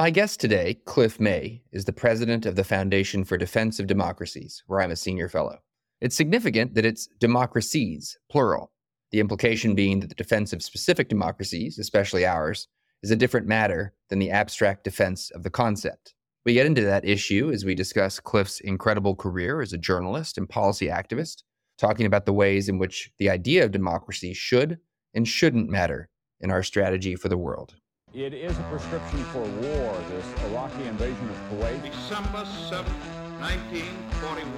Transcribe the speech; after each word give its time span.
My 0.00 0.08
guest 0.08 0.40
today, 0.40 0.80
Cliff 0.86 1.20
May, 1.20 1.62
is 1.72 1.84
the 1.84 1.92
president 1.92 2.46
of 2.46 2.56
the 2.56 2.64
Foundation 2.64 3.22
for 3.22 3.36
Defense 3.36 3.78
of 3.78 3.86
Democracies, 3.86 4.62
where 4.66 4.80
I'm 4.80 4.92
a 4.92 4.96
senior 4.96 5.28
fellow. 5.28 5.58
It's 6.00 6.16
significant 6.16 6.74
that 6.74 6.86
it's 6.86 7.06
democracies, 7.18 8.18
plural, 8.30 8.72
the 9.10 9.20
implication 9.20 9.74
being 9.74 10.00
that 10.00 10.06
the 10.08 10.14
defense 10.14 10.54
of 10.54 10.62
specific 10.62 11.10
democracies, 11.10 11.78
especially 11.78 12.24
ours, 12.24 12.66
is 13.02 13.10
a 13.10 13.16
different 13.16 13.46
matter 13.46 13.92
than 14.08 14.18
the 14.18 14.30
abstract 14.30 14.84
defense 14.84 15.30
of 15.32 15.42
the 15.42 15.50
concept. 15.50 16.14
We 16.46 16.54
get 16.54 16.64
into 16.64 16.80
that 16.80 17.04
issue 17.04 17.50
as 17.52 17.66
we 17.66 17.74
discuss 17.74 18.20
Cliff's 18.20 18.60
incredible 18.60 19.14
career 19.14 19.60
as 19.60 19.74
a 19.74 19.76
journalist 19.76 20.38
and 20.38 20.48
policy 20.48 20.86
activist, 20.86 21.42
talking 21.76 22.06
about 22.06 22.24
the 22.24 22.32
ways 22.32 22.70
in 22.70 22.78
which 22.78 23.12
the 23.18 23.28
idea 23.28 23.66
of 23.66 23.70
democracy 23.70 24.32
should 24.32 24.78
and 25.12 25.28
shouldn't 25.28 25.68
matter 25.68 26.08
in 26.40 26.50
our 26.50 26.62
strategy 26.62 27.16
for 27.16 27.28
the 27.28 27.36
world. 27.36 27.74
It 28.12 28.34
is 28.34 28.58
a 28.58 28.62
prescription 28.64 29.22
for 29.26 29.38
war, 29.38 29.96
this 30.08 30.26
Iraqi 30.50 30.82
invasion 30.82 31.30
of 31.30 31.36
Kuwait. 31.48 31.80
December 31.80 32.44
7, 32.68 32.84
1941, 33.38 34.50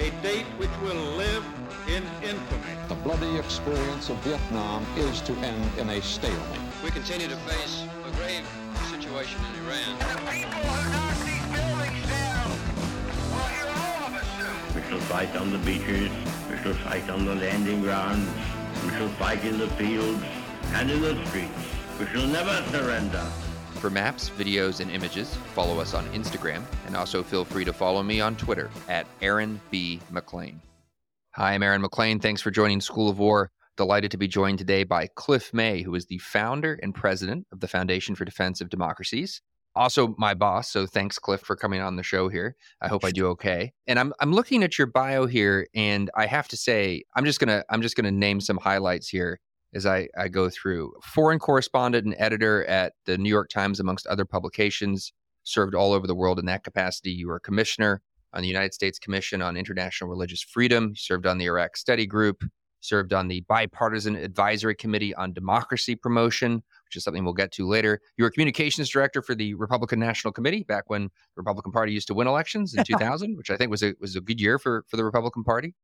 a 0.00 0.10
date 0.24 0.46
which 0.58 0.74
will 0.82 1.00
live 1.14 1.44
in 1.86 2.02
infamy. 2.20 2.74
The 2.88 2.96
bloody 2.96 3.38
experience 3.38 4.10
of 4.10 4.16
Vietnam 4.24 4.84
is 4.96 5.20
to 5.20 5.32
end 5.34 5.78
in 5.78 5.88
a 5.88 6.02
stalemate. 6.02 6.58
We 6.82 6.90
continue 6.90 7.28
to 7.28 7.36
face 7.46 7.86
a 8.08 8.10
grave 8.16 8.44
situation 8.90 9.40
in 9.54 9.66
Iran. 9.66 9.96
The 10.00 10.32
people 10.32 10.58
who 10.58 10.90
knock 10.90 11.14
these 11.22 11.46
buildings 11.54 12.10
down 12.10 12.50
will 13.30 13.50
hear 13.54 13.70
all 13.70 14.02
of 14.02 14.14
us 14.18 14.26
soon. 14.34 14.74
We 14.74 14.82
shall 14.88 15.06
fight 15.06 15.36
on 15.36 15.52
the 15.52 15.58
beaches, 15.58 16.10
we 16.50 16.56
shall 16.58 16.74
fight 16.82 17.08
on 17.08 17.24
the 17.24 17.36
landing 17.36 17.82
grounds, 17.82 18.28
we 18.82 18.90
shall 18.90 19.10
fight 19.10 19.44
in 19.44 19.58
the 19.58 19.68
fields 19.78 20.24
and 20.72 20.90
in 20.90 21.00
the 21.00 21.24
streets. 21.26 21.73
We 21.98 22.06
shall 22.06 22.26
never 22.26 22.60
surrender. 22.72 23.24
For 23.74 23.88
maps, 23.88 24.28
videos, 24.30 24.80
and 24.80 24.90
images, 24.90 25.32
follow 25.54 25.78
us 25.78 25.94
on 25.94 26.04
Instagram, 26.06 26.64
and 26.86 26.96
also 26.96 27.22
feel 27.22 27.44
free 27.44 27.64
to 27.64 27.72
follow 27.72 28.02
me 28.02 28.20
on 28.20 28.34
Twitter 28.34 28.68
at 28.88 29.06
Aaron 29.22 29.60
B. 29.70 30.00
MacLean. 30.10 30.60
Hi, 31.36 31.52
I'm 31.52 31.62
Aaron 31.62 31.82
MacLean. 31.82 32.18
Thanks 32.18 32.42
for 32.42 32.50
joining 32.50 32.80
School 32.80 33.08
of 33.08 33.20
War. 33.20 33.52
Delighted 33.76 34.10
to 34.10 34.16
be 34.16 34.26
joined 34.26 34.58
today 34.58 34.82
by 34.82 35.06
Cliff 35.14 35.54
May, 35.54 35.82
who 35.82 35.94
is 35.94 36.06
the 36.06 36.18
founder 36.18 36.80
and 36.82 36.92
president 36.92 37.46
of 37.52 37.60
the 37.60 37.68
Foundation 37.68 38.16
for 38.16 38.24
Defense 38.24 38.60
of 38.60 38.70
Democracies. 38.70 39.40
Also, 39.76 40.16
my 40.18 40.34
boss. 40.34 40.72
So 40.72 40.86
thanks, 40.86 41.20
Cliff, 41.20 41.42
for 41.42 41.54
coming 41.54 41.80
on 41.80 41.94
the 41.94 42.02
show 42.02 42.28
here. 42.28 42.56
I 42.80 42.88
hope 42.88 43.04
I 43.04 43.12
do 43.12 43.28
okay. 43.28 43.72
And 43.86 44.00
I'm 44.00 44.12
I'm 44.18 44.32
looking 44.32 44.64
at 44.64 44.78
your 44.78 44.88
bio 44.88 45.26
here, 45.26 45.68
and 45.76 46.10
I 46.16 46.26
have 46.26 46.48
to 46.48 46.56
say, 46.56 47.04
I'm 47.14 47.24
just 47.24 47.38
gonna 47.38 47.62
I'm 47.70 47.82
just 47.82 47.94
gonna 47.94 48.10
name 48.10 48.40
some 48.40 48.56
highlights 48.56 49.08
here 49.08 49.38
as 49.74 49.86
I, 49.86 50.08
I 50.16 50.28
go 50.28 50.48
through. 50.48 50.92
Foreign 51.02 51.38
correspondent 51.38 52.06
and 52.06 52.14
editor 52.18 52.64
at 52.66 52.94
the 53.06 53.18
New 53.18 53.28
York 53.28 53.50
Times, 53.50 53.80
amongst 53.80 54.06
other 54.06 54.24
publications, 54.24 55.12
served 55.42 55.74
all 55.74 55.92
over 55.92 56.06
the 56.06 56.14
world 56.14 56.38
in 56.38 56.46
that 56.46 56.64
capacity. 56.64 57.10
You 57.10 57.28
were 57.28 57.36
a 57.36 57.40
commissioner 57.40 58.00
on 58.32 58.42
the 58.42 58.48
United 58.48 58.74
States 58.74 58.98
Commission 58.98 59.42
on 59.42 59.56
International 59.56 60.10
Religious 60.10 60.42
Freedom. 60.42 60.90
You 60.90 60.96
served 60.96 61.26
on 61.26 61.38
the 61.38 61.46
Iraq 61.46 61.76
Study 61.76 62.06
Group, 62.06 62.44
served 62.80 63.12
on 63.12 63.28
the 63.28 63.40
Bipartisan 63.42 64.16
Advisory 64.16 64.74
Committee 64.74 65.14
on 65.14 65.32
Democracy 65.32 65.94
Promotion, 65.94 66.54
which 66.84 66.96
is 66.96 67.04
something 67.04 67.24
we'll 67.24 67.34
get 67.34 67.52
to 67.52 67.66
later. 67.66 68.00
You 68.16 68.24
were 68.24 68.30
communications 68.30 68.88
director 68.88 69.22
for 69.22 69.34
the 69.34 69.54
Republican 69.54 70.00
National 70.00 70.32
Committee 70.32 70.64
back 70.64 70.84
when 70.88 71.04
the 71.04 71.10
Republican 71.36 71.72
Party 71.72 71.92
used 71.92 72.08
to 72.08 72.14
win 72.14 72.26
elections 72.26 72.74
in 72.74 72.84
2000, 72.86 73.36
which 73.36 73.50
I 73.50 73.56
think 73.56 73.70
was 73.70 73.82
a 73.82 73.94
was 74.00 74.16
a 74.16 74.20
good 74.20 74.40
year 74.40 74.58
for 74.58 74.84
for 74.88 74.96
the 74.96 75.04
Republican 75.04 75.44
Party. 75.44 75.74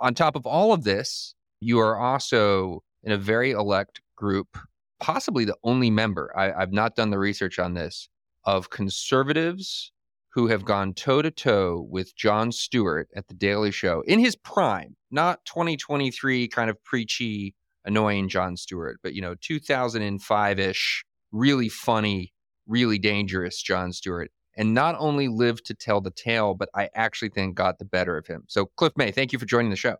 On 0.00 0.14
top 0.14 0.34
of 0.34 0.46
all 0.46 0.72
of 0.72 0.84
this, 0.84 1.34
you 1.60 1.78
are 1.78 1.98
also 1.98 2.82
in 3.02 3.12
a 3.12 3.18
very 3.18 3.52
elect 3.52 4.00
group, 4.16 4.58
possibly 5.00 5.44
the 5.44 5.56
only 5.64 5.90
member, 5.90 6.32
I, 6.36 6.52
I've 6.52 6.72
not 6.72 6.94
done 6.94 7.10
the 7.10 7.18
research 7.18 7.58
on 7.58 7.74
this, 7.74 8.08
of 8.44 8.70
conservatives 8.70 9.92
who 10.32 10.46
have 10.46 10.64
gone 10.64 10.94
toe 10.94 11.22
to 11.22 11.30
toe 11.30 11.86
with 11.90 12.14
Jon 12.14 12.52
Stewart 12.52 13.08
at 13.16 13.28
The 13.28 13.34
Daily 13.34 13.72
Show 13.72 14.02
in 14.06 14.20
his 14.20 14.36
prime, 14.36 14.96
not 15.10 15.44
2023 15.44 16.48
kind 16.48 16.70
of 16.70 16.82
preachy, 16.84 17.54
annoying 17.84 18.28
Jon 18.28 18.56
Stewart, 18.56 18.98
but, 19.02 19.14
you 19.14 19.22
know, 19.22 19.34
2005 19.40 20.58
ish, 20.58 21.04
really 21.32 21.68
funny, 21.68 22.32
really 22.66 22.98
dangerous 22.98 23.60
Jon 23.60 23.92
Stewart. 23.92 24.30
And 24.56 24.74
not 24.74 24.94
only 24.98 25.28
lived 25.28 25.64
to 25.66 25.74
tell 25.74 26.00
the 26.00 26.10
tale, 26.10 26.54
but 26.54 26.68
I 26.74 26.90
actually 26.94 27.30
think 27.30 27.54
got 27.54 27.78
the 27.78 27.84
better 27.84 28.16
of 28.16 28.26
him. 28.26 28.44
So, 28.48 28.66
Cliff 28.76 28.92
May, 28.96 29.10
thank 29.10 29.32
you 29.32 29.38
for 29.38 29.46
joining 29.46 29.70
the 29.70 29.76
show. 29.76 29.96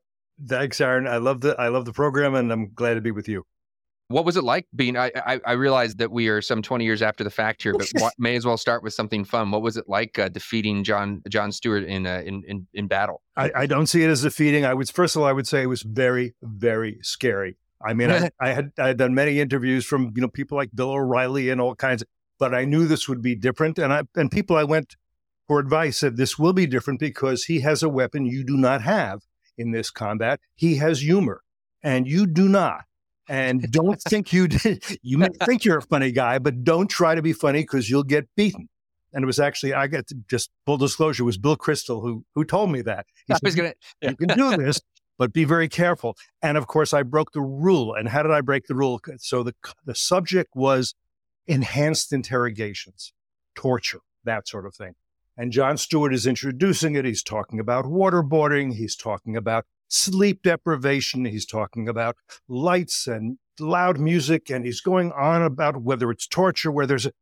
Thanks, 0.47 0.81
Aaron. 0.81 1.07
I 1.07 1.19
love 1.19 1.41
the 1.41 1.55
I 1.59 1.69
love 1.69 1.85
the 1.85 1.93
program, 1.93 2.35
and 2.35 2.53
I'm 2.53 2.73
glad 2.73 2.95
to 2.95 3.01
be 3.01 3.11
with 3.11 3.29
you. 3.29 3.45
What 4.09 4.25
was 4.25 4.37
it 4.37 4.45
like 4.45 4.67
being? 4.75 4.97
I 4.97 5.13
I, 5.15 5.41
I 5.45 5.53
realize 5.53 5.97
that 5.97 6.11
we 6.11 6.29
are 6.29 6.41
some 6.41 6.63
20 6.63 6.85
years 6.85 7.03
after 7.03 7.23
the 7.23 7.31
fact 7.31 7.63
here, 7.63 7.75
but 7.75 8.13
may 8.19 8.37
as 8.37 8.47
well 8.47 8.57
start 8.57 8.83
with 8.83 8.95
something 8.95 9.25
fun. 9.25 9.51
What 9.51 9.63
was 9.63 9.77
it 9.77 9.89
like 9.89 10.19
uh, 10.19 10.29
defeating 10.29 10.83
Jon 10.83 11.23
Jon 11.29 11.53
Stewart 11.53 11.85
in, 11.85 12.07
uh, 12.07 12.23
in 12.25 12.43
in 12.47 12.67
in 12.73 12.87
battle? 12.89 13.23
I, 13.37 13.51
I 13.55 13.67
don't 13.67 13.87
see 13.87 14.03
it 14.03 14.09
as 14.09 14.23
defeating. 14.23 14.65
I 14.65 14.75
would 14.75 14.89
first 14.89 15.15
of 15.15 15.23
all, 15.23 15.29
I 15.29 15.33
would 15.33 15.47
say 15.47 15.63
it 15.63 15.67
was 15.67 15.83
very 15.83 16.35
very 16.43 16.99
scary. 17.03 17.57
I 17.83 17.95
mean, 17.95 18.11
I, 18.11 18.31
I 18.41 18.49
had 18.51 18.73
I 18.79 18.89
had 18.89 18.97
done 18.97 19.15
many 19.15 19.41
interviews 19.41 19.85
from 19.85 20.13
you 20.15 20.23
know 20.23 20.29
people 20.29 20.57
like 20.57 20.71
Bill 20.75 20.91
O'Reilly 20.91 21.51
and 21.51 21.61
all 21.61 21.75
kinds, 21.75 22.03
but 22.39 22.55
I 22.55 22.65
knew 22.65 22.87
this 22.87 23.09
would 23.09 23.23
be 23.23 23.35
different. 23.35 23.79
And 23.79 23.93
I 23.93 24.03
and 24.17 24.31
people 24.31 24.57
I 24.57 24.65
went 24.65 24.97
for 25.47 25.59
advice 25.59 25.99
said 25.99 26.17
this 26.17 26.39
will 26.39 26.53
be 26.53 26.67
different 26.67 27.01
because 27.01 27.45
he 27.45 27.61
has 27.61 27.83
a 27.83 27.89
weapon 27.89 28.25
you 28.25 28.43
do 28.45 28.57
not 28.57 28.83
have 28.83 29.23
in 29.61 29.71
this 29.71 29.91
combat. 29.91 30.41
He 30.55 30.77
has 30.77 31.01
humor, 31.01 31.43
and 31.83 32.09
you 32.09 32.27
do 32.27 32.49
not. 32.49 32.85
And 33.29 33.63
don't 33.71 34.01
think 34.03 34.33
you 34.33 34.49
did. 34.49 34.83
You 35.03 35.19
may 35.19 35.29
think 35.45 35.65
you're 35.65 35.79
a 35.79 35.83
funny 35.83 36.13
guy, 36.13 36.39
but 36.39 36.65
don't 36.65 36.89
try 36.89 37.15
to 37.15 37.23
be 37.23 37.33
funny 37.33 37.61
because 37.63 37.89
you'll 37.89 38.03
get 38.03 38.29
beaten. 38.37 38.69
And 39.13 39.25
it 39.25 39.27
was 39.27 39.41
actually, 39.41 39.75
I 39.75 39.89
got 39.89 40.05
just 40.29 40.51
full 40.67 40.77
disclosure, 40.77 41.25
it 41.25 41.27
was 41.27 41.39
Bill 41.39 41.57
Kristol 41.57 42.01
who 42.03 42.25
who 42.35 42.45
told 42.45 42.71
me 42.71 42.81
that. 42.83 43.07
He 43.27 43.35
I 43.35 43.39
was 43.43 43.55
gonna, 43.55 43.75
you 44.01 44.17
can 44.17 44.29
do 44.37 44.57
this, 44.57 44.81
but 45.19 45.33
be 45.33 45.45
very 45.45 45.69
careful. 45.69 46.17
And 46.43 46.57
of 46.57 46.67
course, 46.67 46.95
I 46.95 47.03
broke 47.03 47.33
the 47.33 47.41
rule. 47.41 47.95
And 47.95 48.09
how 48.09 48.23
did 48.23 48.33
I 48.33 48.41
break 48.41 48.67
the 48.67 48.75
rule? 48.75 49.01
So 49.19 49.43
the 49.43 49.55
the 49.85 49.95
subject 49.95 50.55
was 50.55 50.95
enhanced 51.47 52.13
interrogations, 52.13 53.13
torture, 53.57 54.01
that 54.25 54.47
sort 54.49 54.67
of 54.67 54.75
thing. 54.75 54.95
And 55.37 55.53
Jon 55.53 55.77
Stewart 55.77 56.13
is 56.13 56.27
introducing 56.27 56.97
it. 56.97 57.05
He's 57.05 57.23
talking 57.23 57.61
about 57.61 57.87
waterboarding. 57.87 58.75
He's 58.75 58.97
talking 58.97 59.37
about 59.37 59.65
sleep 59.89 60.43
deprivation. 60.43 61.25
He's 61.25 61.47
talking 61.47 61.89
about 61.89 62.17
lights 62.49 63.07
and 63.07 63.39
loud 63.59 63.99
music. 63.99 64.51
And 64.51 64.65
he's 64.65 64.81
going 64.81 65.13
on 65.13 65.43
about 65.43 65.83
whether 65.83 66.11
it's 66.11 66.27
torture, 66.27 66.71
where 66.71 66.87
there's 66.87 67.07
a, 67.07 67.13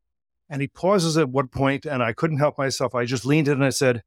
and 0.50 0.62
he 0.62 0.68
pauses 0.68 1.16
at 1.18 1.28
one 1.28 1.48
point, 1.48 1.84
and 1.84 2.02
I 2.02 2.12
couldn't 2.12 2.38
help 2.38 2.56
myself. 2.56 2.94
I 2.94 3.04
just 3.04 3.26
leaned 3.26 3.48
in 3.48 3.54
and 3.54 3.64
I 3.64 3.70
said, 3.70 4.02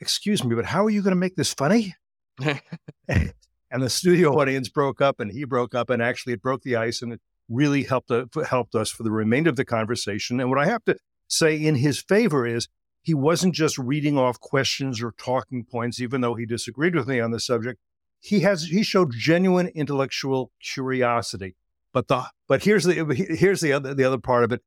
Excuse 0.00 0.42
me, 0.42 0.56
but 0.56 0.66
how 0.66 0.84
are 0.84 0.90
you 0.90 1.02
going 1.02 1.12
to 1.12 1.20
make 1.20 1.36
this 1.36 1.54
funny? 1.54 1.94
and 2.40 3.82
the 3.82 3.88
studio 3.88 4.38
audience 4.40 4.68
broke 4.68 5.00
up, 5.00 5.20
and 5.20 5.30
he 5.30 5.44
broke 5.44 5.72
up, 5.72 5.88
and 5.88 6.02
actually 6.02 6.32
it 6.32 6.42
broke 6.42 6.62
the 6.62 6.74
ice, 6.74 7.00
and 7.00 7.12
it 7.12 7.20
really 7.48 7.84
helped 7.84 8.10
uh, 8.10 8.26
helped 8.48 8.74
us 8.74 8.90
for 8.90 9.04
the 9.04 9.10
remainder 9.12 9.50
of 9.50 9.56
the 9.56 9.64
conversation. 9.64 10.40
And 10.40 10.50
what 10.50 10.58
I 10.58 10.66
have 10.66 10.84
to 10.86 10.96
say 11.28 11.56
in 11.56 11.76
his 11.76 12.00
favor 12.00 12.44
is 12.44 12.68
he 13.04 13.12
wasn't 13.12 13.54
just 13.54 13.76
reading 13.76 14.16
off 14.16 14.40
questions 14.40 15.02
or 15.02 15.12
talking 15.12 15.62
points, 15.62 16.00
even 16.00 16.22
though 16.22 16.34
he 16.34 16.46
disagreed 16.46 16.94
with 16.94 17.06
me 17.06 17.20
on 17.20 17.32
the 17.32 17.38
subject. 17.38 17.78
He 18.18 18.40
has 18.40 18.64
he 18.64 18.82
showed 18.82 19.12
genuine 19.12 19.66
intellectual 19.68 20.50
curiosity. 20.58 21.54
But 21.92 22.08
the 22.08 22.24
but 22.48 22.64
here's 22.64 22.84
the 22.84 22.94
here's 23.38 23.60
the 23.60 23.74
other 23.74 23.92
the 23.92 24.04
other 24.04 24.18
part 24.18 24.42
of 24.42 24.52
it. 24.52 24.62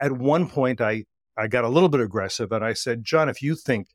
At 0.00 0.12
one 0.12 0.48
point, 0.48 0.80
I 0.80 1.04
I 1.36 1.48
got 1.48 1.64
a 1.64 1.68
little 1.68 1.90
bit 1.90 2.00
aggressive 2.00 2.50
and 2.50 2.64
I 2.64 2.72
said, 2.72 3.04
Jon, 3.04 3.28
if 3.28 3.42
you 3.42 3.54
think 3.54 3.88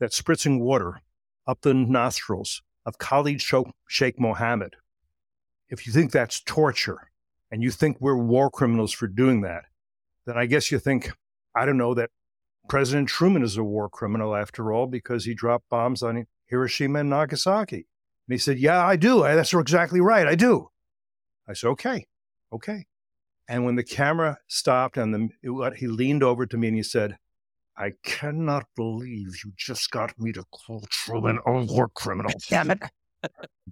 that 0.00 0.10
spritzing 0.10 0.60
water 0.60 1.00
up 1.46 1.62
the 1.62 1.72
nostrils 1.72 2.60
of 2.84 2.98
Khalid 2.98 3.42
Sheikh 3.88 4.20
Mohammed, 4.20 4.76
if 5.70 5.86
you 5.86 5.94
think 5.94 6.12
that's 6.12 6.40
torture, 6.40 7.10
and 7.50 7.62
you 7.62 7.70
think 7.70 7.96
we're 8.00 8.16
war 8.16 8.50
criminals 8.50 8.92
for 8.92 9.06
doing 9.06 9.40
that, 9.40 9.64
then 10.26 10.36
I 10.36 10.44
guess 10.44 10.70
you 10.70 10.78
think 10.78 11.10
I 11.56 11.64
don't 11.64 11.78
know 11.78 11.94
that 11.94 12.10
President 12.68 13.08
Truman 13.08 13.42
is 13.42 13.56
a 13.56 13.64
war 13.64 13.88
criminal 13.88 14.34
after 14.34 14.72
all 14.72 14.86
because 14.86 15.24
he 15.24 15.34
dropped 15.34 15.68
bombs 15.68 16.02
on 16.02 16.26
Hiroshima 16.46 17.00
and 17.00 17.10
Nagasaki. 17.10 17.76
And 17.76 18.32
he 18.32 18.38
said, 18.38 18.58
Yeah, 18.58 18.84
I 18.84 18.96
do. 18.96 19.22
That's 19.22 19.52
exactly 19.52 20.00
right. 20.00 20.26
I 20.26 20.34
do. 20.34 20.68
I 21.48 21.52
said, 21.52 21.68
Okay, 21.68 22.06
okay. 22.52 22.86
And 23.48 23.64
when 23.64 23.76
the 23.76 23.84
camera 23.84 24.38
stopped 24.48 24.96
and 24.96 25.14
the, 25.14 25.28
it, 25.42 25.76
he 25.76 25.86
leaned 25.86 26.22
over 26.22 26.46
to 26.46 26.56
me 26.56 26.68
and 26.68 26.76
he 26.76 26.82
said, 26.82 27.18
I 27.76 27.92
cannot 28.04 28.64
believe 28.76 29.34
you 29.44 29.52
just 29.56 29.90
got 29.90 30.18
me 30.18 30.32
to 30.32 30.44
call 30.44 30.84
Truman 30.88 31.40
a 31.44 31.64
war 31.64 31.88
criminal. 31.94 32.32
Damn 32.48 32.70
it. 32.70 32.82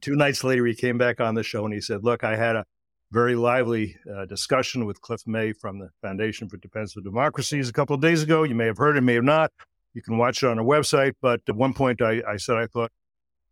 Two 0.01 0.17
nights 0.17 0.43
later, 0.43 0.67
he 0.67 0.75
came 0.75 0.99
back 0.99 1.21
on 1.21 1.35
the 1.35 1.43
show 1.43 1.65
and 1.65 1.73
he 1.73 1.81
said, 1.81 2.03
Look, 2.03 2.25
I 2.25 2.37
had 2.37 2.57
a 2.57 2.65
very 3.13 3.37
lively 3.37 3.97
uh, 4.11 4.25
discussion 4.25 4.87
with 4.87 5.01
Cliff 5.03 5.23
May 5.27 5.53
from 5.53 5.79
the 5.79 5.91
Foundation 6.01 6.49
for 6.49 6.57
Defense 6.57 6.97
of 6.97 7.05
Democracies 7.05 7.69
a 7.69 7.73
couple 7.73 7.95
of 7.95 8.01
days 8.01 8.23
ago. 8.23 8.43
You 8.43 8.55
may 8.55 8.67
have 8.67 8.79
heard 8.79 8.97
it, 8.97 9.03
may 9.03 9.15
have 9.15 9.25
not. 9.25 9.53
You 9.93 10.01
can 10.01 10.17
watch 10.17 10.43
it 10.43 10.47
on 10.47 10.59
our 10.59 10.65
website. 10.65 11.13
But 11.21 11.43
at 11.47 11.55
one 11.55 11.75
point, 11.75 12.01
I, 12.01 12.23
I 12.27 12.37
said 12.39 12.57
I 12.57 12.67
thought 12.67 12.91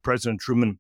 President 0.02 0.40
Truman 0.40 0.78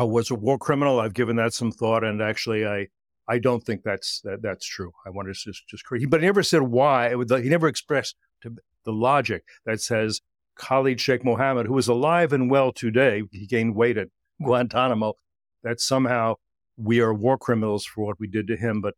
uh, 0.00 0.06
was 0.06 0.30
a 0.30 0.34
war 0.34 0.58
criminal. 0.58 0.98
I've 0.98 1.14
given 1.14 1.36
that 1.36 1.54
some 1.54 1.70
thought, 1.70 2.02
and 2.02 2.20
actually, 2.20 2.66
I 2.66 2.88
I 3.28 3.38
don't 3.38 3.64
think 3.64 3.82
that's 3.84 4.20
that, 4.24 4.42
that's 4.42 4.66
true. 4.66 4.90
I 5.06 5.10
want 5.10 5.28
to 5.28 5.32
just 5.32 5.68
just 5.68 5.84
crazy, 5.84 6.06
but 6.06 6.20
he 6.20 6.26
never 6.26 6.42
said 6.42 6.62
why. 6.62 7.10
He 7.10 7.48
never 7.48 7.68
expressed 7.68 8.16
the 8.42 8.92
logic 8.92 9.44
that 9.64 9.80
says 9.80 10.20
Khalid 10.56 11.00
Sheikh 11.00 11.24
Mohammed, 11.24 11.66
who 11.66 11.78
is 11.78 11.86
alive 11.86 12.32
and 12.32 12.50
well 12.50 12.72
today, 12.72 13.22
he 13.30 13.46
gained 13.46 13.76
weight 13.76 13.96
at 13.96 14.08
Guantanamo, 14.42 15.14
that 15.62 15.80
somehow 15.80 16.34
we 16.80 17.00
are 17.00 17.12
war 17.12 17.38
criminals 17.38 17.84
for 17.84 18.04
what 18.04 18.18
we 18.18 18.26
did 18.26 18.46
to 18.48 18.56
him, 18.56 18.80
but 18.80 18.94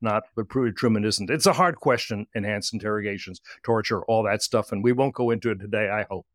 not, 0.00 0.24
but 0.36 0.48
Truman 0.48 1.04
isn't. 1.04 1.30
It's 1.30 1.46
a 1.46 1.52
hard 1.52 1.76
question, 1.76 2.26
enhanced 2.34 2.72
interrogations, 2.72 3.40
torture, 3.64 4.02
all 4.04 4.22
that 4.24 4.42
stuff, 4.42 4.70
and 4.70 4.82
we 4.82 4.92
won't 4.92 5.14
go 5.14 5.30
into 5.30 5.50
it 5.50 5.58
today, 5.58 5.90
I 5.90 6.06
hope. 6.08 6.26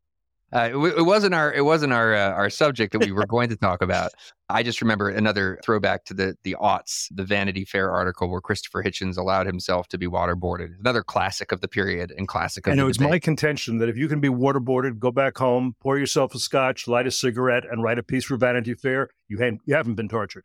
Uh, 0.52 0.70
it, 0.72 0.98
it, 0.98 1.02
wasn't 1.02 1.34
our 1.34 1.52
it 1.52 1.62
wasn't 1.62 1.92
our 1.92 2.14
uh, 2.14 2.30
our 2.30 2.48
subject 2.48 2.92
that 2.92 3.04
we 3.04 3.10
were 3.10 3.26
going 3.28 3.48
to 3.48 3.56
talk 3.56 3.82
about. 3.82 4.12
I 4.48 4.62
just 4.62 4.80
remember 4.80 5.08
another 5.08 5.58
throwback 5.64 6.04
to 6.04 6.14
the 6.14 6.36
the 6.44 6.54
aughts, 6.60 7.08
the 7.10 7.24
Vanity 7.24 7.64
Fair 7.64 7.90
article 7.90 8.30
where 8.30 8.40
Christopher 8.40 8.84
Hitchens 8.84 9.18
allowed 9.18 9.46
himself 9.46 9.88
to 9.88 9.98
be 9.98 10.06
waterboarded. 10.06 10.78
Another 10.78 11.02
classic 11.02 11.50
of 11.50 11.60
the 11.60 11.66
period 11.66 12.12
and 12.16 12.28
classic 12.28 12.66
of 12.66 12.70
the 12.70 12.72
and 12.72 12.80
it 12.80 12.84
was 12.84 13.00
my 13.00 13.18
contention 13.18 13.78
that 13.78 13.88
if 13.88 13.96
you 13.96 14.06
can 14.06 14.20
be 14.20 14.28
waterboarded, 14.28 15.00
go 15.00 15.10
back 15.10 15.38
home, 15.38 15.74
pour 15.80 15.98
yourself 15.98 16.34
a 16.36 16.38
scotch, 16.38 16.86
light 16.86 17.08
a 17.08 17.10
cigarette, 17.10 17.64
and 17.68 17.82
write 17.82 17.98
a 17.98 18.04
piece 18.04 18.24
for 18.24 18.36
Vanity 18.36 18.74
Fair. 18.74 19.08
You 19.26 19.38
haven't 19.38 19.62
you 19.66 19.74
haven't 19.74 19.94
been 19.94 20.08
tortured. 20.08 20.44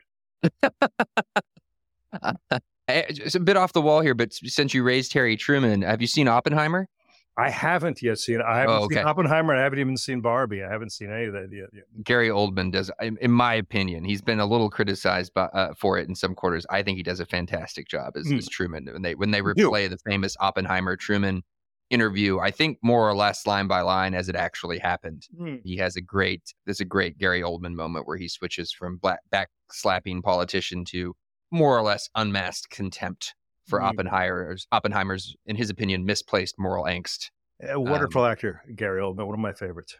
It's 2.88 3.34
a 3.34 3.40
bit 3.40 3.56
off 3.56 3.72
the 3.72 3.82
wall 3.82 4.00
here, 4.00 4.14
but 4.14 4.32
since 4.32 4.74
you 4.74 4.82
raised 4.82 5.12
Harry 5.12 5.36
Truman, 5.36 5.82
have 5.82 6.00
you 6.00 6.06
seen 6.06 6.28
Oppenheimer? 6.28 6.88
I 7.36 7.48
haven't 7.48 8.02
yet 8.02 8.18
seen. 8.18 8.42
I 8.42 8.58
haven't 8.58 8.74
oh, 8.74 8.84
okay. 8.84 8.96
seen 8.96 9.06
Oppenheimer. 9.06 9.56
I 9.56 9.62
haven't 9.62 9.78
even 9.78 9.96
seen 9.96 10.20
Barbie. 10.20 10.62
I 10.62 10.68
haven't 10.68 10.90
seen 10.90 11.10
any 11.10 11.26
of 11.26 11.32
that 11.32 11.48
yet. 11.52 11.68
yet. 11.72 11.84
Gary 12.04 12.28
Oldman 12.28 12.70
does, 12.70 12.90
in 13.00 13.30
my 13.30 13.54
opinion, 13.54 14.04
he's 14.04 14.20
been 14.20 14.40
a 14.40 14.46
little 14.46 14.68
criticized 14.68 15.32
by, 15.32 15.44
uh, 15.44 15.72
for 15.78 15.96
it 15.96 16.08
in 16.08 16.14
some 16.14 16.34
quarters. 16.34 16.66
I 16.68 16.82
think 16.82 16.98
he 16.98 17.02
does 17.02 17.20
a 17.20 17.26
fantastic 17.26 17.88
job 17.88 18.16
as, 18.16 18.26
mm. 18.26 18.36
as 18.36 18.48
Truman 18.48 18.86
when 18.92 19.02
they 19.02 19.14
when 19.14 19.30
they 19.30 19.40
replay 19.40 19.88
the 19.88 19.96
famous 19.98 20.36
Oppenheimer 20.40 20.96
Truman 20.96 21.42
interview. 21.90 22.38
I 22.38 22.50
think 22.50 22.78
more 22.82 23.08
or 23.08 23.14
less 23.14 23.46
line 23.46 23.66
by 23.66 23.82
line 23.82 24.14
as 24.14 24.28
it 24.28 24.36
actually 24.36 24.78
happened. 24.78 25.26
Mm. 25.38 25.60
He 25.64 25.76
has 25.76 25.96
a 25.96 26.00
great. 26.00 26.54
There's 26.64 26.80
a 26.80 26.84
great 26.84 27.18
Gary 27.18 27.42
Oldman 27.42 27.74
moment 27.74 28.06
where 28.06 28.16
he 28.16 28.28
switches 28.28 28.72
from 28.72 28.96
black, 28.96 29.20
back 29.30 29.50
slapping 29.70 30.22
politician 30.22 30.84
to 30.86 31.14
more 31.50 31.76
or 31.76 31.82
less 31.82 32.08
unmasked 32.14 32.70
contempt 32.70 33.34
for 33.66 33.78
mm-hmm. 33.78 33.88
Oppenheimer's 33.88 34.66
Oppenheimer's, 34.72 35.36
in 35.46 35.56
his 35.56 35.70
opinion, 35.70 36.04
misplaced 36.04 36.56
moral 36.58 36.84
angst. 36.84 37.30
A 37.68 37.78
wonderful 37.78 38.24
um, 38.24 38.30
actor, 38.30 38.62
Gary 38.74 39.02
Oldman, 39.02 39.26
one 39.26 39.34
of 39.34 39.40
my 39.40 39.52
favorites. 39.52 39.96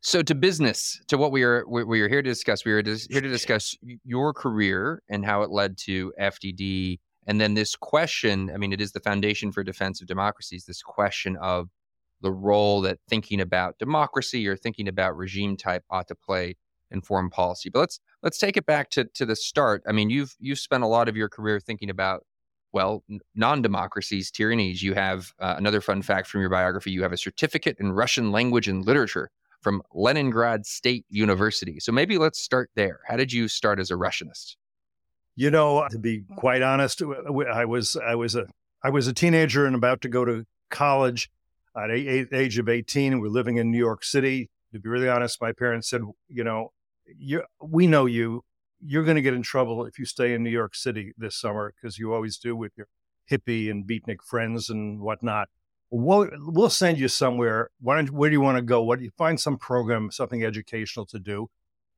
So 0.00 0.22
to 0.22 0.34
business, 0.34 1.00
to 1.08 1.16
what 1.16 1.32
we 1.32 1.42
are 1.44 1.64
we 1.66 2.00
are 2.02 2.08
here 2.08 2.22
to 2.22 2.28
discuss. 2.28 2.64
We 2.64 2.72
are 2.72 2.82
here 2.82 3.22
to 3.22 3.28
discuss 3.28 3.74
your 4.04 4.34
career 4.34 5.02
and 5.08 5.24
how 5.24 5.42
it 5.42 5.50
led 5.50 5.78
to 5.78 6.12
FDD, 6.20 6.98
and 7.26 7.40
then 7.40 7.54
this 7.54 7.76
question. 7.76 8.50
I 8.52 8.56
mean, 8.56 8.72
it 8.72 8.80
is 8.80 8.92
the 8.92 9.00
foundation 9.00 9.52
for 9.52 9.62
defense 9.62 10.00
of 10.00 10.06
democracies. 10.06 10.64
This 10.66 10.82
question 10.82 11.36
of 11.36 11.68
the 12.20 12.32
role 12.32 12.80
that 12.82 12.98
thinking 13.08 13.40
about 13.40 13.78
democracy 13.78 14.46
or 14.46 14.56
thinking 14.56 14.88
about 14.88 15.16
regime 15.16 15.56
type 15.56 15.84
ought 15.90 16.08
to 16.08 16.14
play 16.14 16.56
in 16.90 17.02
foreign 17.02 17.30
policy. 17.30 17.70
But 17.70 17.80
let's 17.80 18.00
let's 18.22 18.38
take 18.38 18.56
it 18.56 18.66
back 18.66 18.90
to 18.90 19.04
to 19.04 19.26
the 19.26 19.36
start. 19.36 19.82
I 19.88 19.92
mean, 19.92 20.10
you've 20.10 20.34
you've 20.38 20.58
spent 20.58 20.84
a 20.84 20.88
lot 20.88 21.08
of 21.08 21.16
your 21.16 21.28
career 21.28 21.60
thinking 21.60 21.90
about 21.90 22.24
well, 22.72 23.04
non 23.36 23.62
democracies, 23.62 24.32
tyrannies. 24.32 24.82
You 24.82 24.94
have 24.94 25.32
uh, 25.38 25.54
another 25.56 25.80
fun 25.80 26.02
fact 26.02 26.26
from 26.26 26.40
your 26.40 26.50
biography 26.50 26.90
you 26.90 27.02
have 27.02 27.12
a 27.12 27.16
certificate 27.16 27.76
in 27.78 27.92
Russian 27.92 28.32
language 28.32 28.66
and 28.66 28.84
literature 28.84 29.30
from 29.60 29.80
Leningrad 29.94 30.66
State 30.66 31.06
University. 31.08 31.78
So 31.80 31.92
maybe 31.92 32.18
let's 32.18 32.40
start 32.40 32.70
there. 32.74 33.00
How 33.06 33.16
did 33.16 33.32
you 33.32 33.48
start 33.48 33.78
as 33.78 33.90
a 33.90 33.94
Russianist? 33.94 34.56
You 35.36 35.50
know, 35.50 35.86
to 35.90 35.98
be 35.98 36.18
mm-hmm. 36.18 36.34
quite 36.34 36.62
honest, 36.62 37.02
I 37.02 37.64
was 37.64 37.96
I 37.96 38.14
was 38.14 38.34
a 38.34 38.46
I 38.82 38.90
was 38.90 39.06
a 39.06 39.12
teenager 39.12 39.66
and 39.66 39.74
about 39.74 40.00
to 40.02 40.08
go 40.08 40.24
to 40.24 40.44
college 40.70 41.30
at 41.76 41.88
the 41.88 42.28
age 42.32 42.58
of 42.58 42.68
18. 42.68 43.20
We're 43.20 43.28
living 43.28 43.56
in 43.56 43.70
New 43.70 43.78
York 43.78 44.04
City. 44.04 44.50
To 44.72 44.80
be 44.80 44.88
really 44.88 45.08
honest, 45.08 45.40
my 45.40 45.52
parents 45.52 45.88
said, 45.88 46.02
you 46.28 46.44
know, 46.44 46.72
we 47.60 47.86
know 47.86 48.06
you 48.06 48.42
you're 48.86 49.04
going 49.04 49.16
to 49.16 49.22
get 49.22 49.34
in 49.34 49.42
trouble 49.42 49.86
if 49.86 49.98
you 49.98 50.04
stay 50.04 50.34
in 50.34 50.42
New 50.42 50.50
York 50.50 50.74
City 50.74 51.12
this 51.16 51.36
summer 51.36 51.72
because 51.74 51.98
you 51.98 52.12
always 52.12 52.36
do 52.38 52.54
with 52.54 52.72
your 52.76 52.86
hippie 53.30 53.70
and 53.70 53.86
beatnik 53.86 54.22
friends 54.22 54.68
and 54.68 55.00
whatnot. 55.00 55.48
We'll, 55.90 56.28
we'll 56.38 56.70
send 56.70 56.98
you 56.98 57.08
somewhere. 57.08 57.70
Why 57.80 57.96
don't, 57.96 58.10
where 58.10 58.28
do 58.28 58.34
you 58.34 58.40
want 58.40 58.58
to 58.58 58.62
go? 58.62 58.82
What 58.82 58.98
do 58.98 59.04
you 59.04 59.12
find 59.16 59.40
some 59.40 59.56
program, 59.56 60.10
something 60.10 60.44
educational 60.44 61.06
to 61.06 61.18
do? 61.18 61.48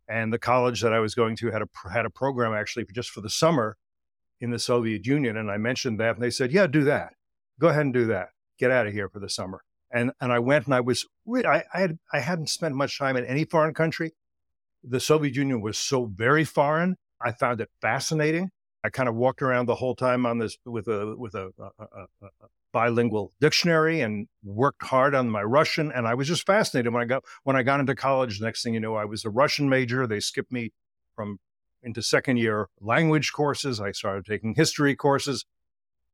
And 0.08 0.32
the 0.32 0.38
college 0.38 0.82
that 0.82 0.92
I 0.92 1.00
was 1.00 1.14
going 1.14 1.36
to 1.36 1.50
had 1.50 1.62
a 1.62 1.68
had 1.90 2.06
a 2.06 2.10
program 2.10 2.54
actually 2.54 2.86
just 2.92 3.10
for 3.10 3.20
the 3.20 3.30
summer 3.30 3.76
in 4.40 4.50
the 4.50 4.58
Soviet 4.58 5.06
Union, 5.06 5.36
and 5.36 5.50
I 5.50 5.56
mentioned 5.56 5.98
that, 6.00 6.14
and 6.14 6.22
they 6.22 6.30
said, 6.30 6.52
"Yeah, 6.52 6.66
do 6.66 6.84
that. 6.84 7.14
Go 7.58 7.68
ahead 7.68 7.82
and 7.82 7.94
do 7.94 8.06
that. 8.06 8.28
Get 8.58 8.70
out 8.70 8.86
of 8.86 8.92
here 8.92 9.08
for 9.08 9.18
the 9.18 9.28
summer." 9.28 9.62
And 9.90 10.12
and 10.20 10.32
I 10.32 10.38
went, 10.38 10.66
and 10.66 10.74
I 10.74 10.80
was 10.80 11.06
I, 11.44 11.64
I 11.72 11.80
had 11.80 11.98
I 12.12 12.20
hadn't 12.20 12.50
spent 12.50 12.74
much 12.74 12.98
time 12.98 13.16
in 13.16 13.24
any 13.24 13.44
foreign 13.44 13.74
country, 13.74 14.12
the 14.82 15.00
Soviet 15.00 15.34
Union 15.34 15.60
was 15.60 15.78
so 15.78 16.06
very 16.06 16.44
foreign. 16.44 16.96
I 17.20 17.32
found 17.32 17.60
it 17.60 17.70
fascinating. 17.80 18.50
I 18.86 18.90
kind 18.90 19.08
of 19.08 19.16
walked 19.16 19.42
around 19.42 19.66
the 19.66 19.74
whole 19.74 19.96
time 19.96 20.24
on 20.26 20.38
this 20.38 20.56
with 20.64 20.86
a 20.86 21.16
with 21.16 21.34
a, 21.34 21.50
a, 21.58 21.84
a, 21.84 22.06
a, 22.22 22.28
bilingual 22.72 23.32
dictionary 23.40 24.00
and 24.00 24.28
worked 24.44 24.84
hard 24.84 25.14
on 25.14 25.28
my 25.28 25.42
Russian. 25.42 25.90
And 25.90 26.06
I 26.06 26.14
was 26.14 26.28
just 26.28 26.46
fascinated 26.46 26.92
when 26.92 27.02
I 27.02 27.06
got 27.06 27.24
when 27.42 27.56
I 27.56 27.64
got 27.64 27.80
into 27.80 27.96
college. 27.96 28.40
Next 28.40 28.62
thing 28.62 28.74
you 28.74 28.80
know, 28.80 28.94
I 28.94 29.04
was 29.04 29.24
a 29.24 29.30
Russian 29.30 29.68
major. 29.68 30.06
They 30.06 30.20
skipped 30.20 30.52
me 30.52 30.72
from 31.16 31.38
into 31.82 32.00
second 32.00 32.36
year 32.36 32.68
language 32.80 33.32
courses. 33.32 33.80
I 33.80 33.90
started 33.90 34.24
taking 34.24 34.54
history 34.54 34.94
courses. 34.94 35.44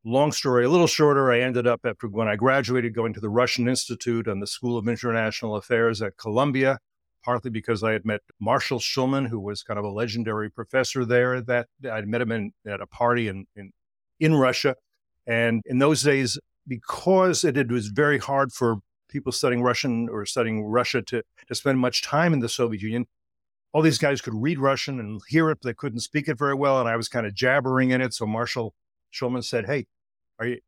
Long 0.05 0.33
story, 0.33 0.65
a 0.65 0.71
little 0.71 0.87
shorter. 0.87 1.31
I 1.31 1.41
ended 1.41 1.67
up 1.67 1.81
after 1.85 2.09
when 2.09 2.27
I 2.27 2.37
graduated 2.37 2.95
going 2.95 3.13
to 3.13 3.21
the 3.21 3.29
Russian 3.29 3.69
Institute 3.69 4.27
and 4.27 4.41
the 4.41 4.47
School 4.47 4.79
of 4.79 4.89
International 4.89 5.57
Affairs 5.57 6.01
at 6.01 6.17
Columbia 6.17 6.79
partly 7.23 7.51
because 7.51 7.83
I 7.83 7.93
had 7.93 8.05
met 8.05 8.21
Marshall 8.41 8.79
Shulman, 8.79 9.29
who 9.29 9.41
was 9.41 9.63
kind 9.63 9.79
of 9.79 9.85
a 9.85 9.91
legendary 9.91 10.51
professor 10.51 11.05
there. 11.05 11.41
That 11.41 11.69
I'd 11.91 12.09
met 12.09 12.21
him 12.21 12.33
in, 12.33 12.53
at 12.67 12.81
a 12.81 12.87
party 12.87 13.29
in, 13.29 13.47
in 13.57 13.73
in 14.21 14.35
Russia, 14.35 14.77
and 15.27 15.63
in 15.67 15.79
those 15.79 16.03
days, 16.03 16.39
because 16.67 17.45
it, 17.45 17.57
it 17.57 17.71
was 17.71 17.89
very 17.89 18.19
hard 18.19 18.53
for 18.53 18.77
people 19.09 19.33
studying 19.33 19.63
Russian 19.63 20.09
or 20.09 20.25
studying 20.27 20.65
Russia 20.65 21.03
to 21.03 21.23
to 21.47 21.55
spend 21.55 21.79
much 21.79 22.03
time 22.03 22.33
in 22.33 22.41
the 22.41 22.49
Soviet 22.49 22.83
Union. 22.83 23.07
All 23.73 23.83
these 23.83 23.99
guys 23.99 24.21
could 24.21 24.35
read 24.35 24.59
Russian 24.59 25.01
and 25.01 25.21
hear 25.29 25.51
it, 25.51 25.59
but 25.63 25.69
they 25.69 25.75
couldn't 25.75 26.01
speak 26.01 26.29
it 26.29 26.39
very 26.39 26.55
well, 26.55 26.79
and 26.79 26.89
I 26.89 26.97
was 26.97 27.09
kind 27.09 27.27
of 27.27 27.35
jabbering 27.35 27.91
in 27.91 28.01
it. 28.01 28.13
So 28.13 28.27
Marshall 28.27 28.75
Shulman 29.13 29.45
said, 29.45 29.67
"Hey, 29.67 29.87
are 30.39 30.47
you 30.47 30.61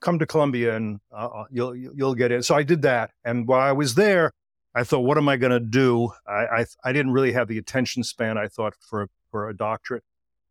come 0.00 0.18
to 0.18 0.26
Columbia 0.26 0.76
and 0.76 1.00
uh, 1.14 1.44
you'll 1.50 1.76
you'll 1.76 2.14
get 2.14 2.32
in?" 2.32 2.42
So 2.42 2.54
I 2.54 2.62
did 2.62 2.82
that, 2.82 3.10
and 3.24 3.46
while 3.46 3.60
I 3.60 3.72
was 3.72 3.94
there, 3.94 4.32
I 4.74 4.84
thought, 4.84 5.00
what 5.00 5.18
am 5.18 5.28
I 5.28 5.36
going 5.36 5.52
to 5.52 5.60
do? 5.60 6.10
I, 6.26 6.32
I, 6.32 6.66
I 6.84 6.92
didn't 6.92 7.12
really 7.12 7.32
have 7.32 7.48
the 7.48 7.58
attention 7.58 8.02
span 8.02 8.38
I 8.38 8.48
thought 8.48 8.74
for 8.80 9.08
for 9.30 9.48
a 9.48 9.56
doctorate. 9.56 10.04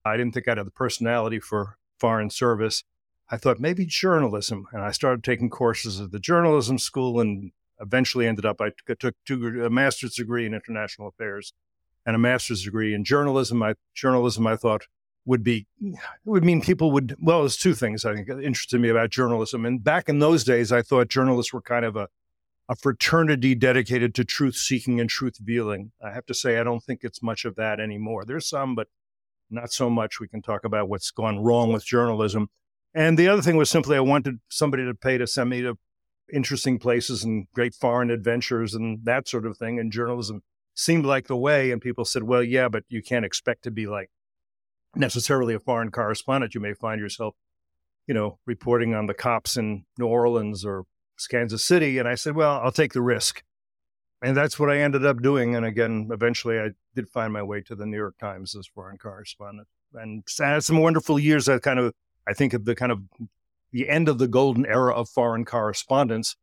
I 0.03 0.17
didn't 0.17 0.33
think 0.33 0.47
I'd 0.47 0.57
have 0.57 0.65
the 0.65 0.71
personality 0.71 1.39
for 1.39 1.77
foreign 1.99 2.29
service. 2.29 2.83
I 3.29 3.37
thought 3.37 3.59
maybe 3.59 3.85
journalism, 3.85 4.67
and 4.73 4.81
I 4.81 4.91
started 4.91 5.23
taking 5.23 5.49
courses 5.49 6.01
at 6.01 6.11
the 6.11 6.19
journalism 6.19 6.77
school, 6.77 7.19
and 7.19 7.51
eventually 7.79 8.27
ended 8.27 8.45
up 8.45 8.61
I 8.61 8.71
took 8.99 9.15
two, 9.25 9.65
a 9.65 9.69
master's 9.69 10.15
degree 10.15 10.45
in 10.45 10.53
international 10.53 11.07
affairs 11.07 11.53
and 12.05 12.15
a 12.15 12.19
master's 12.19 12.63
degree 12.63 12.93
in 12.93 13.03
journalism. 13.03 13.61
I 13.63 13.75
journalism 13.95 14.47
I 14.47 14.55
thought 14.55 14.87
would 15.25 15.43
be 15.43 15.67
would 16.25 16.43
mean 16.43 16.61
people 16.61 16.91
would 16.91 17.15
well, 17.21 17.41
there's 17.41 17.57
two 17.57 17.73
things 17.73 18.05
I 18.05 18.15
think 18.15 18.29
interested 18.29 18.79
me 18.79 18.89
about 18.89 19.09
journalism. 19.09 19.65
And 19.65 19.83
back 19.83 20.09
in 20.09 20.19
those 20.19 20.43
days, 20.43 20.71
I 20.71 20.81
thought 20.81 21.09
journalists 21.09 21.53
were 21.53 21.61
kind 21.61 21.85
of 21.85 21.95
a 21.95 22.07
a 22.71 22.75
fraternity 22.75 23.53
dedicated 23.53 24.15
to 24.15 24.23
truth 24.23 24.55
seeking 24.55 24.97
and 25.01 25.09
truth 25.09 25.35
revealing. 25.41 25.91
I 26.01 26.13
have 26.13 26.25
to 26.27 26.33
say, 26.33 26.57
I 26.57 26.63
don't 26.63 26.81
think 26.81 27.01
it's 27.03 27.21
much 27.21 27.43
of 27.43 27.57
that 27.57 27.81
anymore. 27.81 28.23
There's 28.23 28.47
some, 28.47 28.75
but 28.75 28.87
not 29.49 29.73
so 29.73 29.89
much. 29.89 30.21
We 30.21 30.29
can 30.29 30.41
talk 30.41 30.63
about 30.63 30.87
what's 30.87 31.11
gone 31.11 31.39
wrong 31.39 31.73
with 31.73 31.85
journalism. 31.85 32.47
And 32.93 33.19
the 33.19 33.27
other 33.27 33.41
thing 33.41 33.57
was 33.57 33.69
simply 33.69 33.97
I 33.97 33.99
wanted 33.99 34.39
somebody 34.47 34.85
to 34.85 34.93
pay 34.93 35.17
to 35.17 35.27
send 35.27 35.49
me 35.49 35.61
to 35.63 35.77
interesting 36.31 36.79
places 36.79 37.25
and 37.25 37.45
great 37.53 37.75
foreign 37.75 38.09
adventures 38.09 38.73
and 38.73 38.99
that 39.03 39.27
sort 39.27 39.45
of 39.45 39.57
thing. 39.57 39.77
And 39.77 39.91
journalism 39.91 40.41
seemed 40.73 41.05
like 41.05 41.27
the 41.27 41.35
way. 41.35 41.71
And 41.71 41.81
people 41.81 42.05
said, 42.05 42.23
well, 42.23 42.41
yeah, 42.41 42.69
but 42.69 42.85
you 42.87 43.03
can't 43.03 43.25
expect 43.25 43.63
to 43.63 43.71
be 43.71 43.85
like 43.85 44.11
necessarily 44.95 45.55
a 45.55 45.59
foreign 45.59 45.91
correspondent. 45.91 46.55
You 46.55 46.61
may 46.61 46.73
find 46.73 47.01
yourself, 47.01 47.35
you 48.07 48.13
know, 48.13 48.39
reporting 48.45 48.95
on 48.95 49.07
the 49.07 49.13
cops 49.13 49.57
in 49.57 49.83
New 49.99 50.07
Orleans 50.07 50.63
or 50.63 50.85
Kansas 51.27 51.63
City. 51.63 51.97
And 51.97 52.07
I 52.07 52.15
said, 52.15 52.35
well, 52.35 52.59
I'll 52.63 52.71
take 52.71 52.93
the 52.93 53.01
risk. 53.01 53.43
And 54.23 54.37
that's 54.37 54.59
what 54.59 54.69
I 54.69 54.77
ended 54.77 55.05
up 55.05 55.21
doing. 55.21 55.55
And 55.55 55.65
again, 55.65 56.09
eventually 56.11 56.59
I 56.59 56.69
did 56.95 57.09
find 57.09 57.33
my 57.33 57.41
way 57.41 57.61
to 57.61 57.75
the 57.75 57.85
New 57.85 57.97
York 57.97 58.17
Times 58.19 58.55
as 58.55 58.67
foreign 58.67 58.97
correspondent 58.97 59.67
and 59.93 60.23
had 60.39 60.63
some 60.63 60.79
wonderful 60.79 61.19
years 61.19 61.45
that 61.45 61.63
kind 61.63 61.79
of, 61.79 61.93
I 62.27 62.33
think 62.33 62.53
of 62.53 62.65
the 62.65 62.75
kind 62.75 62.91
of 62.91 63.01
the 63.71 63.89
end 63.89 64.09
of 64.09 64.19
the 64.19 64.27
golden 64.27 64.65
era 64.65 64.93
of 64.93 65.09
foreign 65.09 65.45
correspondence 65.45 66.35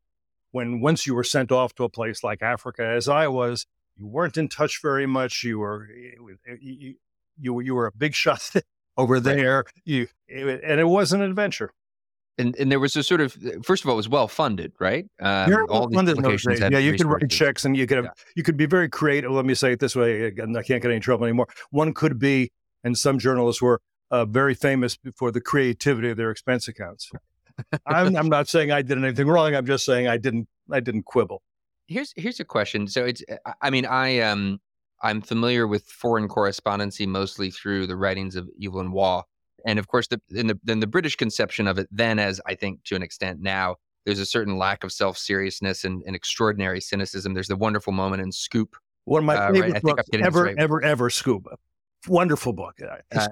when 0.51 0.81
once 0.81 1.07
you 1.07 1.15
were 1.15 1.25
sent 1.25 1.53
off 1.53 1.75
to 1.77 1.85
a 1.85 1.89
place 1.89 2.25
like 2.25 2.43
Africa, 2.43 2.85
as 2.85 3.09
I 3.09 3.29
was, 3.29 3.67
you 3.97 4.07
weren't 4.07 4.37
in 4.37 4.49
touch 4.49 4.81
very 4.83 5.07
much. 5.07 5.45
You 5.45 5.59
were, 5.59 5.89
you, 6.61 6.95
you, 7.39 7.61
you 7.61 7.75
were 7.75 7.87
a 7.87 7.93
big 7.93 8.15
shot 8.15 8.51
over 8.97 9.21
there. 9.21 9.65
You 9.85 10.09
and 10.29 10.81
it 10.81 10.89
was 10.89 11.13
an 11.13 11.21
adventure. 11.21 11.73
And 12.39 12.55
and 12.57 12.71
there 12.71 12.79
was 12.81 12.95
a 12.97 13.03
sort 13.03 13.21
of 13.21 13.37
first 13.65 13.83
of 13.85 13.89
all, 13.89 13.95
it 13.95 13.97
was 13.97 14.09
well 14.09 14.29
funded, 14.29 14.73
right? 14.79 15.05
Um, 15.21 15.49
Very 15.51 15.65
all 15.69 15.89
these 15.89 15.97
funded 15.97 16.17
in 16.17 16.23
those 16.23 16.45
had 16.45 16.73
Yeah, 16.73 16.79
you 16.79 16.93
could 16.97 17.07
write 17.07 17.29
checks 17.31 17.65
and 17.65 17.77
you 17.77 17.87
could 17.87 17.97
have, 17.97 18.05
Yeah. 18.07 18.11
you 18.37 18.43
could 18.43 18.57
be 18.57 18.67
very 18.67 18.89
creative. 18.89 19.31
Let 19.33 19.45
me 19.45 19.55
say 19.55 19.73
it 19.73 19.81
this 19.81 19.97
way: 19.97 20.23
again, 20.23 20.57
I 20.57 20.63
can't 20.63 20.81
get 20.81 20.91
any 20.91 21.01
trouble 21.01 21.25
anymore. 21.25 21.49
One 21.71 21.93
could 21.93 22.19
be, 22.19 22.53
and 22.85 22.97
some 22.97 23.19
journalists 23.19 23.61
were 23.61 23.81
uh, 24.11 24.25
very 24.25 24.55
famous 24.55 24.97
for 25.17 25.31
the 25.33 25.41
creativity 25.41 26.11
of 26.11 26.17
their 26.17 26.31
expense 26.31 26.69
accounts. 26.69 27.11
I'm, 27.87 28.17
I'm 28.17 28.29
not 28.29 28.49
saying 28.49 28.71
I 28.71 28.83
did 28.83 28.99
anything 28.99 29.27
wrong. 29.27 29.55
I'm 29.55 29.67
just 29.67 29.85
saying 29.85 30.07
I 30.07 30.17
didn't. 30.17 30.49
I 30.71 30.81
didn't 30.81 31.05
quibble. 31.05 31.43
Here's 31.89 32.13
here's 32.17 32.39
a 32.39 32.45
question. 32.45 32.87
So 32.87 33.05
it's 33.05 33.23
I- 33.45 33.55
I 33.63 33.71
mean 33.71 33.85
I 33.85 34.21
um 34.21 34.61
I'm 35.03 35.23
familiar 35.23 35.67
with 35.67 35.85
foreign 35.87 36.29
correspondency 36.29 37.07
mostly 37.07 37.51
through 37.51 37.87
the 37.89 37.97
writings 37.97 38.37
of 38.37 38.49
Evelyn 38.63 38.93
Waugh, 38.93 39.23
and 39.65 39.79
of 39.79 39.89
course 39.89 40.07
the 40.09 40.21
in 40.31 40.47
the 40.47 40.59
then 40.65 40.81
the 40.81 40.87
British 40.87 41.17
conception 41.17 41.67
of 41.67 41.79
it 41.79 41.89
then 41.91 42.19
as 42.19 42.41
I 42.47 42.55
think 42.55 42.85
to 42.85 42.97
an 42.97 43.03
extent 43.03 43.41
now 43.41 43.77
there's 44.05 44.21
a 44.21 44.27
certain 44.27 44.57
lack 44.57 44.85
of 44.85 44.93
self 44.93 45.19
seriousness 45.19 45.85
and, 45.85 46.03
and 46.07 46.17
extraordinary 46.17 46.81
cynicism. 46.81 47.35
There's 47.35 47.49
the 47.49 47.57
wonderful 47.57 47.93
moment 47.93 48.23
in 48.23 48.33
Scoop. 48.33 48.75
One 49.05 49.21
of 49.21 49.27
my 49.27 49.37
Uh, 49.37 49.41
right, 49.41 49.55
favorite 49.55 49.69
I 49.69 49.73
think 49.81 49.97
books 49.97 50.09
ever, 50.15 50.43
right. 50.45 50.55
ever, 50.59 50.83
ever. 50.83 51.11
Scoop, 51.11 51.47
wonderful 52.07 52.53
book, 52.53 52.77
uh, 52.81 53.29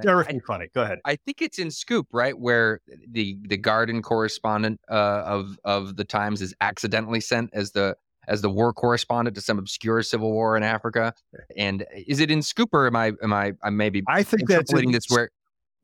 funny. 0.47 0.69
Go 0.75 0.83
ahead. 0.83 0.99
I 1.05 1.17
think 1.17 1.41
it's 1.41 1.59
in 1.59 1.71
Scoop, 1.71 2.09
right, 2.13 2.39
where 2.39 2.81
the 3.09 3.39
the 3.49 3.57
garden 3.57 4.03
correspondent 4.03 4.81
uh, 4.91 5.23
of 5.25 5.59
of 5.65 5.97
the 5.97 6.05
Times 6.05 6.43
is 6.43 6.55
accidentally 6.61 7.21
sent 7.21 7.51
as 7.53 7.73
the 7.73 7.97
as 8.29 8.43
the 8.43 8.51
war 8.51 8.73
correspondent 8.73 9.35
to 9.37 9.41
some 9.41 9.59
obscure 9.59 10.03
civil 10.03 10.33
war 10.33 10.57
in 10.57 10.63
Africa. 10.63 11.15
And 11.57 11.87
is 12.07 12.21
it 12.21 12.31
in 12.31 12.43
Scoop 12.43 12.71
or 12.75 12.87
am 12.87 12.97
I 12.97 13.13
am 13.23 13.33
I 13.33 13.53
I 13.63 13.71
maybe 13.71 14.03
I 14.09 14.23
think 14.23 14.49
that's 14.49 14.73
in- 14.73 14.91
this 14.93 15.07
where 15.09 15.31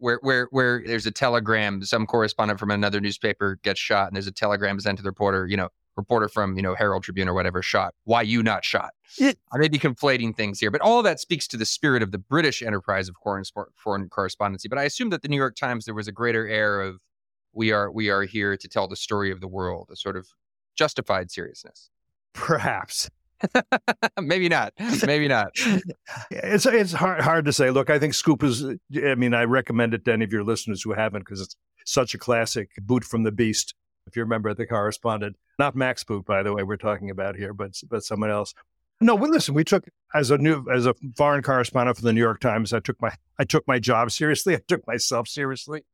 where 0.03 0.19
where 0.23 0.49
where 0.51 0.83
there's 0.85 1.07
a 1.07 1.11
telegram, 1.13 1.83
some 1.85 2.07
correspondent 2.07 2.59
from 2.59 2.71
another 2.71 3.01
newspaper 3.01 3.59
gets 3.63 3.79
shot, 3.79 4.09
and 4.09 4.17
there's 4.17 4.27
a 4.27 4.33
telegram 4.33 4.79
sent 4.81 4.99
to 4.99 5.03
the 5.03 5.09
reporter, 5.09 5.47
you 5.47 5.57
know, 5.57 5.69
reporter 5.97 6.29
from 6.29 6.57
you 6.57 6.63
know 6.63 6.75
Herald 6.75 7.05
Tribune 7.05 7.29
or 7.29 7.35
whatever, 7.35 7.63
shot. 7.63 7.95
Why 8.05 8.23
you 8.23 8.43
not 8.43 8.65
shot? 8.65 8.91
It- 9.19 9.39
I 9.53 9.59
may 9.59 9.69
be 9.69 9.79
conflating 9.79 10.37
things 10.37 10.59
here, 10.59 10.71
but 10.73 10.81
all 10.81 10.99
of 10.99 11.05
that 11.05 11.21
speaks 11.21 11.47
to 11.49 11.57
the 11.57 11.65
spirit 11.65 12.03
of 12.03 12.11
the 12.11 12.19
British 12.19 12.63
enterprise 12.63 13.09
of 13.09 13.15
foreign 13.23 13.45
foreign 13.77 14.09
correspondency. 14.09 14.69
But 14.69 14.79
I 14.79 14.85
assume 14.85 15.11
that 15.11 15.23
the 15.23 15.29
New 15.29 15.37
York 15.37 15.55
Times 15.55 15.85
there 15.85 15.95
was 15.95 16.09
a 16.09 16.13
greater 16.13 16.49
air 16.49 16.81
of 16.81 17.01
we 17.53 17.71
are 17.71 17.91
we 17.91 18.11
are 18.11 18.23
here 18.25 18.57
to 18.57 18.69
tell 18.69 18.89
the 18.89 18.97
story 18.97 19.31
of 19.31 19.41
the 19.41 19.49
world, 19.49 19.89
a 19.93 19.97
sort 19.97 20.17
of 20.17 20.27
justified 20.75 21.31
seriousness. 21.31 21.91
perhaps. 22.33 23.09
maybe 24.21 24.49
not, 24.49 24.73
maybe 25.07 25.29
not. 25.29 25.53
It's 26.31 26.67
it's 26.67 26.93
hard 26.93 27.21
hard 27.21 27.45
to 27.47 27.53
say. 27.53 27.71
Look, 27.71 27.91
I 27.91 27.99
think 27.99 28.15
Scoop 28.15 28.43
is. 28.43 28.65
I 28.65 29.15
mean, 29.15 29.35
I 29.35 29.45
recommend 29.45 29.95
it 29.95 30.05
to 30.05 30.13
any 30.13 30.25
of 30.25 30.33
your 30.33 30.45
listeners 30.45 30.83
who 30.83 30.93
haven't 30.93 31.21
because 31.21 31.41
it's 31.41 31.57
such 31.87 32.15
a 32.15 32.19
classic 32.19 32.71
boot 32.81 33.05
from 33.05 33.23
the 33.23 33.33
beast. 33.33 33.75
If 34.07 34.17
you 34.17 34.23
remember 34.23 34.53
the 34.53 34.67
correspondent, 34.67 35.37
not 35.59 35.77
Max 35.77 36.03
Boot, 36.03 36.25
by 36.25 36.43
the 36.43 36.53
way, 36.53 36.63
we're 36.63 36.77
talking 36.77 37.11
about 37.11 37.37
here, 37.37 37.53
but 37.55 37.81
but 37.89 38.03
someone 38.03 38.31
else. 38.31 38.55
No, 39.01 39.17
well, 39.17 39.31
listen, 39.31 39.55
we 39.55 39.65
took 39.65 39.85
as 40.15 40.31
a 40.31 40.39
new 40.39 40.65
as 40.73 40.87
a 40.87 40.95
foreign 41.17 41.43
correspondent 41.43 41.97
for 41.97 42.03
the 42.03 42.13
New 42.13 42.21
York 42.21 42.41
Times. 42.41 42.73
I 42.73 42.81
took 42.81 43.01
my 43.01 43.13
I 43.39 43.45
took 43.45 43.67
my 43.67 43.79
job 43.79 44.11
seriously. 44.11 44.55
I 44.57 44.61
took 44.67 44.87
myself 44.87 45.29
seriously, 45.29 45.85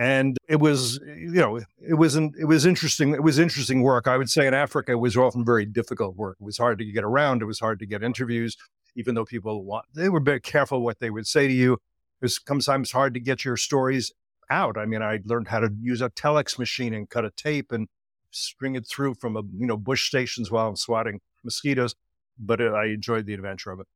and 0.00 0.36
it 0.48 0.56
was 0.56 0.98
you 1.04 1.30
know 1.30 1.60
it 1.86 1.94
was 1.94 2.16
not 2.16 2.32
it 2.40 2.46
was 2.46 2.66
interesting. 2.66 3.14
It 3.14 3.22
was 3.22 3.38
interesting 3.38 3.82
work. 3.82 4.08
I 4.08 4.16
would 4.16 4.30
say 4.30 4.48
in 4.48 4.54
Africa 4.54 4.92
it 4.92 4.96
was 4.96 5.16
often 5.16 5.44
very 5.44 5.66
difficult 5.66 6.16
work. 6.16 6.38
It 6.40 6.44
was 6.44 6.58
hard 6.58 6.78
to 6.78 6.84
get 6.84 7.04
around. 7.04 7.42
It 7.42 7.44
was 7.44 7.60
hard 7.60 7.78
to 7.78 7.86
get 7.86 8.02
interviews 8.02 8.56
even 8.96 9.14
though 9.14 9.24
people 9.24 9.64
want, 9.64 9.86
they 9.94 10.08
were 10.08 10.20
very 10.20 10.40
careful 10.40 10.82
what 10.82 11.00
they 11.00 11.10
would 11.10 11.26
say 11.26 11.46
to 11.46 11.52
you. 11.52 11.74
It 11.74 12.22
was 12.22 12.40
sometimes 12.46 12.92
hard 12.92 13.14
to 13.14 13.20
get 13.20 13.44
your 13.44 13.56
stories 13.56 14.12
out. 14.50 14.76
I 14.76 14.84
mean, 14.84 15.02
I 15.02 15.20
learned 15.24 15.48
how 15.48 15.60
to 15.60 15.70
use 15.80 16.00
a 16.00 16.10
telex 16.10 16.58
machine 16.58 16.92
and 16.92 17.08
cut 17.08 17.24
a 17.24 17.30
tape 17.30 17.72
and 17.72 17.88
string 18.30 18.74
it 18.74 18.86
through 18.86 19.14
from 19.14 19.36
a, 19.36 19.42
you 19.42 19.66
know, 19.66 19.76
bush 19.76 20.06
stations 20.06 20.50
while 20.50 20.68
I'm 20.68 20.76
swatting 20.76 21.20
mosquitoes. 21.44 21.94
But 22.38 22.60
uh, 22.60 22.72
I 22.72 22.86
enjoyed 22.86 23.26
the 23.26 23.34
adventure 23.34 23.70
of 23.70 23.80
it. 23.80 23.86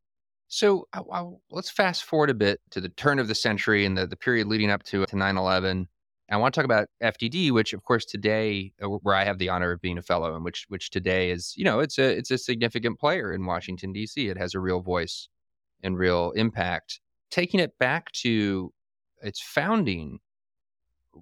So 0.49 0.87
uh, 0.93 1.03
well, 1.05 1.41
let's 1.51 1.71
fast 1.71 2.05
forward 2.05 2.31
a 2.31 2.35
bit 2.35 2.61
to 2.71 2.81
the 2.81 2.91
turn 2.91 3.19
of 3.19 3.29
the 3.29 3.35
century 3.35 3.85
and 3.85 3.97
the, 3.97 4.07
the 4.07 4.17
period 4.17 4.47
leading 4.47 4.71
up 4.71 4.83
to, 4.85 5.05
to 5.07 5.17
9-11. 5.17 5.87
I 6.31 6.37
want 6.39 6.55
to 6.55 6.59
talk 6.59 6.65
about 6.65 6.89
FDD, 7.03 7.51
which 7.51 7.73
of 7.73 7.85
course 7.85 8.05
today, 8.05 8.73
uh, 8.83 8.89
where 8.89 9.15
I 9.15 9.25
have 9.25 9.39
the 9.39 9.51
honor 9.51 9.73
of 9.73 9.81
being 9.81 9.99
a 9.99 10.03
fellow, 10.03 10.35
and 10.35 10.45
which 10.45 10.65
which 10.69 10.91
today 10.91 11.31
is, 11.31 11.55
you 11.57 11.65
know, 11.65 11.81
it's 11.81 11.99
a 11.99 12.17
it's 12.17 12.31
a 12.31 12.39
significant 12.39 12.99
player 12.99 13.33
in 13.33 13.45
Washington 13.45 13.93
D.C. 13.93 14.29
It 14.29 14.39
has 14.39 14.55
a 14.55 14.61
real 14.61 14.81
voice 14.81 15.29
and 15.83 15.99
real 15.99 16.33
impact. 16.33 17.01
Taking 17.31 17.61
it 17.61 17.79
back 17.79 18.11
to 18.13 18.73
its 19.23 19.41
founding, 19.41 20.21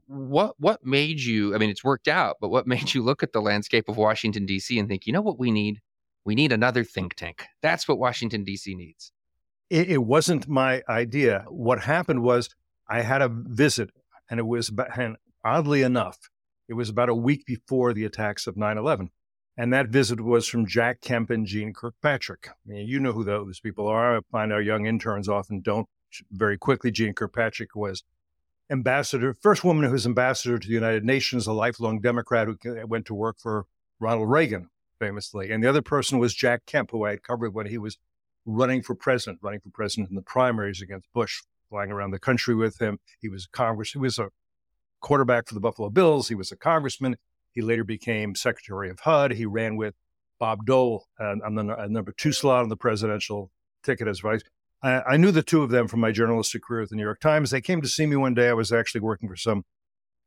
what 0.07 0.55
what 0.59 0.85
made 0.85 1.21
you? 1.21 1.55
I 1.55 1.59
mean, 1.59 1.71
it's 1.71 1.85
worked 1.85 2.09
out, 2.09 2.37
but 2.41 2.51
what 2.51 2.67
made 2.75 2.95
you 2.95 3.03
look 3.03 3.23
at 3.23 3.33
the 3.33 3.43
landscape 3.43 3.89
of 3.89 3.97
Washington 3.97 4.47
D.C. 4.47 4.79
and 4.79 4.89
think, 4.89 5.07
you 5.07 5.13
know, 5.13 5.23
what 5.23 5.39
we 5.39 5.51
need? 5.51 5.81
We 6.25 6.37
need 6.37 6.53
another 6.53 6.85
think 6.85 7.15
tank. 7.15 7.47
That's 7.63 7.89
what 7.89 7.99
Washington 7.99 8.45
D.C. 8.45 8.75
needs. 8.77 9.11
It, 9.71 9.89
it 9.89 10.05
wasn't 10.05 10.47
my 10.49 10.83
idea. 10.89 11.45
What 11.49 11.81
happened 11.81 12.23
was 12.23 12.51
I 12.89 13.01
had 13.01 13.23
a 13.23 13.29
visit, 13.29 13.91
and 14.31 14.41
it 14.41 14.47
was, 14.47 14.69
about, 14.69 14.99
and 14.99 15.17
oddly 15.45 15.83
enough, 15.83 16.19
it 16.69 16.75
was 16.75 16.89
about 16.89 17.09
a 17.09 17.15
week 17.15 17.45
before 17.45 17.93
the 17.93 18.05
attacks 18.05 18.47
of 18.47 18.57
9 18.57 18.79
11. 18.79 19.11
And 19.57 19.73
that 19.73 19.89
visit 19.89 20.21
was 20.21 20.49
from 20.49 20.67
Jack 20.67 21.03
Kemp 21.03 21.29
and 21.29 21.47
Jeane 21.47 21.75
Kirkpatrick. 21.75 22.49
I 22.49 22.53
mean, 22.65 22.89
you 22.89 22.99
know 22.99 23.13
who 23.13 23.25
those 23.25 23.61
people 23.61 23.87
are. 23.87 24.17
I 24.17 24.21
find 24.31 24.53
our 24.53 24.63
young 24.63 24.87
interns 24.87 25.29
often 25.29 25.61
don't 25.61 25.89
very 26.31 26.57
quickly. 26.57 26.91
Jeane 26.91 27.13
Kirkpatrick 27.13 27.75
was 27.75 28.03
ambassador, 28.71 29.35
first 29.35 29.63
woman 29.63 29.85
who 29.85 29.93
was 29.93 30.07
ambassador 30.07 30.59
to 30.59 30.67
the 30.67 30.75
United 30.75 31.05
Nations, 31.05 31.47
a 31.47 31.53
lifelong 31.53 32.01
Democrat 32.01 32.49
who 32.49 32.87
went 32.87 33.05
to 33.07 33.15
work 33.15 33.37
for 33.39 33.67
Ronald 34.01 34.31
Reagan, 34.31 34.71
famously. 34.99 35.51
And 35.51 35.63
the 35.63 35.69
other 35.69 35.83
person 35.83 36.19
was 36.19 36.35
Jack 36.35 36.65
Kemp, 36.65 36.91
who 36.91 37.05
I 37.05 37.11
had 37.11 37.23
covered 37.23 37.53
when 37.53 37.67
he 37.67 37.77
was 37.77 37.99
running 38.47 38.83
for 38.83 38.95
president, 38.95 39.41
running 39.43 39.61
for 39.61 39.71
president 39.71 40.09
in 40.09 40.17
the 40.17 40.23
primaries 40.23 40.81
against 40.81 41.13
Bush, 41.13 41.43
flying 41.73 41.91
around 41.91 42.11
the 42.11 42.19
country 42.19 42.55
with 42.55 42.81
him. 42.81 42.99
He 43.21 43.31
was 43.31 43.47
Congress. 43.47 43.93
He 43.93 43.99
was 43.99 44.19
a 44.19 44.29
quarterback 45.01 45.49
for 45.49 45.55
the 45.55 45.61
Buffalo 45.61 45.89
Bills. 45.89 46.29
He 46.29 46.35
was 46.35 46.53
a 46.53 46.57
congressman. 46.57 47.17
He 47.51 47.63
later 47.63 47.83
became 47.83 48.35
Secretary 48.35 48.91
of 48.91 49.01
HUD. 49.01 49.33
He 49.33 49.47
ran 49.47 49.77
with 49.77 49.95
Bob 50.39 50.67
Dole 50.67 51.07
uh, 51.19 51.37
on 51.45 51.55
the 51.55 51.63
uh, 51.63 51.87
number 51.89 52.13
two 52.13 52.33
slot 52.33 52.63
on 52.63 52.69
the 52.69 52.77
presidential 52.77 53.51
ticket 53.83 54.07
as 54.07 54.21
vice. 54.21 54.43
I, 54.83 55.01
I, 55.03 55.17
knew 55.17 55.31
the 55.31 55.43
two 55.43 55.63
of 55.63 55.71
them 55.71 55.89
from 55.89 56.01
my 56.01 56.13
journalistic 56.13 56.63
career 56.63 56.83
at 56.83 56.91
the 56.91 56.97
New 56.97 57.05
York 57.05 57.21
Times. 57.21 57.51
They 57.51 57.61
came 57.63 57.81
to 57.81 57.89
see 57.89 58.05
me 58.05 58.17
one 58.17 58.35
day. 58.35 58.51
I 58.51 58.53
was 58.53 58.71
actually 58.71 59.01
working 59.01 59.29
for 59.29 59.37
some 59.37 59.65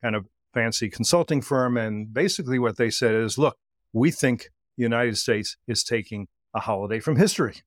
kind 0.01 0.15
of 0.15 0.25
fancy 0.53 0.89
consulting 0.89 1.41
firm. 1.41 1.77
And 1.77 2.11
basically, 2.11 2.57
what 2.57 2.77
they 2.77 2.89
said 2.89 3.13
is 3.13 3.37
look, 3.37 3.57
we 3.93 4.09
think 4.09 4.49
the 4.77 4.83
United 4.83 5.17
States 5.17 5.57
is 5.67 5.83
taking 5.83 6.27
a 6.55 6.61
holiday 6.61 6.99
from 6.99 7.17
history. 7.17 7.61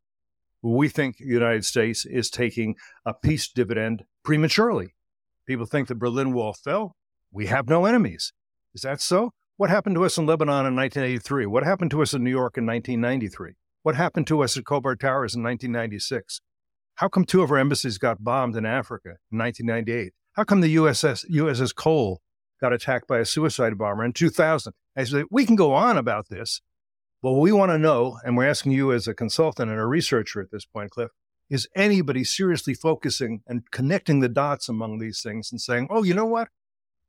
We 0.63 0.89
think 0.89 1.19
the 1.19 1.27
United 1.27 1.65
States 1.65 2.05
is 2.05 2.31
taking 2.31 2.75
a 3.07 3.15
peace 3.15 3.49
dividend 3.49 4.05
prematurely. 4.25 4.95
People 5.47 5.67
think 5.67 5.89
the 5.89 5.95
Berlin 5.95 6.33
Wall 6.33 6.53
fell. 6.53 6.97
We 7.31 7.47
have 7.47 7.69
no 7.69 7.85
enemies. 7.85 8.33
Is 8.75 8.83
that 8.83 9.01
so? 9.01 9.33
What 9.57 9.71
happened 9.71 9.97
to 9.97 10.05
us 10.05 10.19
in 10.19 10.27
Lebanon 10.27 10.67
in 10.67 10.77
1983? 10.77 11.47
What 11.47 11.65
happened 11.65 11.91
to 11.93 12.03
us 12.03 12.15
in 12.15 12.23
New 12.23 12.31
York 12.31 12.57
in 12.57 12.67
1993? 12.67 13.53
What 13.83 13.95
happened 13.95 14.27
to 14.29 14.43
us 14.43 14.57
at 14.57 14.65
Khobar 14.65 14.99
Towers 14.99 15.35
in 15.35 15.43
1996? 15.43 16.41
How 16.97 17.09
come 17.09 17.25
two 17.25 17.43
of 17.43 17.51
our 17.51 17.59
embassies 17.59 17.99
got 17.99 18.23
bombed 18.25 18.57
in 18.57 18.67
Africa 18.67 19.17
in 19.31 19.39
1998? 19.39 20.13
How 20.33 20.45
come 20.45 20.61
the 20.61 20.77
USS, 20.77 21.25
USS 21.31 21.75
Cole 21.75 22.21
got 22.61 22.73
attacked 22.73 23.09
by 23.09 23.19
a 23.19 23.25
suicide 23.25 23.79
bomber 23.79 24.05
in 24.05 24.13
2000? 24.13 24.73
I 24.97 25.05
said, 25.05 25.25
we 25.31 25.47
can 25.47 25.57
go 25.57 25.73
on 25.73 25.97
about 25.97 26.29
this, 26.29 26.61
but 27.23 27.33
what 27.33 27.41
we 27.41 27.53
want 27.53 27.73
to 27.73 27.79
know, 27.79 28.19
and 28.25 28.37
we're 28.37 28.49
asking 28.49 28.73
you 28.73 28.93
as 28.93 29.09
a 29.09 29.15
consultant 29.15 29.71
and 29.71 29.81
a 29.81 29.87
researcher 29.87 30.41
at 30.41 30.51
this 30.51 30.65
point, 30.65 30.91
Cliff, 30.91 31.11
is 31.51 31.69
anybody 31.75 32.25
seriously 32.25 32.75
focusing 32.75 33.43
and 33.47 33.71
connecting 33.71 34.21
the 34.21 34.29
dots 34.29 34.69
among 34.69 34.99
these 34.99 35.23
things 35.23 35.51
and 35.51 35.61
saying, 35.61 35.89
oh, 35.91 36.03
you 36.03 36.15
know 36.15 36.27
what? 36.27 36.49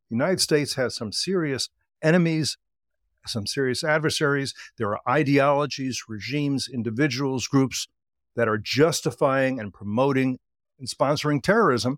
The 0.09 0.15
United 0.15 0.41
States 0.41 0.75
has 0.75 0.95
some 0.95 1.11
serious 1.11 1.69
enemies, 2.01 2.57
some 3.25 3.45
serious 3.45 3.83
adversaries. 3.83 4.53
There 4.77 4.89
are 4.89 5.01
ideologies, 5.07 6.05
regimes, 6.07 6.67
individuals, 6.67 7.47
groups 7.47 7.87
that 8.35 8.47
are 8.47 8.57
justifying 8.57 9.59
and 9.59 9.73
promoting 9.73 10.39
and 10.79 10.87
sponsoring 10.87 11.43
terrorism. 11.43 11.97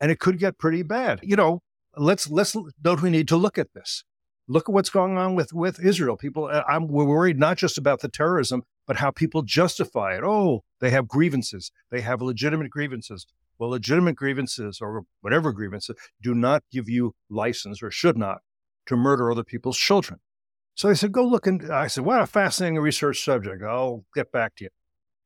And 0.00 0.10
it 0.10 0.18
could 0.18 0.38
get 0.38 0.58
pretty 0.58 0.82
bad. 0.82 1.20
You 1.22 1.36
know, 1.36 1.62
let's, 1.96 2.28
let's, 2.28 2.56
don't 2.82 3.02
we 3.02 3.10
need 3.10 3.28
to 3.28 3.36
look 3.36 3.58
at 3.58 3.72
this? 3.74 4.04
Look 4.50 4.68
at 4.68 4.72
what's 4.72 4.90
going 4.90 5.16
on 5.16 5.36
with, 5.36 5.52
with 5.52 5.78
Israel. 5.78 6.16
People, 6.16 6.46
uh, 6.46 6.64
I'm, 6.68 6.88
we're 6.88 7.04
worried 7.04 7.38
not 7.38 7.56
just 7.56 7.78
about 7.78 8.00
the 8.00 8.08
terrorism, 8.08 8.64
but 8.84 8.96
how 8.96 9.12
people 9.12 9.42
justify 9.42 10.16
it. 10.16 10.24
Oh, 10.24 10.64
they 10.80 10.90
have 10.90 11.06
grievances. 11.06 11.70
They 11.92 12.00
have 12.00 12.20
legitimate 12.20 12.68
grievances. 12.68 13.28
Well, 13.60 13.70
legitimate 13.70 14.16
grievances 14.16 14.80
or 14.80 15.04
whatever 15.20 15.52
grievances 15.52 15.94
do 16.20 16.34
not 16.34 16.64
give 16.72 16.88
you 16.88 17.14
license 17.28 17.80
or 17.80 17.92
should 17.92 18.18
not 18.18 18.38
to 18.86 18.96
murder 18.96 19.30
other 19.30 19.44
people's 19.44 19.78
children. 19.78 20.18
So 20.74 20.88
I 20.88 20.94
said, 20.94 21.12
go 21.12 21.22
look. 21.22 21.46
And 21.46 21.72
I 21.72 21.86
said, 21.86 22.04
what 22.04 22.20
a 22.20 22.26
fascinating 22.26 22.80
research 22.80 23.24
subject. 23.24 23.62
I'll 23.62 24.04
get 24.16 24.32
back 24.32 24.56
to 24.56 24.64
you. 24.64 24.70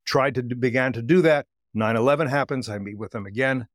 Tried 0.05 0.35
to, 0.35 0.43
began 0.43 0.93
to 0.93 1.01
do 1.01 1.23
that. 1.23 1.47
9 1.73 1.95
11 1.95 2.27
happens. 2.27 2.69
I 2.69 2.77
meet 2.77 2.99
with 2.99 3.11
them 3.11 3.25
again. 3.25 3.69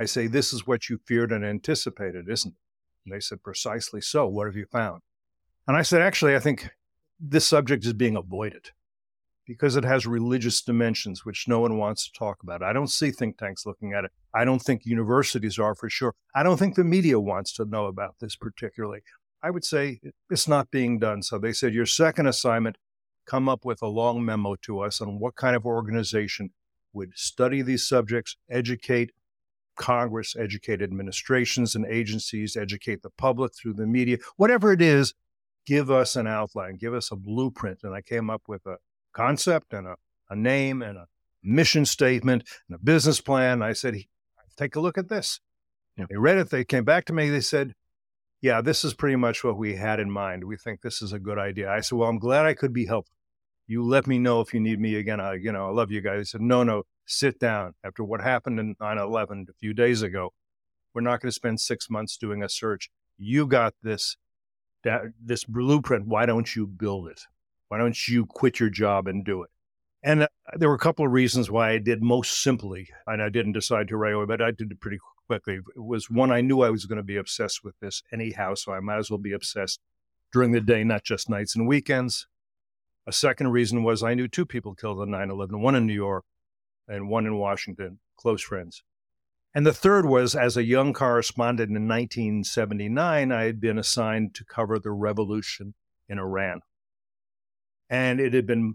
I 0.00 0.04
say, 0.04 0.26
This 0.26 0.52
is 0.52 0.66
what 0.66 0.88
you 0.90 0.98
feared 1.06 1.30
and 1.30 1.44
anticipated, 1.44 2.28
isn't 2.28 2.50
it? 2.50 2.65
And 3.06 3.14
they 3.14 3.20
said, 3.20 3.42
Precisely 3.42 4.00
so. 4.00 4.26
What 4.26 4.46
have 4.46 4.56
you 4.56 4.66
found? 4.66 5.02
And 5.66 5.76
I 5.76 5.82
said, 5.82 6.02
Actually, 6.02 6.36
I 6.36 6.40
think 6.40 6.68
this 7.18 7.46
subject 7.46 7.86
is 7.86 7.92
being 7.92 8.16
avoided 8.16 8.70
because 9.46 9.76
it 9.76 9.84
has 9.84 10.06
religious 10.06 10.60
dimensions, 10.60 11.24
which 11.24 11.46
no 11.46 11.60
one 11.60 11.78
wants 11.78 12.04
to 12.04 12.18
talk 12.18 12.38
about. 12.42 12.64
I 12.64 12.72
don't 12.72 12.90
see 12.90 13.12
think 13.12 13.38
tanks 13.38 13.64
looking 13.64 13.92
at 13.92 14.04
it. 14.04 14.10
I 14.34 14.44
don't 14.44 14.60
think 14.60 14.84
universities 14.84 15.58
are 15.58 15.76
for 15.76 15.88
sure. 15.88 16.14
I 16.34 16.42
don't 16.42 16.58
think 16.58 16.74
the 16.74 16.84
media 16.84 17.20
wants 17.20 17.52
to 17.54 17.64
know 17.64 17.86
about 17.86 18.16
this 18.20 18.34
particularly. 18.34 19.00
I 19.42 19.50
would 19.50 19.64
say 19.64 20.00
it's 20.28 20.48
not 20.48 20.72
being 20.72 20.98
done. 20.98 21.22
So 21.22 21.38
they 21.38 21.52
said, 21.52 21.72
Your 21.72 21.86
second 21.86 22.26
assignment, 22.26 22.76
come 23.24 23.48
up 23.48 23.64
with 23.64 23.82
a 23.82 23.88
long 23.88 24.24
memo 24.24 24.56
to 24.62 24.80
us 24.80 25.00
on 25.00 25.20
what 25.20 25.36
kind 25.36 25.56
of 25.56 25.64
organization 25.64 26.50
would 26.92 27.12
study 27.14 27.62
these 27.62 27.86
subjects, 27.86 28.36
educate 28.50 29.12
Congress, 29.76 30.34
educate 30.38 30.82
administrations 30.82 31.74
and 31.74 31.86
agencies, 31.86 32.56
educate 32.56 33.02
the 33.02 33.10
public 33.10 33.54
through 33.54 33.74
the 33.74 33.86
media, 33.86 34.18
whatever 34.36 34.72
it 34.72 34.82
is, 34.82 35.14
give 35.66 35.90
us 35.90 36.16
an 36.16 36.26
outline, 36.26 36.76
give 36.76 36.94
us 36.94 37.10
a 37.10 37.16
blueprint. 37.16 37.80
And 37.82 37.94
I 37.94 38.00
came 38.00 38.30
up 38.30 38.42
with 38.48 38.66
a 38.66 38.76
concept 39.12 39.72
and 39.72 39.86
a, 39.86 39.96
a 40.30 40.36
name 40.36 40.82
and 40.82 40.96
a 40.96 41.06
mission 41.42 41.84
statement 41.84 42.48
and 42.68 42.76
a 42.76 42.82
business 42.82 43.20
plan. 43.20 43.62
I 43.62 43.72
said, 43.72 43.96
take 44.56 44.76
a 44.76 44.80
look 44.80 44.98
at 44.98 45.08
this. 45.08 45.40
Yeah. 45.96 46.06
They 46.10 46.16
read 46.16 46.38
it. 46.38 46.50
They 46.50 46.64
came 46.64 46.84
back 46.84 47.04
to 47.06 47.12
me. 47.12 47.30
They 47.30 47.40
said, 47.40 47.74
yeah, 48.42 48.60
this 48.60 48.84
is 48.84 48.94
pretty 48.94 49.16
much 49.16 49.42
what 49.42 49.56
we 49.56 49.76
had 49.76 49.98
in 49.98 50.10
mind. 50.10 50.44
We 50.44 50.56
think 50.56 50.80
this 50.80 51.00
is 51.00 51.12
a 51.12 51.18
good 51.18 51.38
idea. 51.38 51.70
I 51.70 51.80
said, 51.80 51.98
well, 51.98 52.08
I'm 52.08 52.18
glad 52.18 52.46
I 52.46 52.54
could 52.54 52.72
be 52.72 52.86
helpful. 52.86 53.14
You 53.66 53.82
let 53.82 54.06
me 54.06 54.18
know 54.18 54.40
if 54.40 54.54
you 54.54 54.60
need 54.60 54.78
me 54.78 54.96
again. 54.96 55.20
I, 55.20 55.34
you 55.34 55.50
know, 55.52 55.66
I 55.66 55.70
love 55.70 55.90
you 55.90 56.00
guys. 56.00 56.18
He 56.18 56.24
said, 56.24 56.42
no, 56.42 56.62
no, 56.62 56.84
sit 57.06 57.38
down. 57.38 57.74
After 57.84 58.04
what 58.04 58.20
happened 58.20 58.60
in 58.60 58.76
9 58.80 58.98
11 58.98 59.46
a 59.48 59.54
few 59.54 59.72
days 59.72 60.02
ago, 60.02 60.32
we're 60.94 61.02
not 61.02 61.20
going 61.20 61.30
to 61.30 61.34
spend 61.34 61.60
six 61.60 61.88
months 61.88 62.16
doing 62.16 62.42
a 62.42 62.48
search. 62.48 62.90
You 63.18 63.46
got 63.46 63.74
this, 63.82 64.16
that, 64.84 65.02
this 65.22 65.44
blueprint. 65.44 66.06
Why 66.06 66.26
don't 66.26 66.54
you 66.54 66.66
build 66.66 67.08
it? 67.08 67.20
Why 67.68 67.78
don't 67.78 68.08
you 68.08 68.26
quit 68.26 68.60
your 68.60 68.70
job 68.70 69.06
and 69.06 69.24
do 69.24 69.42
it? 69.42 69.50
And 70.02 70.22
uh, 70.22 70.28
there 70.54 70.68
were 70.68 70.74
a 70.74 70.78
couple 70.78 71.04
of 71.04 71.12
reasons 71.12 71.50
why 71.50 71.70
I 71.70 71.78
did 71.78 72.02
most 72.02 72.42
simply, 72.42 72.88
and 73.06 73.22
I 73.22 73.28
didn't 73.28 73.52
decide 73.52 73.88
to 73.88 73.96
right 73.96 74.14
away, 74.14 74.26
but 74.26 74.42
I 74.42 74.50
did 74.50 74.70
it 74.70 74.80
pretty 74.80 74.98
quickly. 75.26 75.54
It 75.54 75.84
was 75.84 76.08
one, 76.08 76.30
I 76.30 76.40
knew 76.40 76.62
I 76.62 76.70
was 76.70 76.86
going 76.86 76.98
to 76.98 77.02
be 77.02 77.16
obsessed 77.16 77.64
with 77.64 77.74
this 77.80 78.02
anyhow, 78.12 78.54
so 78.54 78.72
I 78.72 78.80
might 78.80 78.98
as 78.98 79.10
well 79.10 79.18
be 79.18 79.32
obsessed 79.32 79.80
during 80.32 80.52
the 80.52 80.60
day, 80.60 80.84
not 80.84 81.02
just 81.02 81.28
nights 81.28 81.56
and 81.56 81.66
weekends. 81.66 82.26
A 83.06 83.12
second 83.12 83.48
reason 83.48 83.82
was 83.82 84.02
I 84.02 84.14
knew 84.14 84.28
two 84.28 84.46
people 84.46 84.74
killed 84.74 85.00
on 85.00 85.10
9 85.10 85.30
11, 85.30 85.60
one 85.60 85.74
in 85.74 85.86
New 85.86 85.94
York 85.94 86.24
and 86.88 87.08
one 87.08 87.26
in 87.26 87.36
Washington, 87.36 87.98
close 88.16 88.42
friends. 88.42 88.82
And 89.54 89.66
the 89.66 89.72
third 89.72 90.04
was 90.04 90.34
as 90.34 90.56
a 90.56 90.64
young 90.64 90.92
correspondent 90.92 91.70
in 91.70 91.88
1979, 91.88 93.32
I 93.32 93.44
had 93.44 93.60
been 93.60 93.78
assigned 93.78 94.34
to 94.34 94.44
cover 94.44 94.78
the 94.78 94.90
revolution 94.90 95.74
in 96.08 96.18
Iran. 96.18 96.60
And 97.88 98.20
it 98.20 98.34
had 98.34 98.46
been 98.46 98.74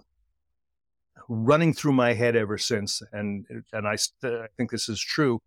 running 1.30 1.74
through 1.74 1.92
my 1.92 2.14
head 2.14 2.36
ever 2.36 2.58
since. 2.58 3.02
And, 3.12 3.46
and 3.72 3.88
I, 3.88 3.96
I 4.24 4.48
think 4.58 4.72
this 4.72 4.90
is 4.90 5.00
true 5.00 5.42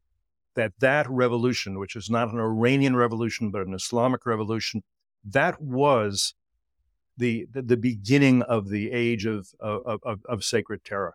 that 0.54 0.72
that 0.78 1.10
revolution, 1.10 1.78
which 1.78 1.96
is 1.96 2.08
not 2.08 2.32
an 2.32 2.38
Iranian 2.38 2.94
revolution, 2.94 3.50
but 3.50 3.66
an 3.66 3.74
Islamic 3.74 4.24
revolution, 4.26 4.82
that 5.24 5.60
was 5.60 6.34
the, 7.16 7.46
the, 7.52 7.62
the 7.62 7.76
beginning 7.76 8.42
of 8.42 8.68
the 8.68 8.92
age 8.92 9.26
of, 9.26 9.48
of, 9.58 10.00
of, 10.04 10.20
of 10.28 10.44
sacred 10.44 10.84
terror. 10.84 11.14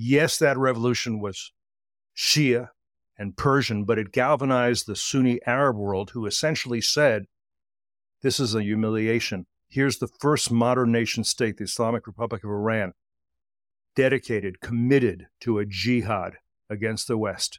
Yes, 0.00 0.38
that 0.38 0.56
revolution 0.56 1.18
was 1.18 1.50
Shia 2.16 2.68
and 3.18 3.36
Persian, 3.36 3.84
but 3.84 3.98
it 3.98 4.12
galvanized 4.12 4.86
the 4.86 4.94
Sunni 4.94 5.40
Arab 5.44 5.76
world, 5.76 6.10
who 6.10 6.24
essentially 6.24 6.80
said, 6.80 7.24
This 8.22 8.38
is 8.38 8.54
a 8.54 8.62
humiliation. 8.62 9.46
Here's 9.68 9.98
the 9.98 10.06
first 10.06 10.52
modern 10.52 10.92
nation 10.92 11.24
state, 11.24 11.56
the 11.56 11.64
Islamic 11.64 12.06
Republic 12.06 12.44
of 12.44 12.50
Iran, 12.50 12.92
dedicated, 13.96 14.60
committed 14.60 15.26
to 15.40 15.58
a 15.58 15.66
jihad 15.66 16.36
against 16.70 17.08
the 17.08 17.18
West. 17.18 17.58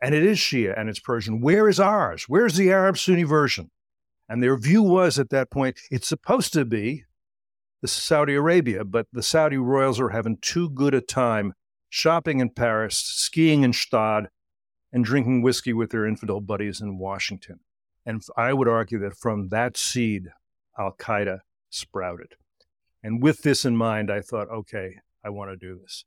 And 0.00 0.14
it 0.14 0.22
is 0.22 0.38
Shia 0.38 0.78
and 0.78 0.88
it's 0.88 1.00
Persian. 1.00 1.40
Where 1.40 1.68
is 1.68 1.80
ours? 1.80 2.26
Where's 2.28 2.54
the 2.54 2.70
Arab 2.70 2.98
Sunni 2.98 3.24
version? 3.24 3.72
And 4.28 4.40
their 4.40 4.56
view 4.56 4.84
was 4.84 5.18
at 5.18 5.30
that 5.30 5.50
point, 5.50 5.80
it's 5.90 6.06
supposed 6.06 6.52
to 6.52 6.64
be 6.64 7.02
the 7.82 7.88
Saudi 7.88 8.36
Arabia, 8.36 8.84
but 8.84 9.08
the 9.12 9.24
Saudi 9.24 9.56
royals 9.56 9.98
are 9.98 10.10
having 10.10 10.38
too 10.40 10.70
good 10.70 10.94
a 10.94 11.00
time 11.00 11.52
shopping 11.90 12.40
in 12.40 12.50
Paris, 12.50 12.96
skiing 12.96 13.62
in 13.62 13.72
Gstaad, 13.72 14.26
and 14.92 15.04
drinking 15.04 15.42
whiskey 15.42 15.72
with 15.72 15.90
their 15.90 16.06
infidel 16.06 16.40
buddies 16.40 16.80
in 16.80 16.98
Washington. 16.98 17.60
And 18.06 18.22
I 18.36 18.52
would 18.52 18.68
argue 18.68 18.98
that 19.00 19.16
from 19.16 19.48
that 19.50 19.76
seed, 19.76 20.28
Al 20.78 20.92
Qaeda 20.98 21.40
sprouted. 21.68 22.34
And 23.02 23.22
with 23.22 23.42
this 23.42 23.64
in 23.64 23.76
mind, 23.76 24.10
I 24.10 24.20
thought, 24.20 24.48
okay, 24.48 24.96
I 25.24 25.28
want 25.30 25.50
to 25.50 25.56
do 25.56 25.78
this. 25.80 26.04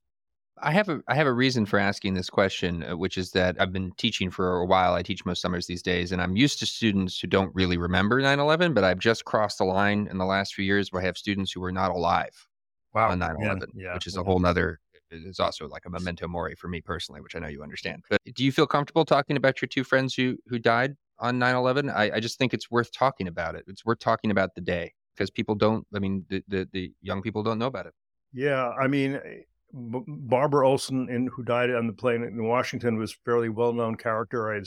I 0.62 0.72
have 0.72 0.88
a 0.88 1.02
I 1.08 1.16
have 1.16 1.26
a 1.26 1.34
reason 1.34 1.66
for 1.66 1.80
asking 1.80 2.14
this 2.14 2.30
question, 2.30 2.84
uh, 2.84 2.96
which 2.96 3.18
is 3.18 3.32
that 3.32 3.56
I've 3.60 3.74
been 3.74 3.92
teaching 3.98 4.30
for 4.30 4.58
a 4.58 4.66
while. 4.66 4.94
I 4.94 5.02
teach 5.02 5.26
most 5.26 5.42
summers 5.42 5.66
these 5.66 5.82
days, 5.82 6.12
and 6.12 6.22
I'm 6.22 6.36
used 6.36 6.60
to 6.60 6.68
students 6.68 7.20
who 7.20 7.28
don't 7.28 7.54
really 7.56 7.78
remember 7.78 8.22
9/11. 8.22 8.74
But 8.76 8.84
I've 8.84 9.00
just 9.00 9.26
crossed 9.26 9.58
the 9.58 9.64
line 9.66 10.08
in 10.12 10.20
the 10.20 10.26
last 10.26 10.54
few 10.54 10.64
years 10.64 10.92
where 10.92 11.02
I 11.02 11.06
have 11.06 11.18
students 11.18 11.52
who 11.52 11.60
were 11.60 11.72
not 11.72 11.90
alive 11.90 12.48
Wow. 12.94 13.10
on 13.10 13.20
9/11, 13.20 13.70
Yeah, 13.74 13.86
yeah. 13.88 13.94
which 13.96 14.06
is 14.06 14.16
a 14.16 14.24
whole 14.24 14.40
nother. 14.40 14.80
It's 15.14 15.40
also 15.40 15.68
like 15.68 15.86
a 15.86 15.90
memento 15.90 16.28
mori 16.28 16.56
for 16.56 16.68
me 16.68 16.82
personally, 16.82 17.22
which 17.22 17.36
I 17.36 17.40
know 17.40 17.48
you 17.48 17.64
understand. 17.64 18.04
But 18.10 18.22
do 18.34 18.44
you 18.44 18.52
feel 18.52 18.68
comfortable 18.68 19.06
talking 19.06 19.38
about 19.38 19.62
your 19.62 19.68
two 19.68 19.84
friends 19.84 20.14
who 20.14 20.38
who 20.48 20.60
died 20.60 20.96
on 21.20 21.40
9/11? 21.40 21.94
I, 21.94 22.12
I 22.16 22.20
just 22.20 22.38
think 22.38 22.54
it's 22.54 22.70
worth 22.70 22.92
talking 22.92 23.28
about 23.28 23.56
it. 23.56 23.66
It's 23.68 23.86
worth 23.86 24.00
talking 24.00 24.32
about 24.32 24.56
the 24.56 24.62
day 24.62 24.94
because 25.16 25.30
people 25.30 25.56
don't. 25.56 25.86
I 25.96 26.00
mean, 26.00 26.26
the, 26.30 26.44
the 26.48 26.68
the 26.72 26.92
young 27.02 27.22
people 27.22 27.44
don't 27.44 27.60
know 27.60 27.68
about 27.68 27.86
it. 27.86 27.94
Yeah, 28.34 28.70
I 28.70 28.88
mean, 28.88 29.16
eh, 29.16 29.44
Barbara 29.74 30.68
Olson, 30.68 31.10
in, 31.10 31.28
who 31.28 31.44
died 31.44 31.70
on 31.72 31.88
the 31.88 31.94
plane 31.94 32.24
in 32.24 32.48
Washington, 32.48 32.98
was 32.98 33.14
fairly 33.26 33.50
well 33.50 33.74
known 33.74 33.96
character. 33.96 34.54
I 34.54 34.62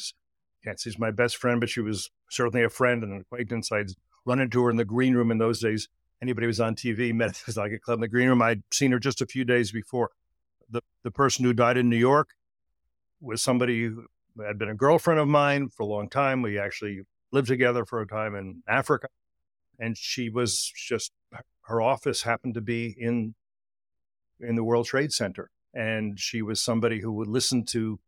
can't 0.65 0.81
say 0.81 0.91
she's 0.91 0.99
my 0.99 1.11
best 1.11 1.37
friend, 1.37 1.61
but 1.61 1.69
she 1.69 1.81
was 1.81 2.11
certainly 2.31 2.65
a 2.65 2.71
friend 2.71 3.03
and 3.03 3.13
an 3.13 3.21
acquaintance. 3.21 3.71
I'd 3.71 3.91
run 4.25 4.41
into 4.41 4.63
her 4.63 4.71
in 4.71 4.77
the 4.77 4.85
green 4.85 5.15
room 5.15 5.31
in 5.31 5.39
those 5.39 5.61
days. 5.61 5.89
Anybody 6.23 6.47
was 6.47 6.61
on 6.61 6.75
TV 6.75 7.13
met 7.15 7.43
us 7.49 7.57
like 7.57 7.73
a 7.73 7.79
club 7.79 7.99
in 7.99 8.01
the 8.03 8.09
green 8.09 8.29
room. 8.29 8.43
I'd 8.43 8.63
seen 8.73 8.93
her 8.93 8.99
just 8.99 9.21
a 9.21 9.27
few 9.27 9.45
days 9.45 9.71
before. 9.71 10.11
The 11.07 11.13
person 11.13 11.45
who 11.45 11.53
died 11.53 11.77
in 11.77 11.89
New 11.89 11.97
York 11.97 12.31
was 13.21 13.41
somebody 13.41 13.85
who 13.85 14.07
had 14.45 14.59
been 14.59 14.71
a 14.71 14.75
girlfriend 14.75 15.21
of 15.21 15.29
mine 15.29 15.69
for 15.69 15.85
a 15.85 15.87
long 15.87 16.09
time. 16.09 16.43
We 16.43 16.59
actually 16.59 17.03
lived 17.31 17.47
together 17.47 17.85
for 17.85 18.01
a 18.01 18.09
time 18.09 18.35
in 18.35 18.65
Africa, 18.67 19.07
and 19.79 19.97
she 19.97 20.29
was 20.29 20.73
just 20.75 21.13
her 21.67 21.81
office 21.81 22.23
happened 22.23 22.55
to 22.55 22.61
be 22.61 22.93
in 22.99 23.37
in 24.41 24.57
the 24.57 24.65
World 24.65 24.87
Trade 24.87 25.13
Center. 25.13 25.49
And 25.73 26.19
she 26.19 26.43
was 26.43 26.61
somebody 26.61 27.01
who 27.03 27.13
would 27.13 27.29
listen 27.29 27.65
to 27.67 28.01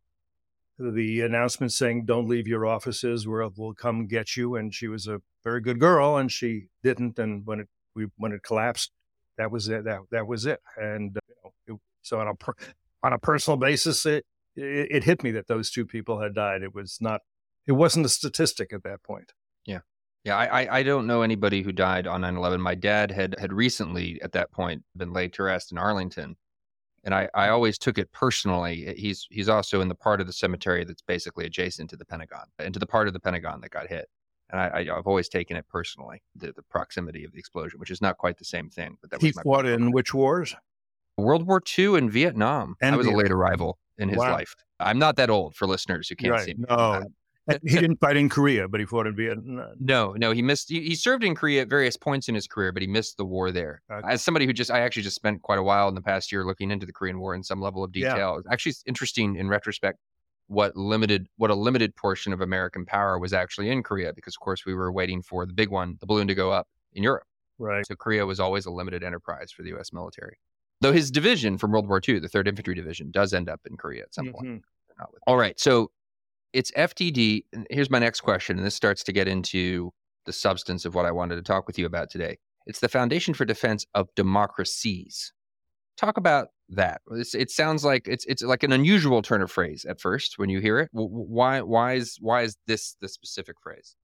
the 0.77 1.21
announcement 1.21 1.71
saying, 1.71 2.03
Don't 2.03 2.27
leave 2.27 2.49
your 2.49 2.65
offices, 2.65 3.25
we'll, 3.25 3.73
come 3.75 4.07
get 4.07 4.35
you. 4.35 4.57
And 4.57 4.75
she 4.75 4.89
was 4.89 5.07
a 5.07 5.21
very 5.41 5.61
good 5.61 5.79
girl, 5.79 6.17
and 6.17 6.29
she 6.29 6.65
didn't. 6.83 7.17
And 7.17 7.45
when 7.45 7.61
it 7.61 7.69
we, 7.95 8.07
when 8.17 8.33
it 8.33 8.43
collapsed, 8.43 8.91
that 9.37 9.51
was 9.51 9.69
it. 9.69 9.85
That, 9.85 9.99
that 10.11 10.27
was 10.27 10.45
it. 10.45 10.59
And 10.75 11.15
uh, 11.15 11.49
it, 11.65 11.79
so 12.01 12.19
on 12.19 12.27
a, 12.27 12.33
on 13.03 13.13
a 13.13 13.19
personal 13.19 13.57
basis, 13.57 14.05
it, 14.05 14.25
it, 14.55 14.87
it 14.91 15.03
hit 15.03 15.23
me 15.23 15.31
that 15.31 15.47
those 15.47 15.71
two 15.71 15.85
people 15.85 16.21
had 16.21 16.33
died. 16.33 16.61
It 16.63 16.73
was 16.73 16.97
not, 16.99 17.21
it 17.67 17.73
wasn't 17.73 18.05
a 18.05 18.09
statistic 18.09 18.73
at 18.73 18.83
that 18.83 19.03
point. 19.03 19.33
Yeah, 20.23 20.35
I, 20.35 20.47
I 20.47 20.77
I 20.79 20.83
don't 20.83 21.07
know 21.07 21.21
anybody 21.21 21.61
who 21.61 21.71
died 21.71 22.05
on 22.05 22.21
9/11. 22.21 22.59
My 22.59 22.75
dad 22.75 23.11
had 23.11 23.35
had 23.39 23.53
recently, 23.53 24.21
at 24.21 24.33
that 24.33 24.51
point, 24.51 24.83
been 24.95 25.13
laid 25.13 25.33
to 25.33 25.43
rest 25.43 25.71
in 25.71 25.77
Arlington, 25.77 26.35
and 27.05 27.15
I, 27.15 27.29
I 27.33 27.49
always 27.49 27.77
took 27.77 27.97
it 27.97 28.11
personally. 28.11 28.87
Eh, 28.87 28.93
he's 28.97 29.27
he's 29.31 29.47
also 29.47 29.79
in 29.79 29.87
the 29.87 29.95
part 29.95 30.19
of 30.19 30.27
the 30.27 30.33
cemetery 30.33 30.83
that's 30.83 31.01
basically 31.01 31.45
adjacent 31.45 31.89
to 31.91 31.95
the 31.95 32.05
Pentagon, 32.05 32.45
and 32.59 32.73
to 32.73 32.79
the 32.79 32.85
part 32.85 33.07
of 33.07 33.13
the 33.13 33.19
Pentagon 33.19 33.61
that 33.61 33.69
got 33.69 33.87
hit. 33.87 34.09
And 34.51 34.59
I, 34.59 34.87
I've 34.97 35.05
always 35.05 35.29
taken 35.29 35.55
it 35.55 35.67
personally, 35.69 36.23
the, 36.35 36.51
the 36.51 36.63
proximity 36.63 37.23
of 37.23 37.31
the 37.31 37.37
explosion, 37.37 37.79
which 37.79 37.91
is 37.91 38.01
not 38.01 38.17
quite 38.17 38.39
the 38.39 38.45
same 38.45 38.69
thing. 38.69 38.97
But 38.99 39.11
that 39.11 39.21
He 39.21 39.27
was 39.27 39.35
my 39.37 39.43
fought 39.43 39.67
in 39.67 39.91
which 39.91 40.13
wars? 40.13 40.55
World 41.19 41.45
War 41.47 41.61
II 41.77 41.97
and 41.97 42.11
Vietnam. 42.11 42.75
And 42.81 42.95
I 42.95 42.97
was 42.97 43.07
a 43.07 43.11
late 43.11 43.31
arrival 43.31 43.77
in 43.97 44.09
his 44.09 44.17
Wow. 44.17 44.31
life. 44.31 44.55
I'm 44.79 44.97
not 44.99 45.15
that 45.17 45.29
old 45.29 45.55
for 45.55 45.67
listeners 45.67 46.07
who 46.09 46.15
can't 46.15 46.31
Right. 46.31 46.45
see 46.45 46.53
me. 46.53 46.65
No. 46.69 46.75
Uh, 46.75 47.03
he 47.65 47.79
didn't 47.79 47.99
fight 47.99 48.15
in 48.15 48.29
Korea, 48.29 48.67
but 48.67 48.79
he 48.79 48.85
fought 48.85 49.07
in 49.07 49.15
Vietnam. 49.15 49.73
No, 49.79 50.13
no, 50.13 50.31
he 50.31 50.41
missed. 50.41 50.69
He, 50.69 50.81
he 50.81 50.95
served 50.95 51.23
in 51.23 51.33
Korea 51.35 51.63
at 51.63 51.67
various 51.67 51.97
points 51.97 52.29
in 52.29 52.35
his 52.35 52.45
career, 52.47 52.71
but 52.71 52.81
he 52.81 52.87
missed 52.87 53.17
the 53.17 53.25
war 53.25 53.51
there. 53.51 53.81
Okay. 53.91 54.07
As 54.07 54.21
somebody 54.21 54.45
who 54.45 54.53
just, 54.53 54.69
I 54.71 54.81
actually 54.81 55.01
just 55.03 55.15
spent 55.15 55.41
quite 55.41 55.57
a 55.59 55.63
while 55.63 55.87
in 55.89 55.95
the 55.95 56.01
past 56.01 56.31
year 56.31 56.45
looking 56.45 56.69
into 56.71 56.85
the 56.85 56.93
Korean 56.93 57.19
War 57.19 57.33
in 57.33 57.43
some 57.43 57.59
level 57.59 57.83
of 57.83 57.95
Yeah. 57.95 58.11
detail. 58.13 58.37
It's 58.37 58.47
actually 58.51 58.73
interesting 58.85 59.35
in 59.35 59.49
retrospect 59.49 59.97
what 60.47 60.75
limited, 60.75 61.27
what 61.37 61.49
a 61.51 61.55
limited 61.55 61.95
portion 61.95 62.33
of 62.33 62.41
American 62.41 62.85
power 62.85 63.19
was 63.19 63.33
actually 63.33 63.69
in 63.69 63.83
Korea, 63.83 64.13
because 64.13 64.35
of 64.35 64.39
course 64.39 64.65
we 64.65 64.73
were 64.73 64.91
waiting 64.91 65.21
for 65.21 65.45
the 65.45 65.53
big 65.53 65.69
one, 65.69 65.97
the 65.99 66.05
balloon, 66.07 66.27
to 66.27 66.35
go 66.35 66.51
up 66.51 66.67
in 66.93 67.03
Europe. 67.03 67.23
Right. 67.59 67.85
So 67.85 67.95
Korea 67.95 68.25
was 68.25 68.39
always 68.39 68.65
a 68.65 68.71
limited 68.71 69.03
enterprise 69.03 69.51
for 69.51 69.63
the 69.63 69.69
U.S. 69.69 69.91
military. 69.91 70.37
Though 70.81 70.93
his 70.93 71.11
division 71.11 71.57
from 71.57 71.71
World 71.71 71.87
War 71.87 72.01
II, 72.07 72.19
the 72.19 72.29
Third 72.29 72.47
Infantry 72.47 72.73
Division, 72.73 73.11
does 73.11 73.33
end 73.33 73.49
up 73.49 73.59
in 73.69 73.75
Korea 73.77 74.03
at 74.03 74.13
some 74.13 74.31
point. 74.31 74.47
Mhm. 74.47 74.61
Not 74.97 75.11
with- 75.13 75.21
All 75.27 75.37
right, 75.37 75.59
so 75.59 75.91
it's 76.53 76.71
FDD. 76.75 77.45
And 77.53 77.67
here's 77.69 77.89
my 77.89 77.99
next 77.99 78.21
question, 78.21 78.57
and 78.57 78.65
this 78.65 78.75
starts 78.75 79.03
to 79.03 79.11
get 79.11 79.27
into 79.27 79.91
the 80.25 80.33
substance 80.33 80.85
of 80.85 80.95
what 80.95 81.05
I 81.05 81.11
wanted 81.11 81.35
to 81.35 81.41
talk 81.41 81.67
with 81.67 81.77
you 81.77 81.85
about 81.85 82.09
today. 82.09 82.37
It's 82.65 82.79
the 82.79 82.89
Foundation 82.89 83.33
for 83.33 83.45
Defense 83.45 83.85
of 83.93 84.07
Democracies. 84.15 85.33
Talk 85.97 86.17
about 86.17 86.49
that. 86.69 87.01
It's, 87.11 87.35
it 87.35 87.49
sounds 87.51 87.83
like 87.83 88.07
it's 88.07 88.23
it's 88.25 88.41
like 88.41 88.63
an 88.63 88.71
unusual 88.71 89.21
turn 89.21 89.41
of 89.41 89.51
phrase 89.51 89.83
at 89.85 89.99
first 89.99 90.37
when 90.37 90.49
you 90.49 90.59
hear 90.61 90.79
it. 90.79 90.89
Why 90.93 91.61
why 91.61 91.93
is 91.95 92.17
why 92.21 92.43
is 92.43 92.55
this 92.67 92.95
the 93.01 93.09
specific 93.09 93.57
phrase? 93.61 93.95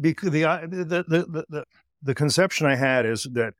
Because 0.00 0.30
the 0.30 0.42
the 0.42 0.84
the 0.84 1.04
the, 1.08 1.44
the, 1.48 1.64
the 2.02 2.14
conception 2.14 2.66
I 2.66 2.74
had 2.76 3.06
is 3.06 3.24
that 3.32 3.54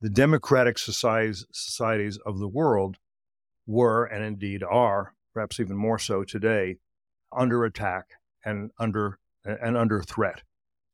the 0.00 0.10
democratic 0.10 0.78
societies 0.78 1.46
societies 1.52 2.18
of 2.26 2.38
the 2.38 2.48
world 2.48 2.98
were 3.66 4.04
and 4.04 4.24
indeed 4.24 4.62
are 4.62 5.14
perhaps 5.32 5.58
even 5.60 5.76
more 5.76 5.98
so 5.98 6.24
today 6.24 6.76
under 7.36 7.64
attack 7.64 8.06
and 8.44 8.70
under 8.78 9.18
and 9.44 9.76
under 9.76 10.02
threat. 10.02 10.42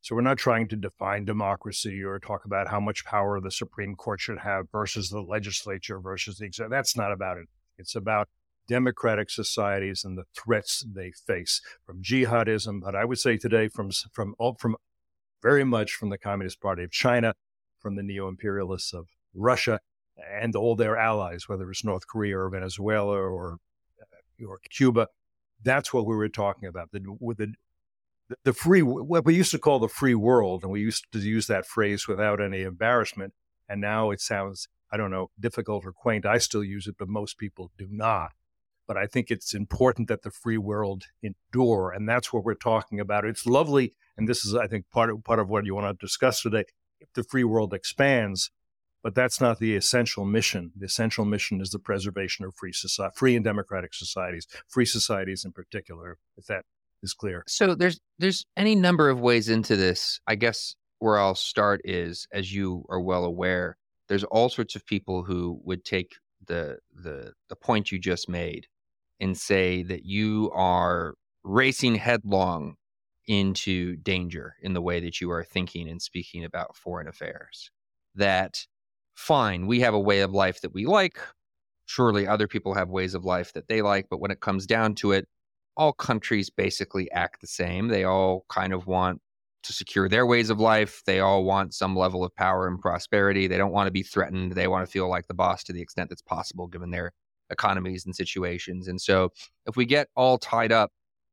So 0.01 0.17
we're 0.17 0.23
not 0.23 0.39
trying 0.39 0.67
to 0.69 0.77
define 0.77 1.25
democracy 1.25 2.03
or 2.03 2.19
talk 2.19 2.45
about 2.45 2.69
how 2.69 2.81
much 2.81 3.05
power 3.05 3.41
the 3.41 3.53
Supreme 3.53 3.95
Court 3.95 4.21
should 4.21 4.41
have 4.41 4.67
versus 4.73 5.11
the 5.11 5.21
legislature 5.21 6.01
versus 6.01 6.39
the 6.39 6.47
executive. 6.47 6.73
That's 6.73 6.97
not 6.97 7.13
about 7.13 7.39
it. 7.39 7.47
It's 7.79 7.95
about 7.95 8.29
democratic 8.67 9.31
societies 9.31 10.05
and 10.05 10.19
the 10.19 10.25
threats 10.35 10.85
they 10.93 11.13
face 11.13 11.61
from 11.87 12.03
jihadism, 12.03 12.81
but 12.81 12.97
I 12.97 13.05
would 13.05 13.19
say 13.19 13.37
today 13.37 13.69
from 13.69 13.91
from 14.13 14.35
all 14.39 14.57
from 14.59 14.77
very 15.43 15.65
much 15.65 15.93
from 15.93 16.11
the 16.11 16.19
Communist 16.19 16.61
Party 16.61 16.85
of 16.85 16.91
China, 16.91 17.35
from 17.83 17.97
the 17.97 18.03
neo-imperialists 18.03 18.95
of 18.95 19.09
Russia, 19.35 19.81
and 20.31 20.55
all 20.55 20.77
their 20.77 20.97
allies, 20.97 21.49
whether 21.49 21.71
it's 21.71 21.85
North 21.85 22.07
Korea 22.07 22.39
or 22.39 22.49
Venezuela 22.51 23.15
or 23.15 23.59
uh, 24.01 24.47
or 24.47 24.59
Cuba. 24.71 25.09
That's 25.63 25.93
what 25.93 26.07
we 26.07 26.17
were 26.17 26.29
talking 26.29 26.69
about. 26.69 26.91
The, 26.93 27.01
with 27.21 27.39
the 27.39 27.55
the 28.45 28.53
free 28.53 28.83
what 28.83 29.25
we 29.25 29.35
used 29.35 29.51
to 29.53 29.59
call 29.59 29.79
the 29.79 29.89
free 29.89 30.15
world, 30.15 30.63
and 30.63 30.73
we 30.73 30.81
used 30.81 31.07
to 31.13 31.19
use 31.19 31.47
that 31.47 31.67
phrase 31.67 32.07
without 32.09 32.41
any 32.41 32.63
embarrassment. 32.63 33.35
And 33.69 33.81
now 33.81 34.11
it 34.11 34.21
sounds, 34.21 34.69
I 34.93 34.97
don't 34.97 35.11
know, 35.11 35.31
difficult 35.39 35.85
or 35.87 35.93
quaint. 35.93 36.27
I 36.27 36.39
still 36.39 36.65
use 36.65 36.87
it, 36.87 36.97
but 36.99 37.09
most 37.09 37.39
people 37.39 37.71
do 37.79 37.89
not. 37.91 38.33
But 38.87 38.97
I 38.97 39.07
think 39.07 39.31
it's 39.31 39.55
important 39.55 40.09
that 40.09 40.23
the 40.23 40.31
free 40.31 40.59
world 40.59 41.05
endure, 41.23 41.93
and 41.93 42.09
that's 42.09 42.33
what 42.33 42.45
we're 42.45 42.55
talking 42.55 43.01
about. 43.01 43.25
It's 43.25 43.47
lovely, 43.47 43.95
and 44.17 44.29
this 44.29 44.45
is, 44.45 44.55
I 44.55 44.67
think, 44.67 44.91
part 44.91 45.09
of 45.11 45.25
part 45.25 45.39
of 45.39 45.49
what 45.49 45.65
you 45.65 45.75
want 45.75 45.99
to 45.99 46.07
discuss 46.07 46.43
today. 46.43 46.65
The 47.15 47.25
free 47.25 47.45
world 47.45 47.75
expands, 47.75 48.51
but 49.03 49.15
that's 49.15 49.41
not 49.41 49.59
the 49.59 49.77
essential 49.77 50.25
mission. 50.25 50.73
The 50.77 50.87
essential 50.87 51.25
mission 51.25 51.61
is 51.61 51.71
the 51.71 51.79
preservation 51.79 52.45
of 52.45 52.55
free 52.55 52.73
society, 52.73 53.13
free 53.17 53.37
and 53.37 53.45
democratic 53.45 53.95
societies, 53.95 54.47
free 54.69 54.87
societies 54.87 55.45
in 55.45 55.53
particular. 55.53 56.19
If 56.37 56.47
that 56.47 56.65
is 57.03 57.15
clear. 57.15 57.45
So 57.47 57.75
there's 57.75 58.01
there's 58.19 58.45
any 58.57 58.75
number 58.75 59.11
of 59.11 59.21
ways 59.21 59.49
into 59.49 59.77
this. 59.77 60.21
I 60.27 60.37
guess 60.37 60.77
where 60.99 61.19
I'll 61.19 61.35
start 61.35 61.81
is, 61.85 62.27
as 62.33 62.55
you 62.55 62.85
are 62.89 63.01
well 63.01 63.25
aware, 63.25 63.77
there's 64.09 64.25
all 64.25 64.49
sorts 64.49 64.77
of 64.77 64.87
people 64.87 65.25
who 65.25 65.61
would 65.65 65.85
take 65.85 66.13
the 66.47 66.79
the 66.95 67.33
the 67.49 67.57
point 67.57 67.93
you 67.93 67.99
just 67.99 68.29
made 68.29 68.67
and 69.21 69.37
say 69.37 69.83
that 69.83 70.05
you 70.05 70.51
are 70.55 71.15
racing 71.45 71.97
headlong 71.97 72.77
into 73.27 73.97
danger 73.97 74.57
in 74.63 74.73
the 74.73 74.83
way 74.83 75.01
that 75.01 75.21
you 75.21 75.31
are 75.31 75.45
thinking 75.45 75.89
and 75.89 76.01
speaking 76.01 76.45
about 76.45 76.77
foreign 76.77 77.09
affairs. 77.09 77.71
That 78.15 78.67
fine, 79.15 79.67
we 79.67 79.81
have 79.81 79.95
a 79.95 80.01
way 80.01 80.21
of 80.21 80.33
life 80.33 80.61
that 80.63 80.75
we 80.75 80.87
like. 80.87 81.19
Surely 81.87 82.27
other 82.27 82.49
people 82.49 82.75
have 82.75 82.89
ways 82.89 83.15
of 83.15 83.25
life 83.25 83.53
that 83.53 83.69
they 83.69 83.83
like, 83.83 84.07
but 84.11 84.21
when 84.21 84.31
it 84.31 84.41
comes 84.41 84.67
down 84.67 84.95
to 84.97 85.13
it, 85.13 85.29
all 85.77 85.93
countries 85.93 86.51
basically 86.51 87.11
act 87.13 87.41
the 87.41 87.47
same. 87.47 87.89
They 87.89 88.05
all 88.05 88.45
kind 88.49 88.73
of 88.73 88.87
want 88.87 89.21
to 89.63 89.73
secure 89.73 90.09
their 90.09 90.27
ways 90.27 90.51
of 90.51 90.61
life. 90.61 91.03
They 91.07 91.21
all 91.21 91.45
want 91.45 91.75
some 91.75 91.97
level 91.97 92.25
of 92.25 92.35
power 92.35 92.67
and 92.67 92.81
prosperity. 92.81 93.47
They 93.47 93.57
don't 93.57 93.73
want 93.73 93.87
to 93.87 93.93
be 93.93 94.03
threatened. 94.03 94.53
They 94.53 94.69
want 94.69 94.85
to 94.85 94.91
feel 94.91 95.09
like 95.09 95.27
the 95.29 95.35
boss 95.35 95.63
to 95.65 95.73
the 95.73 95.81
extent 95.81 96.11
that's 96.11 96.23
possible 96.23 96.67
given 96.67 96.91
their 96.91 97.13
economies 97.51 98.05
and 98.05 98.15
situations. 98.15 98.89
And 98.89 99.01
so 99.01 99.31
if 99.67 99.77
we 99.77 99.87
get 99.87 100.09
all 100.17 100.39
tied 100.39 100.73
up 100.73 100.91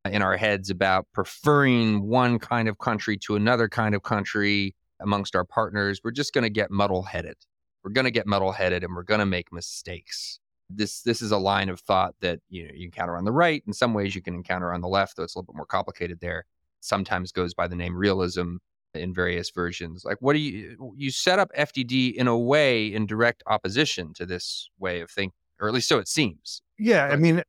in 0.10 0.22
our 0.22 0.38
heads 0.38 0.70
about 0.70 1.08
preferring 1.14 2.08
one 2.08 2.40
kind 2.40 2.68
of 2.68 2.78
country 2.80 3.18
to 3.18 3.36
another 3.36 3.70
kind 3.70 3.96
of 3.96 4.04
country 4.04 4.76
amongst 5.00 5.36
our 5.36 5.46
partners, 5.46 6.02
we're 6.04 6.12
just 6.12 6.34
going 6.34 6.44
to 6.44 6.50
get 6.50 6.72
muddle 6.72 7.04
headed. 7.04 7.38
We're 7.84 7.92
going 7.92 8.06
to 8.06 8.12
get 8.12 8.28
muddle 8.28 8.52
headed 8.52 8.84
and 8.84 8.96
we're 8.96 9.04
going 9.04 9.22
to 9.22 9.26
make 9.26 9.54
mistakes 9.54 10.40
this 10.70 11.02
this 11.02 11.22
is 11.22 11.32
a 11.32 11.38
line 11.38 11.70
of 11.70 11.80
thought 11.80 12.16
that 12.22 12.40
you 12.50 12.66
know 12.66 12.72
you 12.74 12.86
encounter 12.86 13.18
on 13.18 13.26
the 13.26 13.32
right. 13.32 13.64
In 13.66 13.74
some 13.74 13.94
ways, 13.94 14.16
you 14.16 14.22
can 14.22 14.36
encounter 14.36 14.72
on 14.72 14.82
the 14.82 14.88
left, 14.88 15.18
though 15.18 15.24
it's 15.24 15.36
a 15.36 15.40
little 15.40 15.52
bit 15.52 15.58
more 15.58 15.66
complicated 15.66 16.20
there. 16.20 16.46
Sometimes 16.82 17.32
goes 17.32 17.54
by 17.54 17.68
the 17.68 17.76
name 17.76 17.96
realism 17.96 18.58
in 18.94 19.14
various 19.14 19.50
versions. 19.50 20.04
Like, 20.06 20.18
what 20.20 20.34
do 20.34 20.40
you 20.40 20.94
you 20.96 21.12
set 21.12 21.40
up 21.40 21.50
FDD 21.58 22.14
in 22.14 22.28
a 22.28 22.38
way 22.38 22.86
in 22.88 23.06
direct 23.06 23.44
opposition 23.48 24.14
to 24.16 24.26
this 24.26 24.70
way 24.80 25.02
of 25.02 25.10
thinking, 25.10 25.34
or 25.60 25.68
at 25.68 25.74
least 25.74 25.90
so 25.90 25.98
it 25.98 26.08
seems. 26.08 26.62
Yeah, 26.78 27.08
but, 27.08 27.14
I 27.14 27.18
mean, 27.18 27.44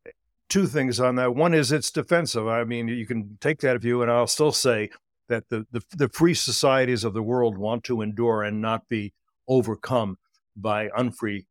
two 0.51 0.67
things 0.67 1.01
on 1.01 1.15
that. 1.15 1.35
One 1.35 1.55
is 1.55 1.73
it's 1.73 1.91
defensive. 1.91 2.47
I 2.47 2.65
mean, 2.65 2.89
you 2.89 3.07
can 3.07 3.39
take 3.41 3.61
that 3.61 3.81
view, 3.81 4.03
and 4.03 4.11
I'll 4.11 4.27
still 4.27 4.53
say 4.53 4.91
that 5.29 5.49
the, 5.49 5.67
the, 5.71 5.81
the 5.97 6.09
free 6.09 6.35
societies 6.35 7.05
of 7.05 7.15
the 7.15 7.23
world 7.23 7.57
want 7.57 7.85
to 7.85 8.03
endure 8.03 8.43
and 8.43 8.61
not 8.61 8.89
be 8.89 9.15
overcome 9.49 10.19
by 10.57 10.91
unfree 10.95 11.47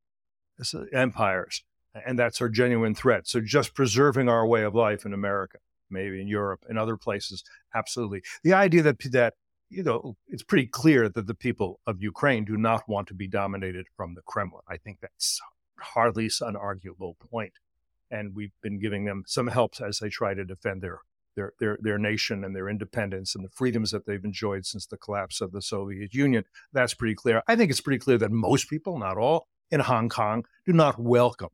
empires. 0.94 1.64
And 2.06 2.20
that's 2.20 2.42
our 2.42 2.50
genuine 2.50 2.94
threat. 2.94 3.28
So 3.28 3.42
just 3.42 3.74
preserving 3.74 4.30
our 4.30 4.46
way 4.46 4.64
of 4.64 4.76
life 4.76 5.06
in 5.06 5.14
America, 5.14 5.58
maybe 5.90 6.22
in 6.22 6.28
Europe 6.28 6.66
and 6.70 6.78
other 6.78 6.98
places, 6.98 7.44
absolutely. 7.74 8.22
The 8.44 8.54
idea 8.54 8.84
that 8.84 8.98
that 9.12 9.34
you 9.70 9.84
know, 9.84 10.18
it's 10.28 10.44
pretty 10.44 10.66
clear 10.66 11.10
that 11.10 11.28
the 11.28 11.36
people 11.36 11.80
of 11.86 12.02
Ukraine 12.02 12.44
do 12.44 12.58
not 12.58 12.90
want 12.90 13.08
to 13.08 13.14
be 13.14 13.28
dominated 13.28 13.86
from 13.96 14.16
the 14.16 14.22
Kremlin. 14.26 14.64
I 14.68 14.78
think 14.78 14.98
that's 15.00 15.40
hardly 15.80 16.30
an 16.42 16.56
arguable 16.56 17.16
point. 17.32 17.54
And 18.12 18.36
we've 18.36 18.54
been 18.62 18.80
giving 18.80 19.06
them 19.06 19.24
some 19.28 19.48
help 19.48 19.74
as 19.82 20.00
they 20.00 20.10
try 20.10 20.34
to 20.34 20.44
defend 20.44 20.82
their, 20.82 21.00
their, 21.36 21.54
their, 21.60 21.78
their 21.82 21.98
nation 21.98 22.44
and 22.44 22.56
their 22.56 22.70
independence 22.70 23.36
and 23.36 23.46
the 23.46 23.50
freedoms 23.50 23.92
that 23.92 24.06
they've 24.06 24.24
enjoyed 24.24 24.66
since 24.66 24.86
the 24.86 24.98
collapse 24.98 25.42
of 25.42 25.52
the 25.52 25.62
Soviet 25.62 26.14
Union. 26.14 26.44
That's 26.74 26.94
pretty 26.94 27.16
clear. 27.16 27.44
I 27.48 27.56
think 27.56 27.72
it's 27.72 27.82
pretty 27.82 28.00
clear 28.00 28.18
that 28.18 28.32
most 28.32 28.70
people, 28.70 28.98
not 28.98 29.18
all, 29.18 29.48
in 29.72 29.80
Hong 29.82 30.10
Kong 30.10 30.46
do 30.66 30.74
not 30.74 31.00
welcome 31.00 31.50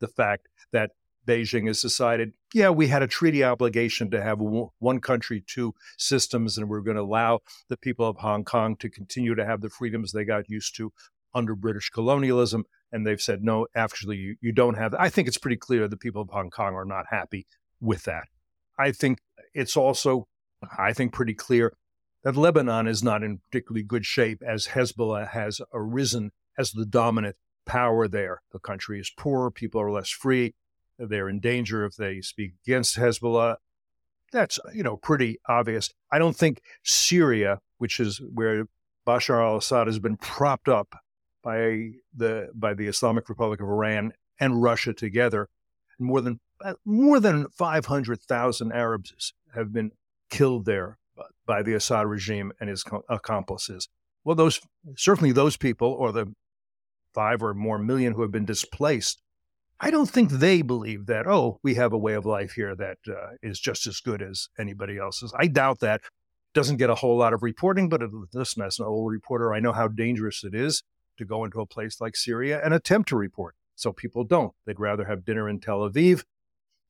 the 0.00 0.08
fact 0.08 0.48
that 0.72 0.90
Beijing 1.26 1.66
has 1.66 1.82
decided, 1.82 2.32
yeah, 2.54 2.70
we 2.70 2.86
had 2.86 3.02
a 3.02 3.06
treaty 3.06 3.44
obligation 3.44 4.10
to 4.10 4.22
have 4.22 4.38
one 4.40 5.00
country, 5.00 5.44
two 5.46 5.74
systems, 5.98 6.56
and 6.56 6.68
we're 6.68 6.80
going 6.80 6.96
to 6.96 7.02
allow 7.02 7.40
the 7.68 7.76
people 7.76 8.08
of 8.08 8.16
Hong 8.16 8.44
Kong 8.44 8.76
to 8.76 8.88
continue 8.88 9.34
to 9.34 9.44
have 9.44 9.60
the 9.60 9.68
freedoms 9.68 10.12
they 10.12 10.24
got 10.24 10.48
used 10.48 10.74
to 10.76 10.92
under 11.34 11.54
British 11.54 11.90
colonialism. 11.90 12.64
And 12.90 13.06
they've 13.06 13.20
said, 13.20 13.42
no, 13.42 13.66
actually, 13.74 14.16
you, 14.16 14.36
you 14.40 14.52
don't 14.52 14.78
have. 14.78 14.92
That. 14.92 15.00
I 15.00 15.10
think 15.10 15.28
it's 15.28 15.38
pretty 15.38 15.56
clear 15.56 15.88
the 15.88 15.96
people 15.96 16.22
of 16.22 16.30
Hong 16.30 16.50
Kong 16.50 16.74
are 16.74 16.84
not 16.84 17.06
happy 17.10 17.46
with 17.80 18.04
that. 18.04 18.24
I 18.78 18.92
think 18.92 19.18
it's 19.52 19.76
also, 19.76 20.26
I 20.78 20.92
think, 20.92 21.12
pretty 21.12 21.34
clear 21.34 21.74
that 22.24 22.36
Lebanon 22.36 22.86
is 22.86 23.02
not 23.02 23.22
in 23.22 23.40
particularly 23.50 23.82
good 23.82 24.06
shape 24.06 24.42
as 24.46 24.68
Hezbollah 24.68 25.28
has 25.30 25.60
arisen 25.72 26.32
as 26.56 26.72
the 26.72 26.86
dominant 26.86 27.36
power 27.66 28.08
there. 28.08 28.42
The 28.52 28.58
country 28.58 28.98
is 28.98 29.12
poor, 29.16 29.50
people 29.50 29.80
are 29.80 29.90
less 29.90 30.10
free, 30.10 30.54
they're 30.98 31.28
in 31.28 31.40
danger 31.40 31.84
if 31.84 31.94
they 31.94 32.20
speak 32.20 32.54
against 32.66 32.96
Hezbollah. 32.96 33.56
That's, 34.32 34.58
you 34.74 34.82
know, 34.82 34.96
pretty 34.96 35.38
obvious. 35.48 35.90
I 36.10 36.18
don't 36.18 36.36
think 36.36 36.60
Syria, 36.82 37.60
which 37.78 38.00
is 38.00 38.20
where 38.34 38.64
Bashar 39.06 39.42
al-Assad 39.42 39.86
has 39.86 39.98
been 39.98 40.16
propped 40.16 40.68
up 40.68 40.94
by 41.48 41.92
the 42.14 42.50
by 42.54 42.74
the 42.74 42.86
Islamic 42.88 43.30
Republic 43.30 43.58
of 43.62 43.68
Iran 43.68 44.12
and 44.38 44.62
Russia 44.62 44.92
together, 44.92 45.48
more 45.98 46.20
than 46.20 46.40
more 46.84 47.20
than 47.20 47.48
500,000 47.48 48.72
Arabs 48.72 49.32
have 49.54 49.72
been 49.72 49.92
killed 50.28 50.66
there 50.66 50.98
by 51.46 51.62
the 51.62 51.72
Assad 51.72 52.06
regime 52.06 52.52
and 52.60 52.68
his 52.68 52.84
accomplices. 53.08 53.88
Well, 54.24 54.36
those 54.36 54.60
certainly 54.94 55.32
those 55.32 55.56
people, 55.56 55.90
or 55.90 56.12
the 56.12 56.34
five 57.14 57.42
or 57.42 57.54
more 57.54 57.78
million 57.78 58.12
who 58.12 58.20
have 58.22 58.30
been 58.30 58.44
displaced, 58.44 59.22
I 59.80 59.90
don't 59.90 60.10
think 60.10 60.30
they 60.30 60.60
believe 60.60 61.06
that, 61.06 61.26
oh, 61.26 61.60
we 61.62 61.76
have 61.76 61.94
a 61.94 62.04
way 62.06 62.12
of 62.12 62.26
life 62.26 62.52
here 62.52 62.76
that 62.76 62.98
uh, 63.08 63.36
is 63.42 63.58
just 63.58 63.86
as 63.86 64.00
good 64.00 64.20
as 64.20 64.48
anybody 64.58 64.98
else's. 64.98 65.32
I 65.38 65.46
doubt 65.46 65.80
that. 65.80 66.02
Doesn't 66.54 66.78
get 66.78 66.90
a 66.90 66.94
whole 66.96 67.16
lot 67.16 67.32
of 67.32 67.42
reporting, 67.42 67.88
but 67.88 68.02
listen, 68.34 68.62
as 68.62 68.78
an 68.78 68.86
old 68.86 69.12
reporter, 69.12 69.54
I 69.54 69.60
know 69.60 69.72
how 69.72 69.86
dangerous 69.86 70.44
it 70.44 70.54
is 70.54 70.82
to 71.18 71.24
go 71.24 71.44
into 71.44 71.60
a 71.60 71.66
place 71.66 72.00
like 72.00 72.16
Syria 72.16 72.60
and 72.64 72.72
attempt 72.74 73.08
to 73.10 73.16
report. 73.16 73.54
So 73.74 73.92
people 73.92 74.24
don't. 74.24 74.52
They'd 74.66 74.80
rather 74.80 75.04
have 75.04 75.24
dinner 75.24 75.48
in 75.48 75.60
Tel 75.60 75.80
Aviv 75.80 76.24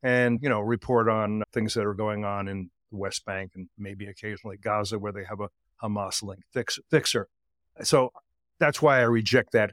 and, 0.02 0.38
you 0.42 0.48
know, 0.48 0.60
report 0.60 1.08
on 1.08 1.42
things 1.52 1.74
that 1.74 1.84
are 1.84 1.94
going 1.94 2.24
on 2.24 2.48
in 2.48 2.70
the 2.90 2.96
West 2.96 3.24
Bank 3.24 3.52
and 3.54 3.68
maybe 3.76 4.06
occasionally 4.06 4.56
Gaza 4.56 4.98
where 4.98 5.12
they 5.12 5.24
have 5.24 5.40
a 5.40 5.48
Hamas 5.82 6.22
fix- 6.52 6.78
fixer. 6.90 7.28
So 7.82 8.12
that's 8.58 8.80
why 8.80 8.98
I 8.98 9.02
reject 9.02 9.52
that 9.52 9.72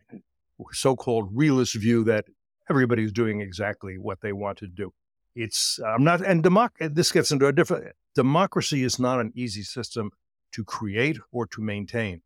so 0.71 0.95
called 0.95 1.29
realist 1.33 1.75
view 1.75 2.03
that 2.05 2.25
everybody's 2.69 3.11
doing 3.11 3.41
exactly 3.41 3.97
what 3.97 4.21
they 4.21 4.33
want 4.33 4.57
to 4.59 4.67
do. 4.67 4.93
it's 5.35 5.79
I'm 5.85 6.03
not 6.03 6.25
and 6.25 6.43
democ- 6.43 6.93
this 6.95 7.11
gets 7.11 7.31
into 7.31 7.47
a 7.47 7.51
different 7.51 7.93
democracy 8.15 8.83
is 8.83 8.99
not 8.99 9.19
an 9.19 9.31
easy 9.35 9.63
system 9.63 10.11
to 10.53 10.63
create 10.63 11.17
or 11.31 11.45
to 11.47 11.61
maintain. 11.61 12.21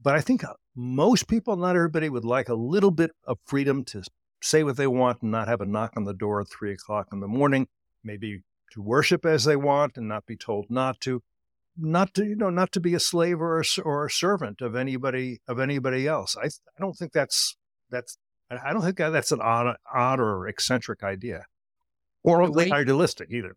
But 0.00 0.14
I 0.14 0.20
think 0.20 0.44
most 0.74 1.28
people, 1.28 1.56
not 1.56 1.76
everybody, 1.76 2.08
would 2.08 2.24
like 2.24 2.48
a 2.48 2.54
little 2.54 2.90
bit 2.90 3.12
of 3.26 3.38
freedom 3.44 3.84
to 3.84 4.02
say 4.42 4.62
what 4.62 4.76
they 4.76 4.86
want 4.86 5.22
and 5.22 5.30
not 5.30 5.48
have 5.48 5.60
a 5.60 5.66
knock 5.66 5.92
on 5.96 6.04
the 6.04 6.14
door 6.14 6.40
at 6.40 6.48
three 6.48 6.72
o'clock 6.72 7.08
in 7.12 7.20
the 7.20 7.28
morning, 7.28 7.68
maybe 8.02 8.42
to 8.72 8.82
worship 8.82 9.24
as 9.24 9.44
they 9.44 9.56
want 9.56 9.96
and 9.96 10.08
not 10.08 10.26
be 10.26 10.36
told 10.36 10.66
not 10.68 11.00
to, 11.00 11.22
not 11.76 12.14
to 12.14 12.24
you 12.24 12.36
know 12.36 12.50
not 12.50 12.70
to 12.72 12.80
be 12.80 12.94
a 12.94 13.00
slave 13.00 13.40
or 13.40 13.60
a, 13.60 13.64
or 13.82 14.06
a 14.06 14.10
servant 14.10 14.60
of 14.60 14.76
anybody 14.76 15.40
of 15.48 15.58
anybody 15.58 16.06
else. 16.06 16.36
I 16.36 16.46
I 16.46 16.80
don't 16.80 16.94
think 16.94 17.12
that's 17.12 17.56
that's 17.90 18.16
I 18.50 18.72
don't 18.72 18.82
think 18.82 18.96
that's 18.96 19.32
an 19.32 19.40
odd, 19.40 19.76
odd 19.92 20.20
or 20.20 20.46
eccentric 20.46 21.02
idea, 21.02 21.46
or 22.22 22.42
idealistic 22.58 23.28
either. 23.30 23.56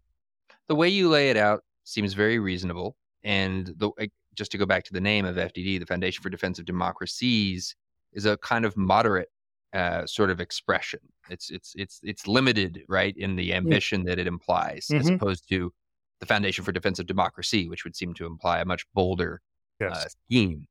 The 0.67 0.75
way 0.75 0.89
you 0.89 1.09
lay 1.09 1.29
it 1.29 1.37
out 1.37 1.63
seems 1.83 2.13
very 2.13 2.39
reasonable, 2.39 2.95
and 3.23 3.67
the 3.77 3.91
just 4.37 4.51
to 4.51 4.57
go 4.57 4.65
back 4.65 4.83
to 4.85 4.93
the 4.93 5.01
name 5.01 5.25
of 5.25 5.35
FDD, 5.35 5.79
the 5.79 5.85
Foundation 5.85 6.21
for 6.21 6.29
Defense 6.29 6.59
of 6.59 6.65
Democracies, 6.65 7.75
is 8.13 8.25
a 8.25 8.37
kind 8.37 8.65
of 8.65 8.77
moderate 8.77 9.29
uh, 9.73 10.05
sort 10.05 10.29
of 10.29 10.39
expression. 10.39 10.99
It's 11.29 11.49
it's 11.49 11.73
it's 11.75 11.99
it's 12.03 12.27
limited, 12.27 12.83
right, 12.87 13.15
in 13.17 13.35
the 13.35 13.53
ambition 13.53 14.05
that 14.05 14.19
it 14.19 14.27
implies, 14.27 14.87
mm-hmm. 14.89 15.01
as 15.01 15.09
opposed 15.09 15.49
to 15.49 15.73
the 16.19 16.25
Foundation 16.25 16.63
for 16.63 16.71
Defense 16.71 16.99
of 16.99 17.07
Democracy, 17.07 17.67
which 17.67 17.83
would 17.83 17.95
seem 17.95 18.13
to 18.15 18.25
imply 18.25 18.59
a 18.59 18.65
much 18.65 18.85
bolder 18.93 19.41
uh, 19.81 19.87
yes. 19.87 19.97
uh, 19.97 20.09
scheme. 20.25 20.67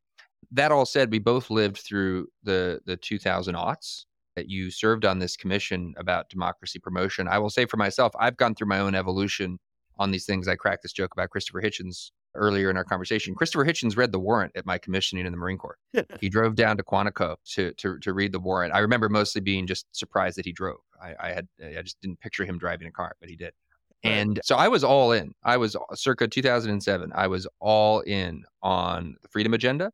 That 0.52 0.72
all 0.72 0.87
said, 0.87 1.11
we 1.11 1.18
both 1.18 1.50
lived 1.50 1.79
through 1.79 2.29
the 2.42 2.81
the 2.87 2.96
2000 2.96 3.55
aughts. 3.55 4.05
That 4.37 4.50
you 4.50 4.70
served 4.70 5.07
on 5.07 5.18
this 5.18 5.35
commission 5.35 5.94
about 5.96 6.29
democracy 6.29 6.79
promotion. 6.79 7.26
I 7.26 7.38
will 7.38 7.48
say 7.48 7.64
for 7.64 7.79
myself, 7.79 8.12
I've 8.18 8.37
gone 8.37 8.55
through 8.55 8.66
my 8.66 8.81
own 8.81 8.94
evolution 8.94 9.59
on 9.98 10.11
these 10.11 10.26
things. 10.26 10.46
I 10.46 10.57
cracked 10.57 10.83
this 10.83 10.92
joke 10.92 11.14
about 11.14 11.31
Christopher 11.31 11.62
Hitchens 11.62 12.11
earlier 12.37 12.70
in 12.70 12.77
our 12.77 12.85
conversation. 12.85 13.35
Christopher 13.35 13.64
Hitchens 13.64 13.96
read 13.96 14.12
the 14.12 14.18
warrant 14.18 14.53
at 14.55 14.66
my 14.66 14.79
commissioning 14.79 15.27
in 15.27 15.33
the 15.33 15.38
Marine 15.38 15.59
Corps. 15.59 15.79
he 16.20 16.29
drove 16.29 16.55
down 16.55 16.77
to 16.77 16.83
Quantico 16.83 17.37
to, 17.55 17.72
to 17.75 17.99
to 17.99 18.12
read 18.12 18.33
the 18.33 18.40
warrant. 18.40 18.75
I 18.75 18.81
remember 18.81 19.09
mostly 19.09 19.40
being 19.40 19.66
just 19.66 19.87
surprised 19.92 20.38
that 20.38 20.46
he 20.46 20.53
drove. 20.53 20.79
I, 21.03 21.14
I 21.20 21.29
had 21.33 21.49
I 21.61 21.83
just 21.83 22.01
didn't 22.01 22.20
picture 22.20 22.44
him 22.44 22.59
driving 22.59 22.87
a 22.87 22.92
car, 22.92 23.14
but 23.20 23.29
he 23.29 23.37
did. 23.37 23.53
And 24.03 24.40
so 24.44 24.57
I 24.57 24.68
was 24.68 24.85
all 24.85 25.12
in. 25.12 25.33
I 25.42 25.57
was 25.57 25.77
circa 25.94 26.29
2007. 26.29 27.12
I 27.14 27.27
was 27.27 27.46
all 27.61 28.01
in 28.01 28.44
on 28.62 29.16
the 29.22 29.29
freedom 29.29 29.55
agenda, 29.55 29.90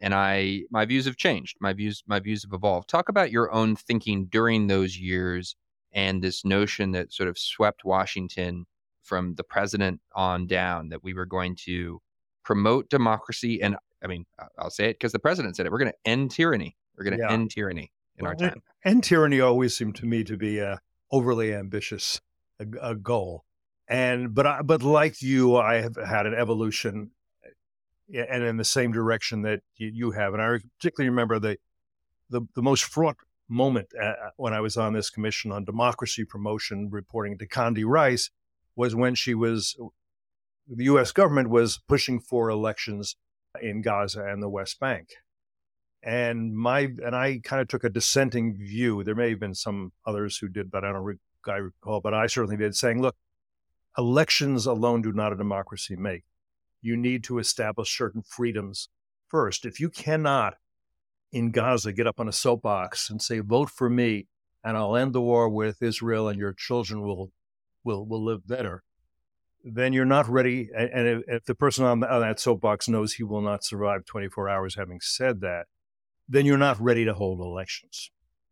and 0.00 0.14
I 0.14 0.62
my 0.70 0.84
views 0.84 1.06
have 1.06 1.16
changed. 1.16 1.56
My 1.60 1.72
views 1.72 2.02
my 2.06 2.20
views 2.20 2.44
have 2.44 2.52
evolved. 2.52 2.88
Talk 2.88 3.08
about 3.08 3.32
your 3.32 3.52
own 3.52 3.76
thinking 3.76 4.26
during 4.26 4.66
those 4.66 4.96
years 4.96 5.56
and 5.92 6.22
this 6.22 6.44
notion 6.44 6.92
that 6.92 7.12
sort 7.12 7.28
of 7.28 7.38
swept 7.38 7.84
Washington 7.84 8.66
from 9.08 9.34
the 9.34 9.44
president 9.44 10.00
on 10.14 10.46
down 10.46 10.90
that 10.90 11.02
we 11.02 11.14
were 11.14 11.26
going 11.26 11.56
to 11.64 12.00
promote 12.44 12.90
democracy. 12.90 13.60
And 13.62 13.76
I 14.04 14.06
mean, 14.06 14.26
I'll 14.58 14.70
say 14.70 14.90
it 14.90 14.94
because 14.94 15.12
the 15.12 15.18
president 15.18 15.56
said 15.56 15.66
it. 15.66 15.72
We're 15.72 15.78
going 15.78 15.92
to 15.92 16.10
end 16.10 16.30
tyranny. 16.30 16.76
We're 16.96 17.04
going 17.04 17.16
to 17.16 17.24
yeah. 17.24 17.32
end 17.32 17.50
tyranny 17.50 17.90
in 18.18 18.24
well, 18.24 18.32
our 18.32 18.36
time. 18.36 18.62
End 18.84 19.02
tyranny 19.02 19.40
always 19.40 19.76
seemed 19.76 19.96
to 19.96 20.06
me 20.06 20.22
to 20.24 20.36
be 20.36 20.58
a 20.58 20.80
overly 21.10 21.54
ambitious 21.54 22.20
a, 22.60 22.66
a 22.90 22.94
goal. 22.94 23.44
And 23.88 24.34
but 24.34 24.46
I, 24.46 24.62
but 24.62 24.82
like 24.82 25.22
you, 25.22 25.56
I 25.56 25.76
have 25.76 25.96
had 25.96 26.26
an 26.26 26.34
evolution, 26.34 27.12
and 28.12 28.42
in 28.42 28.58
the 28.58 28.64
same 28.64 28.92
direction 28.92 29.42
that 29.42 29.60
you, 29.76 29.90
you 29.92 30.10
have. 30.10 30.34
And 30.34 30.42
I 30.42 30.58
particularly 30.78 31.08
remember 31.08 31.38
the 31.38 31.56
the, 32.28 32.42
the 32.54 32.62
most 32.62 32.84
fraught 32.84 33.16
moment 33.48 33.88
uh, 34.00 34.12
when 34.36 34.52
I 34.52 34.60
was 34.60 34.76
on 34.76 34.92
this 34.92 35.08
commission 35.08 35.50
on 35.50 35.64
democracy 35.64 36.24
promotion, 36.24 36.90
reporting 36.90 37.38
to 37.38 37.48
Condi 37.48 37.84
Rice, 37.86 38.30
was 38.78 38.94
when 38.94 39.16
she 39.16 39.34
was, 39.34 39.76
the 40.68 40.84
U.S. 40.84 41.10
government 41.10 41.50
was 41.50 41.80
pushing 41.88 42.20
for 42.20 42.48
elections 42.48 43.16
in 43.60 43.82
Gaza 43.82 44.24
and 44.24 44.40
the 44.40 44.48
West 44.48 44.78
Bank. 44.78 45.08
And 46.00 46.56
my 46.56 46.92
and 47.04 47.16
I 47.16 47.40
kind 47.42 47.60
of 47.60 47.66
took 47.66 47.82
a 47.82 47.90
dissenting 47.90 48.56
view. 48.56 49.02
There 49.02 49.16
may 49.16 49.30
have 49.30 49.40
been 49.40 49.56
some 49.56 49.90
others 50.06 50.38
who 50.38 50.46
did, 50.46 50.70
but 50.70 50.84
I 50.84 50.92
don't 50.92 51.18
I 51.48 51.56
recall. 51.56 52.00
But 52.00 52.14
I 52.14 52.28
certainly 52.28 52.56
did, 52.56 52.76
saying, 52.76 53.02
"Look, 53.02 53.16
elections 53.98 54.64
alone 54.64 55.02
do 55.02 55.12
not 55.12 55.32
a 55.32 55.36
democracy 55.36 55.96
make. 55.96 56.22
You 56.80 56.96
need 56.96 57.24
to 57.24 57.40
establish 57.40 57.98
certain 57.98 58.22
freedoms 58.22 58.90
first. 59.26 59.66
If 59.66 59.80
you 59.80 59.90
cannot 59.90 60.54
in 61.32 61.50
Gaza 61.50 61.92
get 61.92 62.06
up 62.06 62.20
on 62.20 62.28
a 62.28 62.32
soapbox 62.32 63.10
and 63.10 63.20
say, 63.20 63.40
"Vote 63.40 63.70
for 63.70 63.90
me," 63.90 64.28
and 64.62 64.76
I'll 64.76 64.94
end 64.94 65.14
the 65.14 65.20
war 65.20 65.48
with 65.48 65.82
Israel, 65.82 66.28
and 66.28 66.38
your 66.38 66.52
children 66.52 67.02
will 67.02 67.32
will 67.88 68.06
will 68.06 68.24
live 68.24 68.46
better, 68.46 68.82
then 69.64 69.92
you're 69.92 70.04
not 70.04 70.28
ready. 70.28 70.68
And 70.76 71.08
if, 71.08 71.22
if 71.26 71.44
the 71.46 71.54
person 71.54 71.84
on, 71.84 72.00
the, 72.00 72.12
on 72.12 72.20
that 72.20 72.38
soapbox 72.38 72.88
knows 72.88 73.14
he 73.14 73.22
will 73.22 73.40
not 73.40 73.64
survive 73.64 74.04
24 74.04 74.48
hours 74.48 74.74
having 74.76 75.00
said 75.00 75.40
that, 75.40 75.66
then 76.28 76.44
you're 76.44 76.58
not 76.58 76.80
ready 76.80 77.04
to 77.06 77.14
hold 77.14 77.40
elections. 77.40 78.10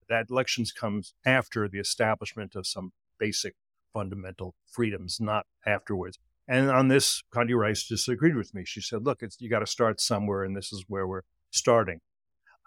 That 0.08 0.26
elections 0.30 0.72
comes 0.72 1.14
after 1.24 1.68
the 1.68 1.78
establishment 1.78 2.56
of 2.56 2.66
some 2.66 2.92
basic 3.18 3.54
fundamental 3.92 4.54
freedoms, 4.66 5.18
not 5.20 5.46
afterwards. 5.66 6.18
And 6.48 6.70
on 6.70 6.88
this, 6.88 7.22
Condi 7.34 7.56
Rice 7.58 7.86
disagreed 7.86 8.36
with 8.36 8.54
me. 8.54 8.64
She 8.64 8.80
said, 8.80 9.04
"Look, 9.04 9.22
it's 9.22 9.40
you 9.40 9.50
got 9.50 9.60
to 9.60 9.66
start 9.66 10.00
somewhere, 10.00 10.44
and 10.44 10.56
this 10.56 10.72
is 10.72 10.84
where 10.86 11.06
we're 11.06 11.22
starting." 11.50 12.00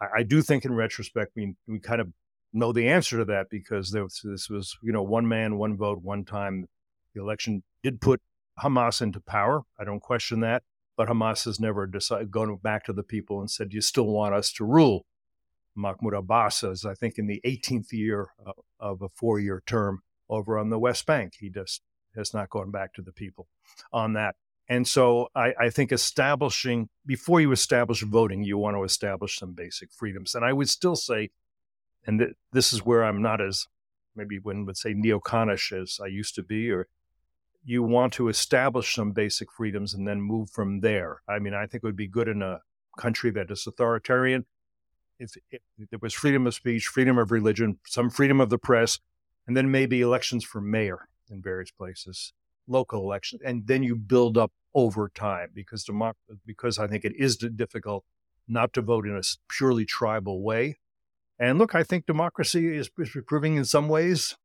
I, 0.01 0.19
I 0.19 0.23
do 0.23 0.41
think, 0.41 0.65
in 0.65 0.73
retrospect, 0.75 1.31
we 1.35 1.55
we 1.65 1.79
kind 1.79 2.01
of 2.01 2.09
know 2.53 2.71
the 2.71 2.87
answer 2.87 3.17
to 3.17 3.25
that 3.25 3.49
because 3.49 3.93
was, 3.93 4.21
this 4.23 4.49
was, 4.49 4.77
you 4.81 4.91
know, 4.91 5.03
one 5.03 5.27
man, 5.27 5.57
one 5.57 5.77
vote, 5.77 5.99
one 6.01 6.25
time. 6.25 6.67
The 7.13 7.21
election 7.21 7.63
did 7.83 8.01
put 8.01 8.21
Hamas 8.59 9.01
into 9.01 9.19
power. 9.19 9.63
I 9.79 9.83
don't 9.83 9.99
question 9.99 10.41
that. 10.41 10.63
But 10.95 11.07
Hamas 11.07 11.45
has 11.45 11.59
never 11.59 11.87
decided, 11.87 12.29
gone 12.29 12.55
back 12.57 12.83
to 12.85 12.93
the 12.93 13.03
people 13.03 13.39
and 13.39 13.49
said, 13.49 13.73
you 13.73 13.81
still 13.81 14.07
want 14.07 14.35
us 14.35 14.51
to 14.53 14.65
rule. 14.65 15.05
Mahmoud 15.75 16.13
Abbas 16.13 16.63
is, 16.63 16.85
I 16.85 16.93
think, 16.93 17.17
in 17.17 17.27
the 17.27 17.41
18th 17.45 17.91
year 17.91 18.27
uh, 18.45 18.51
of 18.79 19.01
a 19.01 19.09
four 19.09 19.39
year 19.39 19.63
term 19.65 20.01
over 20.29 20.57
on 20.57 20.69
the 20.69 20.79
West 20.79 21.05
Bank. 21.05 21.33
He 21.39 21.49
just 21.49 21.81
has 22.15 22.33
not 22.33 22.49
gone 22.49 22.69
back 22.69 22.93
to 22.95 23.01
the 23.01 23.13
people 23.13 23.47
on 23.93 24.13
that. 24.13 24.35
And 24.67 24.87
so 24.87 25.29
I, 25.33 25.53
I, 25.59 25.69
think 25.71 25.91
establishing, 25.91 26.89
before 27.05 27.41
you 27.41 27.51
establish 27.51 28.03
voting, 28.03 28.43
you 28.43 28.57
want 28.57 28.77
to 28.77 28.83
establish 28.83 29.39
some 29.39 29.53
basic 29.53 29.91
freedoms. 29.91 30.35
And 30.35 30.45
I 30.45 30.53
would 30.53 30.69
still 30.69 30.95
say 30.95 31.31
and 32.09 32.17
th- 32.17 32.31
this 32.51 32.73
is 32.73 32.83
where 32.83 33.03
I'm 33.03 33.21
not 33.21 33.39
as 33.39 33.67
maybe 34.15 34.39
one 34.39 34.65
would 34.65 34.77
say 34.77 34.95
neoconish 34.95 35.71
as 35.79 35.99
I 36.03 36.07
used 36.07 36.33
to 36.35 36.43
be, 36.43 36.71
or 36.71 36.87
you 37.63 37.83
want 37.83 38.13
to 38.13 38.29
establish 38.29 38.95
some 38.95 39.11
basic 39.11 39.51
freedoms 39.51 39.93
and 39.93 40.07
then 40.07 40.19
move 40.19 40.49
from 40.49 40.79
there. 40.79 41.21
I 41.29 41.37
mean, 41.37 41.53
I 41.53 41.67
think 41.67 41.83
it 41.83 41.83
would 41.83 41.95
be 41.95 42.07
good 42.07 42.27
in 42.27 42.41
a 42.41 42.61
country 42.97 43.29
that 43.31 43.51
is 43.51 43.67
authoritarian 43.67 44.47
if, 45.19 45.35
if 45.51 45.61
there 45.91 45.99
was 46.01 46.15
freedom 46.15 46.47
of 46.47 46.55
speech, 46.55 46.87
freedom 46.87 47.19
of 47.19 47.29
religion, 47.29 47.77
some 47.85 48.09
freedom 48.09 48.41
of 48.41 48.49
the 48.49 48.57
press, 48.57 48.97
and 49.45 49.55
then 49.55 49.69
maybe 49.69 50.01
elections 50.01 50.43
for 50.43 50.61
mayor 50.61 51.09
in 51.29 51.43
various 51.43 51.69
places, 51.69 52.33
local 52.67 53.03
elections, 53.03 53.43
and 53.45 53.67
then 53.67 53.83
you 53.83 53.95
build 53.95 54.35
up 54.35 54.51
over 54.73 55.09
time 55.09 55.49
because 55.53 55.85
democ- 55.85 56.13
because 56.43 56.79
I 56.79 56.87
think 56.87 57.05
it 57.05 57.13
is 57.17 57.37
difficult 57.37 58.03
not 58.47 58.73
to 58.73 58.81
vote 58.81 59.05
in 59.05 59.15
a 59.15 59.21
purely 59.47 59.85
tribal 59.85 60.41
way 60.41 60.79
and 61.39 61.57
look, 61.57 61.73
I 61.73 61.83
think 61.83 62.05
democracy 62.05 62.75
is, 62.75 62.89
is 62.97 63.15
proving 63.25 63.55
in 63.55 63.65
some 63.65 63.87
ways 63.87 64.35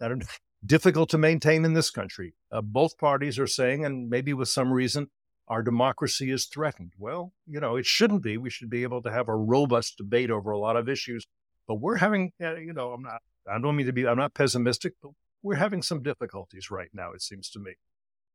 that 0.00 0.10
are 0.10 0.18
difficult 0.66 1.10
to 1.10 1.18
maintain 1.18 1.64
in 1.64 1.74
this 1.74 1.90
country. 1.90 2.34
Uh, 2.50 2.62
both 2.62 2.98
parties 2.98 3.38
are 3.38 3.46
saying, 3.46 3.84
and 3.84 4.08
maybe 4.08 4.32
with 4.32 4.48
some 4.48 4.72
reason, 4.72 5.08
our 5.46 5.62
democracy 5.62 6.30
is 6.30 6.46
threatened. 6.46 6.92
Well, 6.98 7.32
you 7.46 7.60
know, 7.60 7.76
it 7.76 7.86
shouldn't 7.86 8.22
be. 8.22 8.36
We 8.36 8.50
should 8.50 8.70
be 8.70 8.82
able 8.82 9.02
to 9.02 9.12
have 9.12 9.28
a 9.28 9.36
robust 9.36 9.96
debate 9.98 10.30
over 10.30 10.50
a 10.50 10.58
lot 10.58 10.76
of 10.76 10.88
issues. 10.88 11.26
But 11.66 11.76
we're 11.76 11.96
having, 11.96 12.32
you 12.40 12.72
know, 12.72 12.92
I'm 12.92 13.02
not, 13.02 13.20
I 13.50 13.58
don't 13.58 13.76
mean 13.76 13.86
to 13.86 13.92
be, 13.92 14.06
I'm 14.06 14.18
not 14.18 14.34
pessimistic, 14.34 14.94
but 15.02 15.12
we're 15.42 15.56
having 15.56 15.82
some 15.82 16.02
difficulties 16.02 16.70
right 16.70 16.90
now, 16.92 17.12
it 17.12 17.22
seems 17.22 17.50
to 17.50 17.60
me 17.60 17.74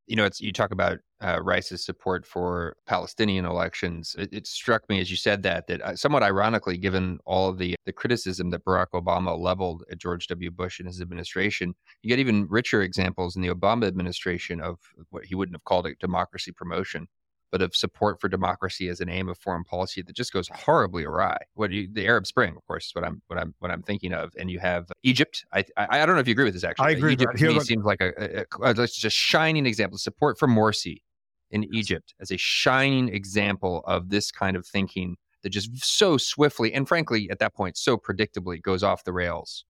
you 0.08 0.16
know, 0.16 0.26
it's 0.26 0.42
you 0.42 0.52
talk 0.52 0.72
about 0.72 1.00
uh, 1.22 1.42
Rice's 1.42 1.86
support 1.86 2.26
for 2.26 2.76
Palestinian 2.86 3.46
elections. 3.46 4.16
It, 4.18 4.30
it, 4.34 4.48
struck 4.48 4.88
me 4.90 5.00
as 5.00 5.10
you 5.10 5.16
said 5.16 5.44
that 5.44 5.68
that 5.68 5.82
uh, 5.82 5.96
somewhat 5.96 6.24
ironically, 6.24 6.78
given 6.78 7.20
all 7.26 7.50
of 7.50 7.58
the 7.58 7.76
the 7.86 7.94
criticism 7.94 8.50
that 8.50 8.66
Barack 8.66 8.88
Obama 8.94 9.38
leveled 9.38 9.84
at 9.92 10.00
George 10.00 10.28
W. 10.28 10.52
Bush 10.52 10.80
and 10.80 10.88
his 10.88 11.02
administration, 11.02 11.74
you 12.02 12.10
get 12.10 12.20
even 12.20 12.48
richer 12.50 12.82
examples 12.82 13.36
in 13.36 13.42
the 13.42 13.50
Obama 13.50 13.88
administration 13.88 14.60
of 14.60 14.80
what 15.10 15.26
he 15.26 15.36
wouldn't 15.36 15.56
have 15.56 15.64
called 15.64 15.88
it 15.88 16.00
democracy 16.00 16.52
promotion 16.52 17.08
but 17.54 17.62
of 17.62 17.76
support 17.76 18.20
for 18.20 18.28
democracy 18.28 18.88
as 18.88 19.00
an 19.00 19.10
aim 19.10 19.30
of 19.30 19.38
foreign 19.38 19.64
policy 19.64 20.02
that 20.02 20.16
just 20.16 20.34
goes 20.34 20.50
horribly 20.50 21.04
awry. 21.04 21.38
What 21.54 21.70
you, 21.70 21.88
the 21.94 22.08
Arab 22.08 22.26
Spring, 22.26 22.56
of 22.58 22.66
course, 22.66 22.88
is 22.88 22.96
what 22.96 23.04
I'm 23.06 23.22
what 23.28 23.38
I'm 23.38 23.54
what 23.60 23.70
I'm 23.70 23.84
thinking 23.84 24.12
of, 24.12 24.34
and 24.40 24.50
you 24.50 24.58
have 24.58 24.92
Egypt. 25.04 25.46
I 25.54 25.64
I, 25.78 26.02
I 26.02 26.06
don't 26.08 26.16
know 26.16 26.20
if 26.22 26.28
you 26.28 26.32
agree 26.32 26.46
with 26.46 26.56
this. 26.56 26.64
Actually, 26.64 26.88
I 26.88 26.90
agree. 26.98 27.14
Egypt 27.14 27.38
to 27.38 27.48
me 27.50 27.60
seems 27.60 27.86
like 27.86 28.02
a, 28.02 28.46
a, 28.64 28.72
a, 28.72 28.74
just 28.74 29.06
a 29.06 29.10
shining 29.12 29.68
example. 29.68 30.00
Support 30.00 30.40
for 30.40 30.48
Morsi 30.48 31.04
in 31.52 31.64
Egypt 31.76 32.16
as 32.20 32.32
a 32.32 32.38
shining 32.38 33.08
example 33.08 33.84
of 33.86 34.10
this 34.10 34.32
kind 34.32 34.58
of 34.58 34.66
thinking 34.66 35.18
that 35.44 35.52
just 35.52 35.70
so 35.86 36.18
swiftly 36.18 36.74
and 36.74 36.88
frankly 36.88 37.30
at 37.30 37.38
that 37.38 37.54
point 37.54 37.78
so 37.78 37.98
predictably 37.98 38.60
goes 38.60 38.82
off 38.82 39.04
the 39.04 39.14
rails 39.14 39.64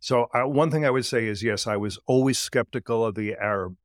So, 0.00 0.26
uh, 0.34 0.48
one 0.48 0.70
thing 0.70 0.84
I 0.84 0.90
would 0.90 1.04
say 1.04 1.26
is 1.26 1.42
yes, 1.42 1.66
I 1.66 1.76
was 1.76 1.98
always 2.06 2.38
skeptical 2.38 3.04
of 3.04 3.14
the 3.14 3.34
Arab 3.34 3.76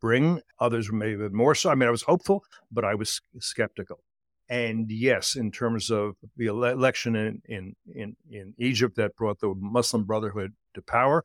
Spring. 0.00 0.40
Others 0.58 0.90
may 0.90 1.10
have 1.10 1.18
been 1.18 1.36
more 1.36 1.54
so. 1.54 1.68
I 1.68 1.74
mean, 1.74 1.86
I 1.86 1.90
was 1.90 2.04
hopeful, 2.04 2.42
but 2.72 2.86
I 2.86 2.94
was 2.94 3.20
skeptical. 3.38 4.00
And 4.48 4.90
yes, 4.90 5.36
in 5.36 5.52
terms 5.52 5.90
of 5.90 6.16
the 6.38 6.46
election 6.46 7.14
in, 7.14 7.42
in, 7.44 7.76
in, 7.94 8.16
in 8.30 8.54
Egypt 8.56 8.96
that 8.96 9.14
brought 9.14 9.40
the 9.40 9.52
Muslim 9.54 10.04
Brotherhood 10.04 10.54
to 10.72 10.80
power, 10.80 11.22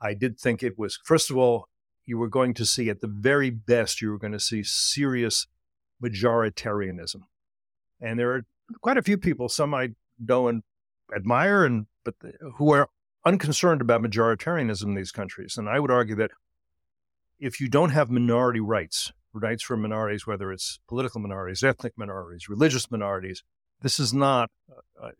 I 0.00 0.14
did 0.14 0.40
think 0.40 0.62
it 0.62 0.78
was, 0.78 0.98
first 1.04 1.30
of 1.30 1.36
all, 1.36 1.68
you 2.06 2.16
were 2.16 2.28
going 2.28 2.54
to 2.54 2.64
see, 2.64 2.88
at 2.88 3.02
the 3.02 3.06
very 3.06 3.50
best, 3.50 4.00
you 4.00 4.10
were 4.10 4.18
going 4.18 4.32
to 4.32 4.40
see 4.40 4.62
serious 4.62 5.46
majoritarianism. 6.02 7.24
And 8.00 8.18
there 8.18 8.32
are 8.32 8.46
quite 8.80 8.96
a 8.96 9.02
few 9.02 9.18
people, 9.18 9.50
some 9.50 9.74
I 9.74 9.90
know 10.18 10.48
and 10.48 10.62
admire, 11.14 11.66
and 11.66 11.86
but 12.02 12.14
who 12.56 12.72
are 12.72 12.88
unconcerned 13.26 13.82
about 13.82 14.00
majoritarianism 14.02 14.84
in 14.84 14.94
these 14.94 15.12
countries. 15.12 15.58
And 15.58 15.68
I 15.68 15.78
would 15.78 15.90
argue 15.90 16.16
that 16.16 16.30
if 17.40 17.60
you 17.60 17.68
don't 17.68 17.90
have 17.90 18.10
minority 18.10 18.60
rights, 18.60 19.12
rights 19.32 19.62
for 19.62 19.76
minorities, 19.76 20.26
whether 20.26 20.52
it's 20.52 20.78
political 20.86 21.20
minorities, 21.20 21.64
ethnic 21.64 21.94
minorities, 21.96 22.48
religious 22.48 22.90
minorities, 22.90 23.42
this 23.82 23.98
is 23.98 24.12
not 24.12 24.50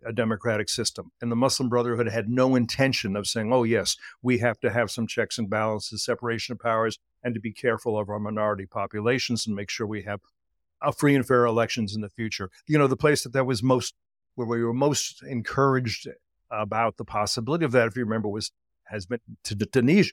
a, 0.04 0.12
democratic 0.12 0.68
system. 0.68 1.12
And 1.22 1.32
the 1.32 1.36
Muslim 1.36 1.70
Brotherhood 1.70 2.08
had 2.08 2.28
no 2.28 2.54
intention 2.54 3.16
of 3.16 3.26
saying, 3.26 3.50
oh, 3.52 3.62
yes, 3.62 3.96
we 4.20 4.38
have 4.38 4.60
to 4.60 4.70
have 4.70 4.90
some 4.90 5.06
checks 5.06 5.38
and 5.38 5.48
balances, 5.48 6.04
separation 6.04 6.52
of 6.52 6.60
powers, 6.60 6.98
and 7.22 7.34
to 7.34 7.40
be 7.40 7.52
careful 7.52 7.98
of 7.98 8.10
our 8.10 8.18
minority 8.18 8.66
populations 8.66 9.46
and 9.46 9.56
make 9.56 9.70
sure 9.70 9.86
we 9.86 10.02
have 10.02 10.20
a 10.82 10.92
free 10.92 11.14
and 11.14 11.26
fair 11.26 11.46
elections 11.46 11.94
in 11.94 12.02
the 12.02 12.10
future. 12.10 12.50
You 12.66 12.78
know, 12.78 12.86
the 12.86 12.96
place 12.96 13.22
that 13.22 13.32
that 13.32 13.46
was 13.46 13.62
most, 13.62 13.94
where 14.34 14.46
we 14.46 14.62
were 14.62 14.74
most 14.74 15.22
encouraged 15.22 16.06
about 16.50 16.98
the 16.98 17.04
possibility 17.04 17.64
of 17.64 17.72
that, 17.72 17.86
if 17.86 17.96
you 17.96 18.04
remember, 18.04 18.28
was 18.28 18.50
has 18.88 19.06
been 19.06 19.20
to 19.44 19.54
Tunisia, 19.54 20.12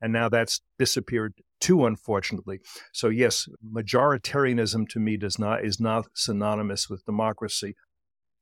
and 0.00 0.12
now 0.12 0.28
that's 0.28 0.60
disappeared 0.78 1.34
too, 1.60 1.86
unfortunately. 1.86 2.60
So 2.92 3.08
yes, 3.08 3.48
majoritarianism 3.64 4.88
to 4.90 5.00
me 5.00 5.16
does 5.16 5.38
not 5.38 5.64
is 5.64 5.80
not 5.80 6.06
synonymous 6.14 6.88
with 6.88 7.04
democracy, 7.04 7.74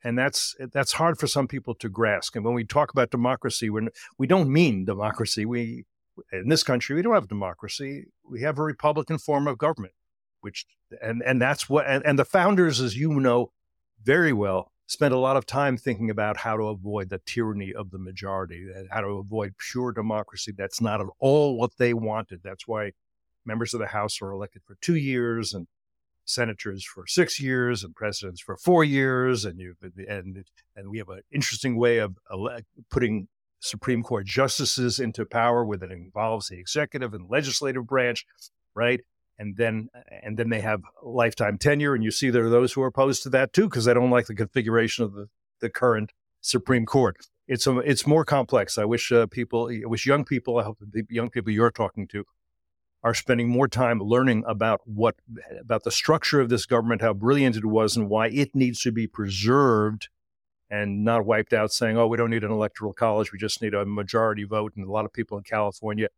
and 0.02 0.18
that's 0.18 0.54
that's 0.72 0.94
hard 0.94 1.18
for 1.18 1.26
some 1.26 1.48
people 1.48 1.74
to 1.76 1.88
grasp. 1.88 2.36
And 2.36 2.44
when 2.44 2.54
we 2.54 2.64
talk 2.64 2.90
about 2.90 3.10
democracy, 3.10 3.70
we 3.70 3.88
we 4.18 4.26
don't 4.26 4.52
mean 4.52 4.84
democracy. 4.84 5.44
We 5.44 5.84
in 6.32 6.48
this 6.48 6.62
country 6.62 6.94
we 6.96 7.02
don't 7.02 7.14
have 7.14 7.28
democracy. 7.28 8.06
We 8.28 8.42
have 8.42 8.58
a 8.58 8.62
republican 8.62 9.18
form 9.18 9.46
of 9.46 9.58
government, 9.58 9.94
which 10.40 10.66
and 11.00 11.22
and 11.24 11.40
that's 11.40 11.68
what 11.68 11.86
and, 11.86 12.04
and 12.04 12.18
the 12.18 12.24
founders, 12.24 12.80
as 12.80 12.96
you 12.96 13.10
know 13.20 13.50
very 14.02 14.32
well, 14.32 14.70
spent 14.86 15.14
a 15.14 15.18
lot 15.18 15.36
of 15.36 15.46
time 15.46 15.76
thinking 15.76 16.10
about 16.10 16.36
how 16.38 16.56
to 16.56 16.64
avoid 16.64 17.08
the 17.08 17.20
tyranny 17.24 17.72
of 17.72 17.90
the 17.90 17.98
majority, 17.98 18.66
and 18.74 18.88
how 18.90 19.00
to 19.00 19.08
avoid 19.08 19.54
pure 19.70 19.92
democracy. 19.92 20.52
That's 20.56 20.80
not 20.80 21.00
at 21.00 21.06
all 21.18 21.56
what 21.56 21.72
they 21.78 21.94
wanted. 21.94 22.40
That's 22.42 22.68
why 22.68 22.92
members 23.44 23.74
of 23.74 23.80
the 23.80 23.86
House 23.88 24.20
are 24.20 24.30
elected 24.30 24.62
for 24.66 24.76
two 24.80 24.96
years 24.96 25.54
and 25.54 25.66
senators 26.26 26.84
for 26.84 27.06
six 27.06 27.38
years 27.40 27.84
and 27.84 27.94
presidents 27.94 28.40
for 28.40 28.56
four 28.56 28.84
years. 28.84 29.44
And 29.44 29.58
you 29.58 29.74
and 30.08 30.44
and 30.76 30.88
we 30.88 30.98
have 30.98 31.08
an 31.08 31.20
interesting 31.32 31.76
way 31.76 31.98
of 31.98 32.16
ele- 32.30 32.60
putting 32.90 33.28
Supreme 33.60 34.02
Court 34.02 34.26
justices 34.26 35.00
into 35.00 35.24
power, 35.24 35.64
where 35.64 35.82
it 35.82 35.90
involves 35.90 36.48
the 36.48 36.58
executive 36.58 37.14
and 37.14 37.30
legislative 37.30 37.86
branch, 37.86 38.26
right? 38.74 39.00
And 39.38 39.56
then 39.56 39.88
and 40.22 40.36
then 40.36 40.50
they 40.50 40.60
have 40.60 40.82
lifetime 41.02 41.58
tenure. 41.58 41.94
And 41.94 42.04
you 42.04 42.10
see 42.10 42.30
there 42.30 42.46
are 42.46 42.50
those 42.50 42.72
who 42.72 42.82
are 42.82 42.88
opposed 42.88 43.22
to 43.24 43.30
that 43.30 43.52
too 43.52 43.68
because 43.68 43.84
they 43.84 43.94
don't 43.94 44.10
like 44.10 44.26
the 44.26 44.34
configuration 44.34 45.04
of 45.04 45.14
the, 45.14 45.28
the 45.60 45.70
current 45.70 46.12
Supreme 46.40 46.86
Court. 46.86 47.16
It's 47.46 47.66
a, 47.66 47.78
it's 47.78 48.06
more 48.06 48.24
complex. 48.24 48.78
I 48.78 48.84
wish 48.84 49.12
uh, 49.12 49.26
people, 49.26 49.70
I 49.70 49.86
wish 49.86 50.06
young 50.06 50.24
people, 50.24 50.58
I 50.58 50.62
hope 50.62 50.78
the 50.80 51.04
young 51.10 51.30
people 51.30 51.52
you're 51.52 51.70
talking 51.70 52.06
to 52.08 52.24
are 53.02 53.14
spending 53.14 53.48
more 53.48 53.68
time 53.68 54.00
learning 54.00 54.44
about 54.46 54.80
what 54.86 55.16
about 55.60 55.84
the 55.84 55.90
structure 55.90 56.40
of 56.40 56.48
this 56.48 56.64
government, 56.64 57.02
how 57.02 57.12
brilliant 57.12 57.56
it 57.56 57.66
was, 57.66 57.96
and 57.96 58.08
why 58.08 58.28
it 58.28 58.54
needs 58.54 58.80
to 58.80 58.90
be 58.90 59.06
preserved 59.06 60.08
and 60.70 61.04
not 61.04 61.26
wiped 61.26 61.52
out. 61.52 61.70
Saying, 61.70 61.98
"Oh, 61.98 62.06
we 62.06 62.16
don't 62.16 62.30
need 62.30 62.44
an 62.44 62.50
electoral 62.50 62.94
college; 62.94 63.30
we 63.30 63.38
just 63.38 63.60
need 63.60 63.74
a 63.74 63.84
majority 63.84 64.44
vote." 64.44 64.72
And 64.74 64.86
a 64.86 64.90
lot 64.90 65.04
of 65.04 65.12
people 65.12 65.36
in 65.36 65.44
California 65.44 66.08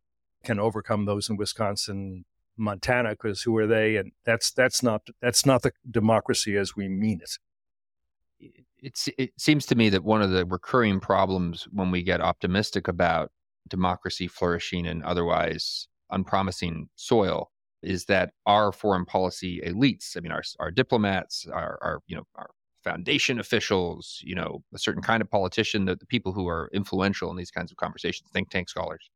can 0.45 0.59
overcome 0.59 1.03
those 1.03 1.29
in 1.29 1.35
Wisconsin, 1.35 2.23
Montana 2.57 3.11
because 3.11 3.41
who 3.41 3.57
are 3.57 3.67
they? 3.67 3.97
And 3.97 4.11
that's 4.25 4.51
that's 4.51 4.83
not 4.83 5.07
that's 5.21 5.45
not 5.45 5.61
the 5.61 5.71
democracy 5.89 6.57
as 6.57 6.75
we 6.75 6.87
mean 6.87 7.21
it. 7.21 8.51
It's 8.79 9.09
it 9.17 9.31
seems 9.37 9.65
to 9.67 9.75
me 9.75 9.89
that 9.89 10.03
one 10.03 10.21
of 10.21 10.31
the 10.31 10.45
recurring 10.45 10.99
problems 10.99 11.67
when 11.71 11.91
we 11.91 12.03
get 12.03 12.21
optimistic 12.21 12.87
about 12.87 13.31
democracy 13.67 14.27
flourishing 14.27 14.85
in 14.85 15.03
otherwise 15.03 15.87
unpromising 16.11 16.89
soil 16.95 17.51
is 17.83 18.05
that 18.05 18.31
our 18.45 18.71
foreign 18.71 19.05
policy 19.05 19.61
elites, 19.65 20.15
I 20.15 20.21
mean 20.21 20.31
our 20.31 20.43
our 20.59 20.71
diplomats, 20.71 21.47
our, 21.51 21.79
our 21.81 21.99
you 22.07 22.15
know 22.15 22.23
our 22.35 22.49
foundation 22.83 23.39
officials, 23.39 24.21
you 24.23 24.33
know, 24.33 24.63
a 24.73 24.79
certain 24.79 25.01
kind 25.01 25.21
of 25.21 25.29
politician, 25.29 25.83
the, 25.85 25.95
the 25.95 26.05
people 26.05 26.31
who 26.31 26.47
are 26.47 26.69
influential 26.73 27.29
in 27.29 27.35
these 27.35 27.51
kinds 27.51 27.69
of 27.69 27.77
conversations, 27.77 28.29
think 28.31 28.49
tank 28.49 28.69
scholars, 28.69 29.09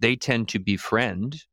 they 0.00 0.16
tend 0.16 0.48
to 0.48 0.58
befriend 0.58 1.44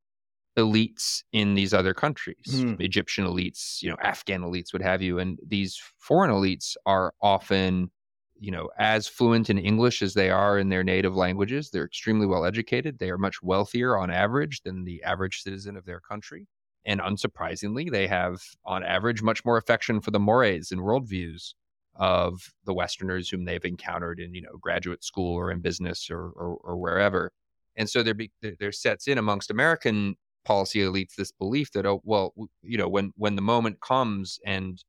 elites 0.58 1.24
in 1.34 1.54
these 1.54 1.74
other 1.74 1.94
countries 1.94 2.46
mm. 2.48 2.80
egyptian 2.80 3.26
elites 3.26 3.82
you 3.82 3.90
know 3.90 3.98
afghan 4.02 4.42
elites 4.42 4.72
what 4.72 4.82
have 4.82 5.02
you 5.02 5.20
and 5.20 5.38
these 5.46 5.82
foreign 5.98 6.32
elites 6.32 6.76
are 6.86 7.14
often 7.22 7.90
you 8.40 8.52
know 8.52 8.70
as 8.78 9.08
fluent 9.08 9.50
in 9.50 9.58
english 9.58 10.02
as 10.02 10.14
they 10.14 10.30
are 10.30 10.58
in 10.58 10.70
their 10.70 10.84
native 10.84 11.16
languages. 11.16 11.70
They're 11.70 11.86
extremely 11.86 12.26
well 12.26 12.46
educated. 12.46 13.00
They 13.00 13.10
are 13.10 13.18
much 13.18 13.42
wealthier 13.42 13.98
on 13.98 14.12
average 14.12 14.62
than 14.64 14.84
the 14.84 15.04
average 15.04 15.42
citizen 15.42 15.78
of 15.78 15.86
their 15.86 16.00
country. 16.00 16.48
And 16.86 17.00
unsurprisingly 17.00 17.90
they 17.90 18.08
have 18.08 18.42
on 18.66 18.84
average 18.84 19.22
much 19.22 19.44
more 19.46 19.58
affection 19.58 20.02
for 20.02 20.12
the 20.12 20.20
mores 20.20 20.72
and 20.72 20.82
worldviews 20.82 21.54
of 21.96 22.54
the 22.66 22.74
westerners 22.74 23.30
whom 23.30 23.46
they've 23.46 23.64
encountered 23.64 24.20
in 24.20 24.34
you 24.36 24.42
know 24.42 24.58
graduate 24.60 25.04
school 25.04 25.36
or 25.36 25.52
in 25.52 25.62
business 25.62 26.10
or 26.12 26.30
or, 26.30 26.58
or 26.64 26.78
wherever. 26.78 27.32
And 27.78 27.90
so 27.90 28.04
there, 28.04 28.14
be, 28.14 28.32
there 28.42 28.72
sets 28.72 29.06
in 29.06 29.18
amongst 29.18 29.52
American 29.52 30.16
policy 30.46 30.80
elites 30.80 31.16
this 31.16 31.32
belief 31.32 31.72
that 31.74 31.86
oh 31.86 32.02
well 32.04 32.34
you 32.62 32.78
know 32.78 32.88
when 32.88 33.12
when 33.18 33.36
the 33.36 33.42
moment 33.42 33.80
comes 33.82 34.40
and 34.46 34.84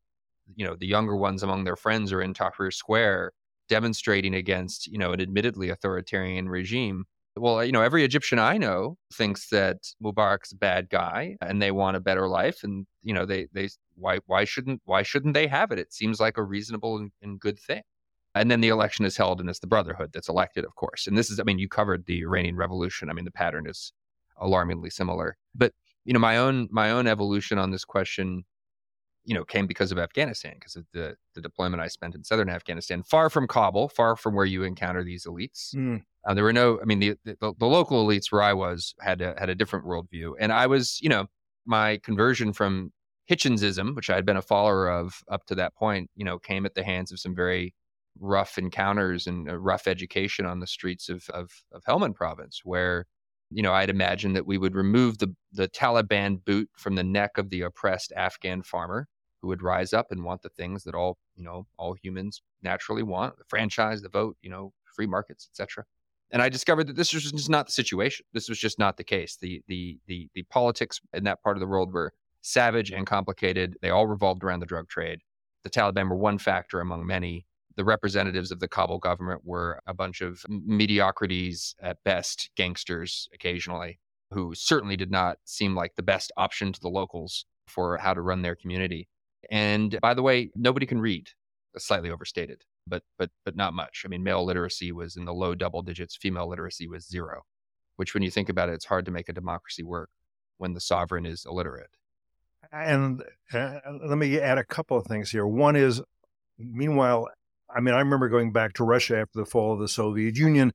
you 0.54 0.64
know 0.64 0.76
the 0.76 0.86
younger 0.86 1.16
ones 1.16 1.42
among 1.42 1.64
their 1.64 1.76
friends 1.76 2.12
are 2.12 2.22
in 2.22 2.34
Tahrir 2.34 2.72
Square 2.72 3.32
demonstrating 3.68 4.34
against 4.34 4.86
you 4.86 4.98
know 4.98 5.12
an 5.12 5.20
admittedly 5.20 5.70
authoritarian 5.70 6.48
regime 6.48 7.04
well 7.36 7.64
you 7.64 7.72
know 7.72 7.82
every 7.82 8.04
Egyptian 8.04 8.38
I 8.38 8.58
know 8.58 8.96
thinks 9.12 9.48
that 9.48 9.78
Mubarak's 10.02 10.52
a 10.52 10.56
bad 10.56 10.88
guy 10.88 11.36
and 11.40 11.60
they 11.60 11.70
want 11.70 11.96
a 11.96 12.00
better 12.00 12.28
life 12.28 12.62
and 12.62 12.86
you 13.02 13.12
know 13.12 13.26
they 13.26 13.48
they 13.52 13.68
why 13.96 14.18
why 14.26 14.44
shouldn't 14.44 14.80
why 14.84 15.02
shouldn't 15.02 15.34
they 15.34 15.46
have 15.46 15.72
it? 15.72 15.78
It 15.78 15.92
seems 15.92 16.20
like 16.20 16.36
a 16.36 16.42
reasonable 16.42 16.98
and, 16.98 17.10
and 17.22 17.40
good 17.40 17.58
thing. 17.58 17.82
And 18.34 18.50
then 18.50 18.60
the 18.60 18.68
election 18.68 19.06
is 19.06 19.16
held 19.16 19.40
and 19.40 19.48
it's 19.48 19.60
the 19.60 19.66
brotherhood 19.66 20.10
that's 20.12 20.28
elected 20.28 20.64
of 20.64 20.74
course. 20.76 21.06
And 21.06 21.16
this 21.16 21.30
is 21.30 21.40
i 21.40 21.42
mean 21.42 21.58
you 21.58 21.68
covered 21.68 22.06
the 22.06 22.20
iranian 22.20 22.56
revolution. 22.56 23.10
I 23.10 23.12
mean 23.14 23.24
the 23.24 23.30
pattern 23.30 23.66
is 23.68 23.92
alarmingly 24.38 24.90
similar. 24.90 25.36
But 25.54 25.72
you 26.04 26.12
know, 26.12 26.18
my 26.20 26.38
own 26.38 26.68
my 26.70 26.90
own 26.90 27.06
evolution 27.06 27.58
on 27.58 27.70
this 27.70 27.84
question, 27.84 28.44
you 29.24 29.34
know, 29.34 29.44
came 29.44 29.66
because 29.66 29.92
of 29.92 29.98
Afghanistan, 29.98 30.54
because 30.54 30.76
of 30.76 30.86
the 30.92 31.16
the 31.34 31.40
deployment 31.40 31.82
I 31.82 31.88
spent 31.88 32.14
in 32.14 32.24
southern 32.24 32.48
Afghanistan, 32.48 33.02
far 33.02 33.28
from 33.30 33.46
Kabul, 33.46 33.88
far 33.88 34.16
from 34.16 34.34
where 34.34 34.44
you 34.44 34.62
encounter 34.62 35.02
these 35.02 35.26
elites. 35.26 35.74
Mm. 35.74 36.02
Uh, 36.26 36.34
there 36.34 36.44
were 36.44 36.52
no, 36.52 36.80
I 36.82 36.84
mean, 36.84 36.98
the, 36.98 37.14
the, 37.24 37.36
the 37.40 37.66
local 37.66 38.04
elites 38.04 38.32
where 38.32 38.42
I 38.42 38.52
was 38.52 38.94
had 39.00 39.20
a, 39.20 39.36
had 39.38 39.48
a 39.48 39.54
different 39.54 39.84
worldview, 39.84 40.34
and 40.40 40.52
I 40.52 40.66
was, 40.66 40.98
you 41.00 41.08
know, 41.08 41.26
my 41.64 41.98
conversion 42.02 42.52
from 42.52 42.92
Hitchensism, 43.30 43.94
which 43.94 44.10
I 44.10 44.14
had 44.14 44.26
been 44.26 44.36
a 44.36 44.42
follower 44.42 44.88
of 44.88 45.22
up 45.30 45.46
to 45.46 45.54
that 45.56 45.74
point, 45.74 46.10
you 46.16 46.24
know, 46.24 46.38
came 46.38 46.66
at 46.66 46.74
the 46.74 46.84
hands 46.84 47.12
of 47.12 47.20
some 47.20 47.34
very 47.34 47.74
rough 48.18 48.58
encounters 48.58 49.26
and 49.26 49.46
rough 49.64 49.86
education 49.86 50.46
on 50.46 50.60
the 50.60 50.66
streets 50.66 51.08
of, 51.08 51.28
of, 51.30 51.50
of 51.72 51.84
Helmand 51.84 52.14
province, 52.14 52.62
where 52.64 53.06
you 53.50 53.62
know, 53.62 53.72
I'd 53.72 53.90
imagine 53.90 54.32
that 54.34 54.46
we 54.46 54.58
would 54.58 54.74
remove 54.74 55.18
the, 55.18 55.34
the 55.52 55.68
Taliban 55.68 56.44
boot 56.44 56.68
from 56.76 56.94
the 56.94 57.04
neck 57.04 57.38
of 57.38 57.50
the 57.50 57.62
oppressed 57.62 58.12
Afghan 58.16 58.62
farmer 58.62 59.08
who 59.40 59.48
would 59.48 59.62
rise 59.62 59.92
up 59.92 60.10
and 60.10 60.24
want 60.24 60.42
the 60.42 60.48
things 60.48 60.84
that 60.84 60.94
all, 60.94 61.18
you 61.36 61.44
know, 61.44 61.66
all 61.78 61.94
humans 61.94 62.42
naturally 62.62 63.02
want, 63.02 63.36
the 63.38 63.44
franchise, 63.48 64.02
the 64.02 64.08
vote, 64.08 64.36
you 64.42 64.50
know, 64.50 64.72
free 64.94 65.06
markets, 65.06 65.48
etc. 65.52 65.84
And 66.30 66.42
I 66.42 66.48
discovered 66.48 66.88
that 66.88 66.96
this 66.96 67.14
was 67.14 67.30
just 67.30 67.48
not 67.48 67.66
the 67.66 67.72
situation. 67.72 68.26
This 68.32 68.48
was 68.48 68.58
just 68.58 68.78
not 68.78 68.96
the 68.96 69.04
case. 69.04 69.36
The 69.40 69.62
the 69.68 69.98
the 70.06 70.28
the 70.34 70.42
politics 70.44 71.00
in 71.12 71.24
that 71.24 71.42
part 71.42 71.56
of 71.56 71.60
the 71.60 71.66
world 71.66 71.92
were 71.92 72.12
savage 72.42 72.90
and 72.90 73.06
complicated. 73.06 73.76
They 73.80 73.90
all 73.90 74.06
revolved 74.06 74.42
around 74.42 74.60
the 74.60 74.66
drug 74.66 74.88
trade. 74.88 75.20
The 75.62 75.70
Taliban 75.70 76.08
were 76.08 76.16
one 76.16 76.38
factor 76.38 76.80
among 76.80 77.06
many 77.06 77.45
the 77.76 77.84
representatives 77.84 78.50
of 78.50 78.60
the 78.60 78.68
Kabul 78.68 78.98
government 78.98 79.42
were 79.44 79.80
a 79.86 79.94
bunch 79.94 80.20
of 80.20 80.44
mediocrities 80.48 81.74
at 81.80 82.02
best, 82.04 82.50
gangsters 82.56 83.28
occasionally, 83.34 84.00
who 84.32 84.54
certainly 84.54 84.96
did 84.96 85.10
not 85.10 85.38
seem 85.44 85.74
like 85.74 85.94
the 85.94 86.02
best 86.02 86.32
option 86.36 86.72
to 86.72 86.80
the 86.80 86.88
locals 86.88 87.44
for 87.66 87.98
how 87.98 88.14
to 88.14 88.20
run 88.20 88.42
their 88.42 88.56
community. 88.56 89.08
And 89.50 89.98
by 90.00 90.14
the 90.14 90.22
way, 90.22 90.50
nobody 90.56 90.86
can 90.86 91.00
read. 91.00 91.28
Slightly 91.78 92.10
overstated. 92.10 92.64
but 92.86 93.02
but 93.18 93.30
but 93.44 93.56
not 93.56 93.74
much. 93.74 94.02
I 94.04 94.08
mean, 94.08 94.22
male 94.22 94.44
literacy 94.44 94.92
was 94.92 95.16
in 95.16 95.24
the 95.24 95.34
low 95.34 95.54
double 95.54 95.82
digits. 95.82 96.16
Female 96.16 96.48
literacy 96.48 96.88
was 96.88 97.06
zero. 97.06 97.42
Which, 97.96 98.14
when 98.14 98.22
you 98.22 98.30
think 98.30 98.48
about 98.48 98.68
it, 98.68 98.74
it's 98.74 98.84
hard 98.84 99.06
to 99.06 99.10
make 99.10 99.28
a 99.28 99.32
democracy 99.32 99.82
work 99.82 100.10
when 100.58 100.74
the 100.74 100.80
sovereign 100.80 101.24
is 101.24 101.46
illiterate. 101.46 101.96
And 102.70 103.22
uh, 103.52 103.78
let 104.06 104.18
me 104.18 104.38
add 104.38 104.58
a 104.58 104.64
couple 104.64 104.96
of 104.98 105.06
things 105.06 105.30
here. 105.30 105.46
One 105.46 105.76
is, 105.76 106.02
meanwhile, 106.58 107.28
I 107.74 107.80
mean, 107.80 107.94
I 107.94 107.98
remember 107.98 108.28
going 108.28 108.52
back 108.52 108.74
to 108.74 108.84
Russia 108.84 109.18
after 109.18 109.38
the 109.38 109.46
fall 109.46 109.72
of 109.72 109.80
the 109.80 109.88
Soviet 109.88 110.36
Union 110.36 110.72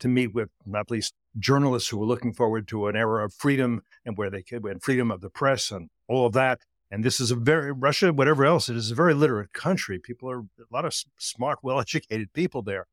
to 0.00 0.08
meet 0.08 0.34
with 0.34 0.50
at 0.74 0.90
least 0.90 1.14
journalists 1.38 1.88
who 1.88 1.98
were 1.98 2.06
looking 2.06 2.32
forward 2.32 2.66
to 2.68 2.88
an 2.88 2.96
era 2.96 3.24
of 3.24 3.32
freedom 3.32 3.82
and 4.04 4.16
where 4.16 4.30
they 4.30 4.42
could, 4.42 4.64
and 4.64 4.82
freedom 4.82 5.10
of 5.10 5.20
the 5.20 5.30
press 5.30 5.70
and 5.70 5.88
all 6.08 6.26
of 6.26 6.32
that. 6.32 6.60
And 6.90 7.04
this 7.04 7.20
is 7.20 7.30
a 7.30 7.36
very 7.36 7.72
Russia, 7.72 8.12
whatever 8.12 8.44
else, 8.44 8.68
it 8.68 8.76
is 8.76 8.90
a 8.90 8.94
very 8.94 9.14
literate 9.14 9.52
country. 9.52 9.98
People 9.98 10.30
are 10.30 10.40
a 10.40 10.70
lot 10.70 10.84
of 10.84 10.94
smart, 11.16 11.60
well-educated 11.62 12.32
people 12.34 12.62
there. 12.62 12.86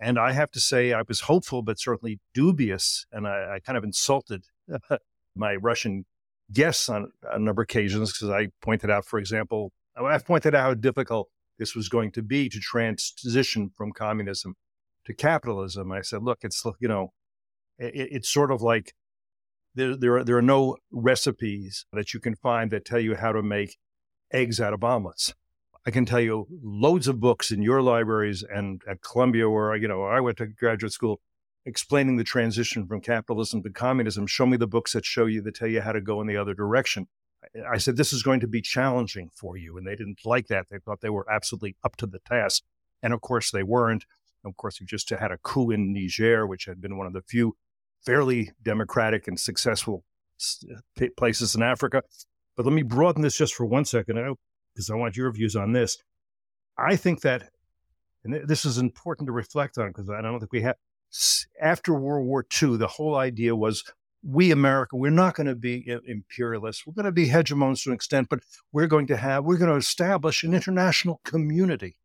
And 0.00 0.18
I 0.18 0.32
have 0.32 0.50
to 0.52 0.60
say, 0.60 0.92
I 0.92 1.02
was 1.08 1.22
hopeful, 1.22 1.62
but 1.62 1.80
certainly 1.80 2.20
dubious, 2.34 3.06
and 3.10 3.26
I, 3.26 3.54
I 3.54 3.58
kind 3.60 3.76
of 3.78 3.84
insulted 3.84 4.44
my 5.34 5.56
Russian 5.56 6.04
guests 6.52 6.88
on 6.88 7.10
a 7.22 7.38
number 7.38 7.62
of 7.62 7.66
occasions 7.66 8.12
because 8.12 8.30
I 8.30 8.48
pointed 8.60 8.90
out, 8.90 9.04
for 9.04 9.18
example, 9.18 9.72
I've 9.96 10.26
pointed 10.26 10.54
out 10.54 10.62
how 10.62 10.74
difficult 10.74 11.28
this 11.58 11.74
was 11.74 11.88
going 11.88 12.12
to 12.12 12.22
be 12.22 12.48
to 12.48 12.60
transition 12.60 13.70
from 13.76 13.92
communism 13.92 14.54
to 15.04 15.14
capitalism. 15.14 15.90
I 15.90 16.02
said, 16.02 16.22
look, 16.22 16.38
it's 16.42 16.64
you 16.80 16.88
know, 16.88 17.12
it, 17.78 18.08
it's 18.12 18.28
sort 18.28 18.50
of 18.50 18.62
like 18.62 18.94
there, 19.74 19.96
there 19.96 20.16
are, 20.16 20.24
there 20.24 20.36
are 20.36 20.42
no 20.42 20.76
recipes 20.90 21.86
that 21.92 22.14
you 22.14 22.20
can 22.20 22.34
find 22.36 22.70
that 22.70 22.84
tell 22.84 23.00
you 23.00 23.16
how 23.16 23.32
to 23.32 23.42
make 23.42 23.76
eggs 24.32 24.60
out 24.60 24.72
of 24.72 24.84
omelets. 24.84 25.34
I 25.86 25.90
can 25.90 26.04
tell 26.04 26.20
you 26.20 26.46
loads 26.62 27.08
of 27.08 27.20
books 27.20 27.50
in 27.50 27.62
your 27.62 27.80
libraries 27.80 28.42
and 28.42 28.82
at 28.88 29.00
Columbia, 29.00 29.48
where 29.48 29.74
you 29.76 29.88
know 29.88 30.04
I 30.04 30.20
went 30.20 30.36
to 30.38 30.46
graduate 30.46 30.92
school, 30.92 31.20
explaining 31.64 32.16
the 32.16 32.24
transition 32.24 32.86
from 32.86 33.00
capitalism 33.00 33.62
to 33.62 33.70
communism. 33.70 34.26
Show 34.26 34.46
me 34.46 34.56
the 34.56 34.66
books 34.66 34.92
that 34.92 35.06
show 35.06 35.26
you 35.26 35.40
that 35.42 35.54
tell 35.54 35.68
you 35.68 35.80
how 35.80 35.92
to 35.92 36.00
go 36.00 36.20
in 36.20 36.26
the 36.26 36.36
other 36.36 36.54
direction. 36.54 37.06
I 37.70 37.78
said 37.78 37.96
this 37.96 38.12
is 38.12 38.22
going 38.22 38.40
to 38.40 38.46
be 38.46 38.60
challenging 38.60 39.30
for 39.34 39.56
you, 39.56 39.76
and 39.76 39.86
they 39.86 39.96
didn't 39.96 40.20
like 40.24 40.48
that. 40.48 40.66
They 40.70 40.78
thought 40.78 41.00
they 41.00 41.10
were 41.10 41.30
absolutely 41.30 41.76
up 41.84 41.96
to 41.96 42.06
the 42.06 42.20
task, 42.20 42.62
and 43.02 43.12
of 43.12 43.20
course 43.20 43.50
they 43.50 43.62
weren't. 43.62 44.04
Of 44.44 44.56
course, 44.56 44.80
we 44.80 44.86
just 44.86 45.10
had 45.10 45.32
a 45.32 45.38
coup 45.38 45.70
in 45.70 45.92
Niger, 45.92 46.46
which 46.46 46.66
had 46.66 46.80
been 46.80 46.96
one 46.96 47.06
of 47.06 47.12
the 47.12 47.22
few 47.22 47.56
fairly 48.04 48.52
democratic 48.62 49.26
and 49.26 49.38
successful 49.38 50.04
uh, 50.70 51.06
places 51.16 51.54
in 51.54 51.62
Africa. 51.62 52.02
But 52.56 52.66
let 52.66 52.72
me 52.72 52.82
broaden 52.82 53.22
this 53.22 53.36
just 53.36 53.54
for 53.54 53.66
one 53.66 53.84
second, 53.84 54.16
because 54.74 54.90
I 54.90 54.94
want 54.94 55.16
your 55.16 55.30
views 55.32 55.56
on 55.56 55.72
this. 55.72 55.98
I 56.78 56.96
think 56.96 57.22
that, 57.22 57.50
and 58.24 58.48
this 58.48 58.64
is 58.64 58.78
important 58.78 59.26
to 59.26 59.32
reflect 59.32 59.78
on, 59.78 59.88
because 59.88 60.08
I 60.10 60.20
don't 60.22 60.38
think 60.38 60.52
we 60.52 60.62
have, 60.62 60.76
after 61.60 61.94
World 61.94 62.26
War 62.26 62.44
II, 62.62 62.76
the 62.76 62.86
whole 62.86 63.16
idea 63.16 63.56
was 63.56 63.82
we 64.22 64.50
America, 64.50 64.96
we're 64.96 65.10
not 65.10 65.34
going 65.34 65.46
to 65.46 65.54
be 65.54 65.86
imperialists. 66.06 66.86
We're 66.86 66.94
going 66.94 67.06
to 67.06 67.12
be 67.12 67.28
hegemons 67.28 67.82
to 67.84 67.90
an 67.90 67.94
extent, 67.94 68.28
but 68.28 68.40
we're 68.72 68.86
going 68.86 69.06
to 69.08 69.16
have, 69.16 69.44
we're 69.44 69.58
going 69.58 69.70
to 69.70 69.76
establish 69.76 70.42
an 70.42 70.54
international 70.54 71.20
community, 71.24 71.96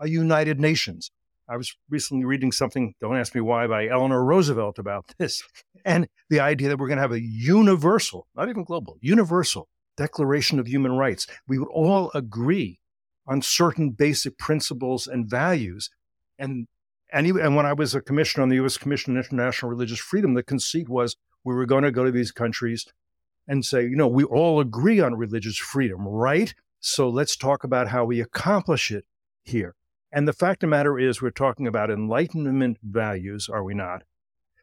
a 0.00 0.08
United 0.08 0.60
Nations. 0.60 1.10
I 1.48 1.56
was 1.56 1.76
recently 1.90 2.24
reading 2.24 2.52
something, 2.52 2.94
don't 3.00 3.16
ask 3.16 3.34
me 3.34 3.40
why, 3.40 3.66
by 3.66 3.86
Eleanor 3.86 4.24
Roosevelt 4.24 4.78
about 4.78 5.12
this. 5.18 5.42
And 5.84 6.08
the 6.30 6.40
idea 6.40 6.68
that 6.68 6.78
we're 6.78 6.88
going 6.88 6.96
to 6.96 7.02
have 7.02 7.12
a 7.12 7.20
universal, 7.20 8.26
not 8.34 8.48
even 8.48 8.64
global, 8.64 8.98
universal 9.00 9.68
Declaration 9.96 10.58
of 10.58 10.66
Human 10.66 10.92
Rights. 10.92 11.26
We 11.46 11.58
would 11.58 11.68
all 11.68 12.10
agree 12.14 12.80
on 13.26 13.42
certain 13.42 13.90
basic 13.90 14.38
principles 14.38 15.06
and 15.06 15.28
values. 15.28 15.90
And, 16.38 16.66
and, 17.12 17.26
and 17.26 17.56
when 17.56 17.66
I 17.66 17.72
was 17.72 17.94
a 17.94 18.00
commissioner 18.00 18.42
on 18.42 18.48
the 18.48 18.56
U.S. 18.56 18.76
Commission 18.76 19.12
on 19.14 19.22
International 19.22 19.70
Religious 19.70 19.98
Freedom, 19.98 20.34
the 20.34 20.42
conceit 20.42 20.88
was 20.88 21.16
we 21.44 21.54
were 21.54 21.66
going 21.66 21.84
to 21.84 21.92
go 21.92 22.04
to 22.04 22.10
these 22.10 22.32
countries 22.32 22.86
and 23.46 23.64
say, 23.64 23.82
you 23.82 23.96
know, 23.96 24.08
we 24.08 24.24
all 24.24 24.60
agree 24.60 25.00
on 25.00 25.14
religious 25.14 25.58
freedom, 25.58 26.06
right? 26.06 26.54
So 26.80 27.08
let's 27.08 27.36
talk 27.36 27.64
about 27.64 27.88
how 27.88 28.04
we 28.04 28.20
accomplish 28.20 28.90
it 28.90 29.04
here. 29.42 29.74
And 30.10 30.26
the 30.26 30.32
fact 30.32 30.62
of 30.62 30.68
the 30.68 30.70
matter 30.70 30.98
is, 30.98 31.20
we're 31.20 31.30
talking 31.30 31.66
about 31.66 31.90
Enlightenment 31.90 32.78
values, 32.82 33.48
are 33.48 33.64
we 33.64 33.74
not? 33.74 34.02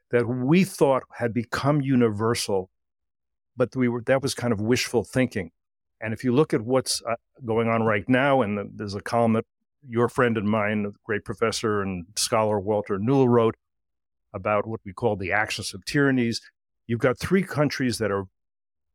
That 0.10 0.26
we 0.28 0.64
thought 0.64 1.04
had 1.16 1.34
become 1.34 1.82
universal, 1.82 2.70
but 3.56 3.76
we 3.76 3.88
were 3.88 4.02
that 4.04 4.22
was 4.22 4.34
kind 4.34 4.54
of 4.54 4.62
wishful 4.62 5.04
thinking. 5.04 5.52
And 6.00 6.14
if 6.14 6.24
you 6.24 6.34
look 6.34 6.54
at 6.54 6.62
what's 6.62 7.02
uh, 7.04 7.16
going 7.46 7.68
on 7.68 7.84
right 7.84 8.08
now, 8.08 8.42
and 8.42 8.58
the, 8.58 8.70
there's 8.74 8.96
a 8.96 9.02
column 9.02 9.34
that 9.34 9.46
your 9.88 10.10
friend 10.10 10.38
and 10.38 10.50
mine, 10.50 10.84
the 10.84 10.94
great 11.04 11.26
professor 11.26 11.82
and 11.82 12.06
scholar 12.16 12.60
Waller 12.60 12.98
Newell, 12.98 13.30
wrote 13.30 13.56
about 14.34 14.66
what 14.66 14.80
we 14.86 14.94
call 14.94 15.16
the 15.16 15.32
axis 15.32 15.74
of 15.74 15.86
tyrannies. 15.86 16.42
You've 16.92 17.00
got 17.00 17.18
three 17.18 17.44
countries 17.44 18.00
that 18.00 18.12
are 18.12 18.26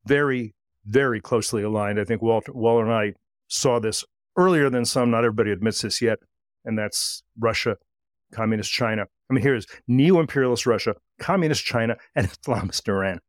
very, 0.04 0.54
very 0.84 1.18
closely 1.20 1.62
aligned. 1.62 1.98
I 1.98 2.04
think 2.04 2.20
Waller, 2.20 2.42
Waller 2.48 2.84
and 2.84 2.92
I 2.92 3.14
saw 3.48 3.78
this 3.78 4.04
earlier 4.36 4.68
than 4.68 4.84
some. 4.84 5.10
Not 5.10 5.24
everybody 5.24 5.50
admits 5.50 5.80
this 5.80 6.02
yet 6.02 6.18
and 6.66 6.78
that's 6.78 7.22
Russia, 7.38 7.78
Communist 8.32 8.70
China. 8.70 9.06
I 9.30 9.32
mean, 9.32 9.42
here's 9.42 9.66
neo 9.88 10.20
imperialist 10.20 10.66
Russia, 10.66 10.96
Communist 11.18 11.64
China, 11.64 11.96
and 12.14 12.26
Islamist 12.44 12.86
Iran. 12.86 13.20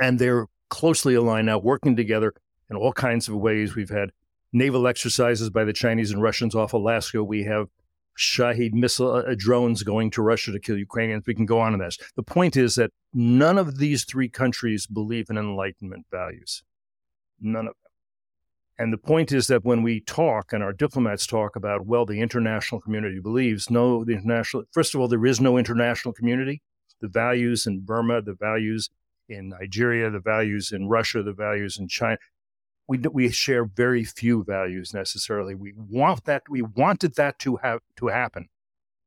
And 0.00 0.18
they're 0.18 0.46
closely 0.70 1.14
aligned 1.14 1.46
now, 1.46 1.58
working 1.58 1.94
together 1.94 2.32
in 2.68 2.76
all 2.76 2.92
kinds 2.92 3.28
of 3.28 3.36
ways. 3.36 3.76
We've 3.76 3.90
had 3.90 4.10
naval 4.52 4.88
exercises 4.88 5.50
by 5.50 5.62
the 5.64 5.72
Chinese 5.72 6.10
and 6.10 6.20
Russians 6.20 6.56
off 6.56 6.72
Alaska. 6.72 7.22
We 7.22 7.44
have 7.44 7.68
Shahed 8.16 8.74
missile 8.74 9.12
uh, 9.12 9.34
drones 9.36 9.82
going 9.82 10.10
to 10.10 10.22
Russia 10.22 10.52
to 10.52 10.60
kill 10.60 10.76
Ukrainians. 10.76 11.24
We 11.26 11.34
can 11.34 11.46
go 11.46 11.60
on 11.60 11.74
in 11.74 11.80
this. 11.80 11.98
The 12.16 12.22
point 12.22 12.56
is 12.56 12.74
that 12.74 12.90
none 13.12 13.58
of 13.58 13.78
these 13.78 14.04
three 14.04 14.28
countries 14.28 14.86
believe 14.86 15.30
in 15.30 15.38
Enlightenment 15.38 16.06
values. 16.10 16.62
None 17.40 17.66
of 17.66 17.74
them. 17.74 17.90
And 18.80 18.92
the 18.94 18.98
point 18.98 19.30
is 19.30 19.46
that 19.48 19.62
when 19.62 19.82
we 19.82 20.00
talk 20.00 20.54
and 20.54 20.62
our 20.62 20.72
diplomats 20.72 21.26
talk 21.26 21.54
about, 21.54 21.84
well, 21.84 22.06
the 22.06 22.20
international 22.20 22.80
community 22.80 23.20
believes, 23.20 23.70
no, 23.70 24.04
the 24.04 24.12
international, 24.12 24.62
first 24.72 24.94
of 24.94 25.00
all, 25.00 25.08
there 25.08 25.26
is 25.26 25.38
no 25.38 25.58
international 25.58 26.14
community. 26.14 26.62
The 27.02 27.08
values 27.08 27.66
in 27.66 27.80
Burma, 27.80 28.22
the 28.22 28.32
values 28.32 28.88
in 29.28 29.50
Nigeria, 29.50 30.08
the 30.10 30.20
values 30.20 30.72
in 30.72 30.88
Russia, 30.88 31.22
the 31.22 31.34
values 31.34 31.78
in 31.78 31.88
China, 31.88 32.16
we, 32.90 32.98
we 33.12 33.30
share 33.30 33.64
very 33.64 34.02
few 34.02 34.42
values 34.42 34.92
necessarily. 34.92 35.54
We 35.54 35.72
want 35.76 36.24
that, 36.24 36.42
we 36.50 36.60
wanted 36.60 37.14
that 37.14 37.38
to 37.38 37.54
have 37.62 37.82
to 37.98 38.08
happen. 38.08 38.48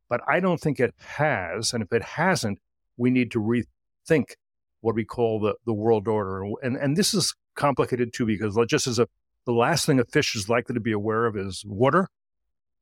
But 0.07 0.21
I 0.25 0.39
don't 0.39 0.61
think 0.61 0.79
it 0.79 0.95
has. 1.17 1.73
And 1.73 1.84
if 1.84 1.91
it 1.91 2.01
hasn't, 2.01 2.59
we 2.95 3.09
need 3.09 3.29
to 3.31 3.41
rethink 3.41 4.36
what 4.79 4.95
we 4.95 5.03
call 5.03 5.41
the, 5.41 5.55
the 5.65 5.73
world 5.73 6.07
order. 6.07 6.45
And, 6.61 6.77
and 6.77 6.95
this 6.95 7.13
is 7.13 7.36
complicated 7.55 8.13
too, 8.13 8.25
because 8.25 8.57
just 8.69 8.88
as 8.88 8.99
a 8.99 9.07
the 9.45 9.51
last 9.51 9.86
thing 9.86 9.99
a 9.99 10.05
fish 10.05 10.34
is 10.34 10.47
likely 10.47 10.75
to 10.75 10.79
be 10.79 10.93
aware 10.93 11.25
of 11.25 11.36
is 11.36 11.65
water. 11.67 12.07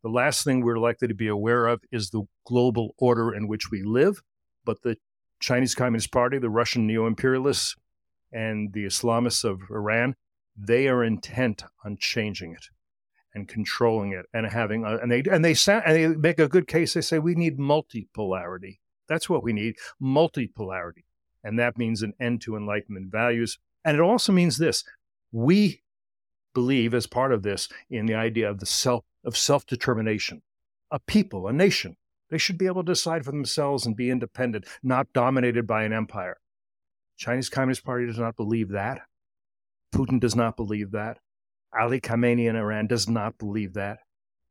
The 0.03 0.09
last 0.09 0.43
thing 0.43 0.61
we're 0.61 0.77
likely 0.77 1.07
to 1.07 1.15
be 1.15 1.27
aware 1.27 1.65
of 1.65 1.81
is 1.91 2.11
the 2.11 2.25
global 2.45 2.93
order 2.99 3.33
in 3.33 3.47
which 3.47 3.71
we 3.71 3.81
live. 3.81 4.21
But 4.65 4.83
the 4.83 4.97
Chinese 5.39 5.73
Communist 5.73 6.11
Party, 6.11 6.37
the 6.37 6.51
Russian 6.51 6.85
neo 6.85 7.07
imperialists, 7.07 7.75
and 8.31 8.71
the 8.73 8.85
Islamists 8.85 9.43
of 9.43 9.61
Iran, 9.71 10.15
they 10.63 10.87
are 10.87 11.03
intent 11.03 11.63
on 11.83 11.97
changing 11.97 12.51
it 12.53 12.65
and 13.33 13.47
controlling 13.47 14.11
it 14.11 14.25
and 14.33 14.45
having 14.45 14.83
a, 14.83 14.97
and 14.97 15.11
they 15.11 15.23
and 15.31 15.43
they 15.43 15.53
sa- 15.53 15.81
and 15.85 15.95
they 15.95 16.07
make 16.07 16.39
a 16.39 16.47
good 16.47 16.67
case. 16.67 16.93
They 16.93 17.01
say 17.01 17.17
we 17.19 17.35
need 17.35 17.57
multipolarity. 17.57 18.79
That's 19.07 19.29
what 19.29 19.43
we 19.43 19.53
need, 19.53 19.75
multipolarity, 20.01 21.05
and 21.43 21.57
that 21.57 21.77
means 21.77 22.01
an 22.01 22.13
end 22.19 22.41
to 22.41 22.55
Enlightenment 22.55 23.11
values. 23.11 23.57
And 23.83 23.95
it 23.97 24.01
also 24.01 24.31
means 24.31 24.57
this: 24.57 24.83
we 25.31 25.81
believe 26.53 26.93
as 26.93 27.07
part 27.07 27.31
of 27.31 27.43
this 27.43 27.69
in 27.89 28.05
the 28.05 28.15
idea 28.15 28.49
of 28.49 28.59
the 28.59 28.65
self 28.65 29.03
of 29.23 29.37
self-determination. 29.37 30.41
A 30.91 30.99
people, 30.99 31.47
a 31.47 31.53
nation, 31.53 31.95
they 32.29 32.37
should 32.37 32.57
be 32.57 32.65
able 32.65 32.83
to 32.83 32.91
decide 32.91 33.23
for 33.23 33.31
themselves 33.31 33.85
and 33.85 33.95
be 33.95 34.09
independent, 34.09 34.65
not 34.83 35.13
dominated 35.13 35.65
by 35.65 35.83
an 35.83 35.93
empire. 35.93 36.37
Chinese 37.17 37.49
Communist 37.49 37.85
Party 37.85 38.05
does 38.05 38.19
not 38.19 38.35
believe 38.35 38.69
that. 38.69 39.01
Putin 39.93 40.19
does 40.19 40.35
not 40.35 40.55
believe 40.55 40.91
that. 40.91 41.19
Ali 41.77 42.01
Khamenei 42.01 42.49
in 42.49 42.55
Iran 42.55 42.87
does 42.87 43.07
not 43.07 43.37
believe 43.37 43.73
that. 43.73 43.99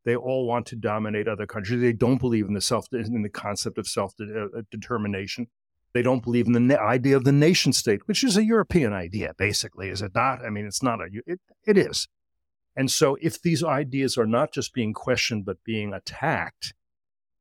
They 0.05 0.16
all 0.16 0.47
want 0.47 0.66
to 0.66 0.76
dominate 0.76 1.28
other 1.28 1.47
countries. 1.47 1.80
They 1.80 1.93
don't 1.93 2.18
believe 2.18 2.47
in 2.47 2.55
the 2.55 2.61
self 2.61 2.86
in 2.93 3.22
the 3.22 3.28
concept 3.28 3.76
of 3.76 3.86
self 3.86 4.14
uh, 4.20 4.62
determination. 4.70 5.49
They 5.93 6.03
don't 6.03 6.22
believe 6.22 6.47
in 6.47 6.68
the 6.68 6.80
idea 6.80 7.16
of 7.16 7.24
the 7.24 7.32
nation 7.32 7.72
state, 7.72 8.07
which 8.07 8.22
is 8.22 8.36
a 8.36 8.45
European 8.45 8.93
idea, 8.93 9.34
basically, 9.36 9.88
is 9.88 10.03
it 10.03 10.12
not? 10.14 10.45
I 10.45 10.49
mean, 10.49 10.64
it's 10.64 10.82
not 10.82 11.01
a, 11.01 11.09
it, 11.26 11.41
it 11.66 11.76
is. 11.76 12.07
And 12.76 12.91
so 12.91 13.16
if 13.20 13.43
these 13.43 13.64
ideas 13.64 14.16
are 14.16 14.26
not 14.26 14.53
just 14.53 14.72
being 14.72 14.93
questioned, 14.93 15.45
but 15.45 15.64
being 15.64 15.93
attacked, 15.93 16.72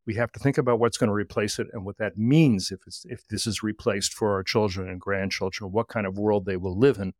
we 0.08 0.16
have 0.16 0.32
to 0.32 0.39
think 0.39 0.58
about 0.58 0.80
what's 0.80 0.97
going 0.97 1.10
to 1.10 1.14
replace 1.14 1.60
it 1.60 1.68
and 1.72 1.86
what 1.86 2.00
that 2.00 2.18
means 2.18 2.72
if, 2.72 2.80
it's, 2.88 3.06
if 3.08 3.28
this 3.28 3.45
is 3.45 3.62
replaced 3.62 4.14
for 4.14 4.34
our 4.34 4.43
children 4.43 4.89
and 4.89 5.00
grandchildren, 5.00 5.72
what 5.72 5.88
kind 5.88 6.08
of 6.08 6.18
world 6.18 6.45
they 6.45 6.58
will 6.58 6.78
live 6.78 6.97
in 6.97 7.14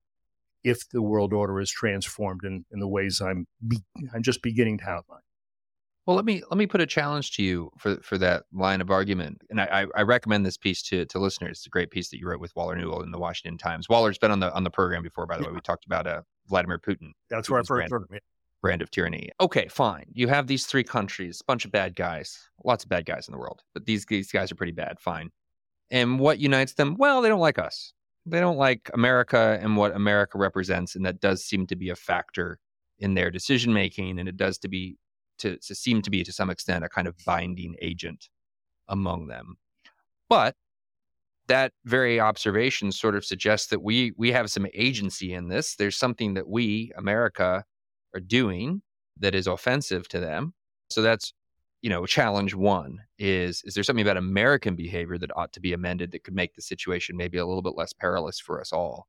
if 0.64 0.88
the 0.89 1.01
world 1.01 1.34
order 1.34 1.60
is 1.60 1.72
transformed 1.72 2.43
in, 2.43 2.66
in 2.72 2.80
the 2.80 2.88
ways 2.88 3.22
I'm, 3.22 3.47
be, 3.68 3.80
I'm 4.14 4.24
just 4.24 4.41
beginning 4.41 4.80
to 4.80 4.89
outline. 4.89 5.22
Well, 6.05 6.16
let 6.16 6.26
me 6.26 6.41
let 6.49 6.57
me 6.57 6.66
put 6.66 6.82
a 6.82 6.88
challenge 6.88 7.34
to 7.34 7.43
you 7.43 7.70
for 7.78 7.97
for 7.97 8.18
that 8.18 8.45
line 8.51 8.82
of 8.82 8.89
argument, 8.89 9.43
and 9.51 9.62
I, 9.62 9.86
I 9.95 10.01
recommend 10.01 10.43
this 10.43 10.57
piece 10.57 10.82
to 10.84 11.05
to 11.05 11.20
listeners. 11.20 11.60
It's 11.60 11.68
a 11.68 11.70
great 11.70 11.91
piece 11.91 12.10
that 12.10 12.20
you 12.20 12.28
wrote 12.28 12.39
with 12.39 12.55
Waller 12.55 12.76
Newell 12.76 13.03
in 13.03 13.12
the 13.12 13.20
Washington 13.20 13.60
Times. 13.60 13.88
Waller's 13.88 14.18
been 14.18 14.32
on 14.32 14.39
the 14.39 14.51
on 14.55 14.64
the 14.64 14.72
program 14.72 15.03
before, 15.03 15.28
by 15.28 15.38
the 15.38 15.43
way. 15.43 15.51
We 15.51 15.62
talked 15.62 15.86
about 15.86 16.07
uh, 16.07 16.24
Vladimir 16.47 16.80
Putin. 16.80 17.12
That's 17.30 17.47
where 17.47 17.60
I 17.60 17.64
first 17.64 17.91
heard 17.91 18.01
of 18.01 18.12
it. 18.12 18.24
brand 18.60 18.82
of 18.82 18.89
tyranny. 18.89 19.30
Okay, 19.39 19.68
fine. 19.68 20.05
You 20.12 20.28
have 20.30 20.47
these 20.47 20.66
three 20.66 20.84
countries, 20.84 21.43
bunch 21.43 21.64
of 21.64 21.72
bad 21.72 21.95
guys, 21.95 22.39
lots 22.64 22.84
of 22.84 22.89
bad 22.89 23.05
guys 23.05 23.28
in 23.28 23.32
the 23.32 23.38
world, 23.38 23.62
but 23.76 23.86
these 23.86 24.03
these 24.07 24.32
guys 24.32 24.51
are 24.51 24.55
pretty 24.55 24.72
bad. 24.72 24.99
Fine. 24.99 25.30
And 25.91 26.20
what 26.20 26.39
unites 26.39 26.74
them? 26.74 26.95
Well, 26.97 27.22
they 27.22 27.30
don't 27.30 27.39
like 27.39 27.60
us. 27.60 27.93
They 28.30 28.40
don't 28.40 28.58
like 28.58 28.90
America 28.94 29.60
and 29.62 29.76
what 29.76 29.96
America 29.96 30.38
represents, 30.38 30.96
and 30.96 31.06
that 31.06 31.20
does 31.20 31.44
seem 31.44 31.68
to 31.68 31.76
be 31.76 31.90
a 31.90 31.96
factor 31.96 32.60
in 33.00 33.14
their 33.14 33.32
decision 33.32 33.74
making, 33.74 34.20
and 34.20 34.28
it 34.30 34.38
does 34.38 34.58
to 34.60 34.68
be 34.68 34.98
to, 35.40 35.58
to 35.58 35.76
seem 35.76 36.02
to 36.02 36.10
be 36.10 36.24
to 36.24 36.32
some 36.32 36.50
extent 36.50 36.84
a 36.84 36.90
kind 36.90 37.08
of 37.08 37.16
binding 37.26 37.76
agent 37.82 38.30
among 38.88 39.28
them. 39.28 39.58
But 40.28 40.56
that 41.48 41.74
very 41.86 42.20
observation 42.20 42.92
sort 42.92 43.16
of 43.16 43.26
suggests 43.26 43.68
that 43.68 43.82
we 43.82 44.14
we 44.18 44.32
have 44.32 44.52
some 44.52 44.68
agency 44.74 45.34
in 45.34 45.48
this. 45.48 45.76
There's 45.76 45.98
something 45.98 46.36
that 46.36 46.48
we, 46.48 46.92
America, 46.96 47.64
are 48.14 48.20
doing 48.20 48.82
that 49.18 49.36
is 49.36 49.48
offensive 49.48 50.08
to 50.10 50.20
them. 50.20 50.54
So 50.90 51.02
that's 51.02 51.34
you 51.82 51.90
know 51.90 52.06
challenge 52.06 52.54
one 52.54 53.00
is 53.18 53.62
is 53.66 53.74
there 53.74 53.84
something 53.84 54.06
about 54.06 54.18
American 54.18 54.76
behavior 54.76 55.18
that 55.18 55.36
ought 55.36 55.54
to 55.54 55.60
be 55.60 55.74
amended 55.74 56.12
that 56.12 56.24
could 56.24 56.36
make 56.36 56.56
the 56.56 56.62
situation 56.62 57.18
maybe 57.18 57.38
a 57.38 57.46
little 57.46 57.62
bit 57.62 57.76
less 57.76 57.94
perilous 57.94 58.40
for 58.40 58.60
us 58.60 58.72
all? 58.72 59.08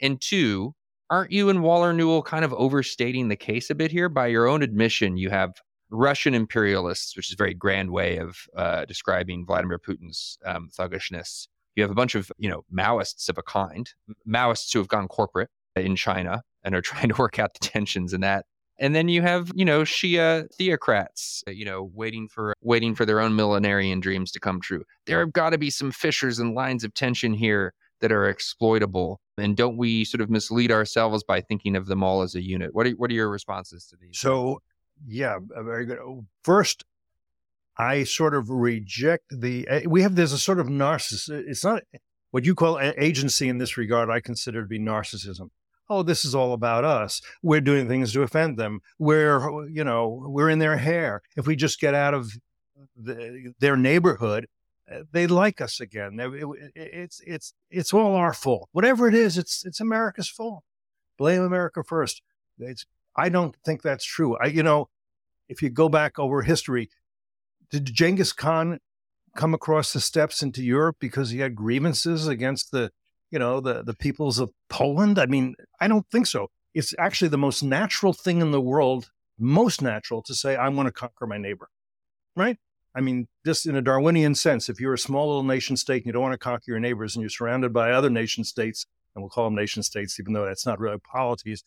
And 0.00 0.20
two, 0.20 0.74
aren't 1.10 1.32
you 1.32 1.48
and 1.48 1.62
Waller 1.62 1.92
Newell 1.92 2.22
kind 2.22 2.44
of 2.44 2.52
overstating 2.54 3.28
the 3.28 3.36
case 3.36 3.70
a 3.70 3.74
bit 3.74 3.90
here? 3.90 4.08
By 4.08 4.28
your 4.28 4.46
own 4.46 4.62
admission, 4.62 5.16
you 5.16 5.30
have 5.30 5.54
Russian 5.90 6.34
imperialists, 6.34 7.16
which 7.16 7.28
is 7.28 7.34
a 7.34 7.36
very 7.36 7.54
grand 7.54 7.90
way 7.90 8.18
of 8.18 8.36
uh, 8.56 8.84
describing 8.84 9.46
Vladimir 9.46 9.78
Putin's 9.78 10.38
um, 10.44 10.68
thuggishness. 10.72 11.48
You 11.76 11.82
have 11.82 11.90
a 11.90 11.94
bunch 11.94 12.14
of, 12.14 12.30
you 12.38 12.48
know, 12.48 12.64
Maoists 12.72 13.28
of 13.28 13.38
a 13.38 13.42
kind, 13.42 13.88
Maoists 14.28 14.72
who 14.72 14.80
have 14.80 14.88
gone 14.88 15.08
corporate 15.08 15.50
in 15.76 15.96
China 15.96 16.42
and 16.62 16.74
are 16.74 16.82
trying 16.82 17.08
to 17.08 17.14
work 17.16 17.38
out 17.38 17.54
the 17.54 17.66
tensions 17.66 18.12
in 18.12 18.20
that. 18.20 18.46
And 18.78 18.94
then 18.94 19.08
you 19.08 19.22
have, 19.22 19.50
you 19.54 19.64
know, 19.64 19.82
Shia 19.82 20.46
theocrats, 20.56 21.42
you 21.48 21.64
know, 21.64 21.90
waiting 21.94 22.28
for 22.28 22.54
waiting 22.62 22.94
for 22.94 23.04
their 23.04 23.20
own 23.20 23.32
millenarian 23.32 24.00
dreams 24.00 24.30
to 24.32 24.40
come 24.40 24.60
true. 24.60 24.84
There 25.06 25.18
have 25.18 25.32
got 25.32 25.50
to 25.50 25.58
be 25.58 25.70
some 25.70 25.90
fissures 25.90 26.38
and 26.38 26.54
lines 26.54 26.84
of 26.84 26.94
tension 26.94 27.32
here 27.32 27.74
that 28.00 28.12
are 28.12 28.28
exploitable. 28.28 29.20
And 29.36 29.56
don't 29.56 29.76
we 29.76 30.04
sort 30.04 30.20
of 30.20 30.30
mislead 30.30 30.70
ourselves 30.70 31.24
by 31.24 31.40
thinking 31.40 31.76
of 31.76 31.86
them 31.86 32.02
all 32.02 32.22
as 32.22 32.34
a 32.34 32.42
unit? 32.42 32.74
What 32.74 32.86
are 32.86 32.90
what 32.90 33.10
are 33.10 33.14
your 33.14 33.28
responses 33.28 33.86
to 33.86 33.96
these? 33.96 34.18
So, 34.18 34.62
yeah, 35.06 35.38
uh, 35.56 35.62
very 35.62 35.86
good. 35.86 35.98
Oh, 35.98 36.24
First, 36.42 36.84
I 37.76 38.04
sort 38.04 38.34
of 38.34 38.50
reject 38.50 39.24
the. 39.30 39.66
We 39.86 40.02
have 40.02 40.14
there's 40.14 40.32
a 40.32 40.38
sort 40.38 40.60
of 40.60 40.66
narcissism. 40.66 41.44
It's 41.48 41.64
not 41.64 41.82
what 42.30 42.44
you 42.44 42.54
call 42.54 42.78
agency 42.80 43.48
in 43.48 43.58
this 43.58 43.76
regard. 43.76 44.10
I 44.10 44.20
consider 44.20 44.62
to 44.62 44.68
be 44.68 44.78
narcissism. 44.78 45.50
Oh, 45.90 46.02
this 46.02 46.24
is 46.24 46.34
all 46.34 46.52
about 46.52 46.84
us. 46.84 47.22
We're 47.42 47.60
doing 47.62 47.88
things 47.88 48.12
to 48.12 48.22
offend 48.22 48.58
them. 48.58 48.80
We're, 48.98 49.66
you 49.68 49.84
know, 49.84 50.22
we're 50.26 50.50
in 50.50 50.58
their 50.58 50.76
hair. 50.76 51.22
If 51.36 51.46
we 51.46 51.56
just 51.56 51.80
get 51.80 51.94
out 51.94 52.14
of 52.14 52.32
the, 52.96 53.52
their 53.58 53.76
neighborhood, 53.76 54.46
uh, 54.90 55.00
they 55.12 55.26
like 55.26 55.60
us 55.60 55.80
again. 55.80 56.16
They- 56.16 56.26
it- 56.26 56.72
It's 56.74 57.20
it's 57.26 57.52
it's 57.70 57.92
all 57.94 58.14
our 58.14 58.32
fault. 58.34 58.68
Whatever 58.72 59.08
it 59.08 59.14
is, 59.14 59.36
it's 59.38 59.64
it's 59.64 59.80
America's 59.80 60.28
fault. 60.28 60.64
Blame 61.18 61.42
America 61.42 61.82
first. 61.82 62.22
It's, 62.58 62.86
I 63.16 63.28
don't 63.28 63.54
think 63.64 63.82
that's 63.82 64.04
true. 64.04 64.36
I, 64.36 64.46
you 64.46 64.62
know, 64.62 64.88
if 65.48 65.62
you 65.62 65.70
go 65.70 65.88
back 65.88 66.18
over 66.18 66.42
history, 66.42 66.88
did 67.70 67.86
Genghis 67.86 68.32
Khan 68.32 68.78
come 69.36 69.52
across 69.54 69.92
the 69.92 70.00
steppes 70.00 70.42
into 70.42 70.62
Europe 70.62 70.96
because 71.00 71.30
he 71.30 71.40
had 71.40 71.54
grievances 71.54 72.26
against 72.28 72.70
the, 72.72 72.90
you 73.30 73.38
know, 73.38 73.60
the 73.60 73.82
the 73.82 73.94
peoples 73.94 74.38
of 74.38 74.50
Poland? 74.68 75.18
I 75.18 75.26
mean, 75.26 75.54
I 75.80 75.88
don't 75.88 76.06
think 76.10 76.26
so. 76.26 76.48
It's 76.74 76.94
actually 76.98 77.28
the 77.28 77.38
most 77.38 77.62
natural 77.62 78.12
thing 78.12 78.40
in 78.40 78.50
the 78.50 78.60
world, 78.60 79.10
most 79.38 79.82
natural 79.82 80.22
to 80.22 80.34
say, 80.34 80.56
I 80.56 80.68
want 80.68 80.86
to 80.86 80.92
conquer 80.92 81.26
my 81.26 81.38
neighbor, 81.38 81.68
right? 82.36 82.58
I 82.94 83.00
mean, 83.00 83.28
just 83.44 83.66
in 83.66 83.76
a 83.76 83.82
Darwinian 83.82 84.34
sense, 84.34 84.68
if 84.68 84.80
you're 84.80 84.94
a 84.94 84.98
small 84.98 85.28
little 85.28 85.42
nation 85.42 85.76
state 85.76 85.98
and 85.98 86.06
you 86.06 86.12
don't 86.12 86.22
want 86.22 86.32
to 86.32 86.38
conquer 86.38 86.64
your 86.66 86.80
neighbors 86.80 87.14
and 87.14 87.22
you're 87.22 87.30
surrounded 87.30 87.72
by 87.72 87.92
other 87.92 88.10
nation 88.10 88.44
states, 88.44 88.86
and 89.14 89.22
we'll 89.22 89.30
call 89.30 89.44
them 89.44 89.54
nation 89.54 89.82
states, 89.82 90.18
even 90.18 90.32
though 90.32 90.44
that's 90.44 90.66
not 90.66 90.80
really 90.80 90.98
polities, 90.98 91.62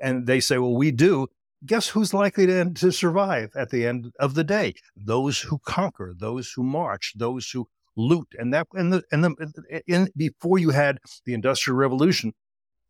and 0.00 0.26
they 0.26 0.40
say, 0.40 0.58
well, 0.58 0.74
we 0.74 0.90
do, 0.90 1.28
guess 1.64 1.88
who's 1.88 2.12
likely 2.12 2.46
to, 2.46 2.70
to 2.70 2.90
survive 2.90 3.50
at 3.54 3.70
the 3.70 3.86
end 3.86 4.12
of 4.18 4.34
the 4.34 4.44
day? 4.44 4.74
Those 4.96 5.40
who 5.40 5.58
conquer, 5.58 6.14
those 6.16 6.52
who 6.52 6.64
march, 6.64 7.12
those 7.16 7.48
who 7.50 7.68
loot. 7.96 8.28
And 8.38 8.52
that, 8.54 8.66
and 8.72 8.92
the, 8.92 9.02
and 9.10 9.24
the, 9.24 9.82
in, 9.86 10.08
before 10.16 10.58
you 10.58 10.70
had 10.70 10.98
the 11.24 11.34
Industrial 11.34 11.76
Revolution, 11.76 12.32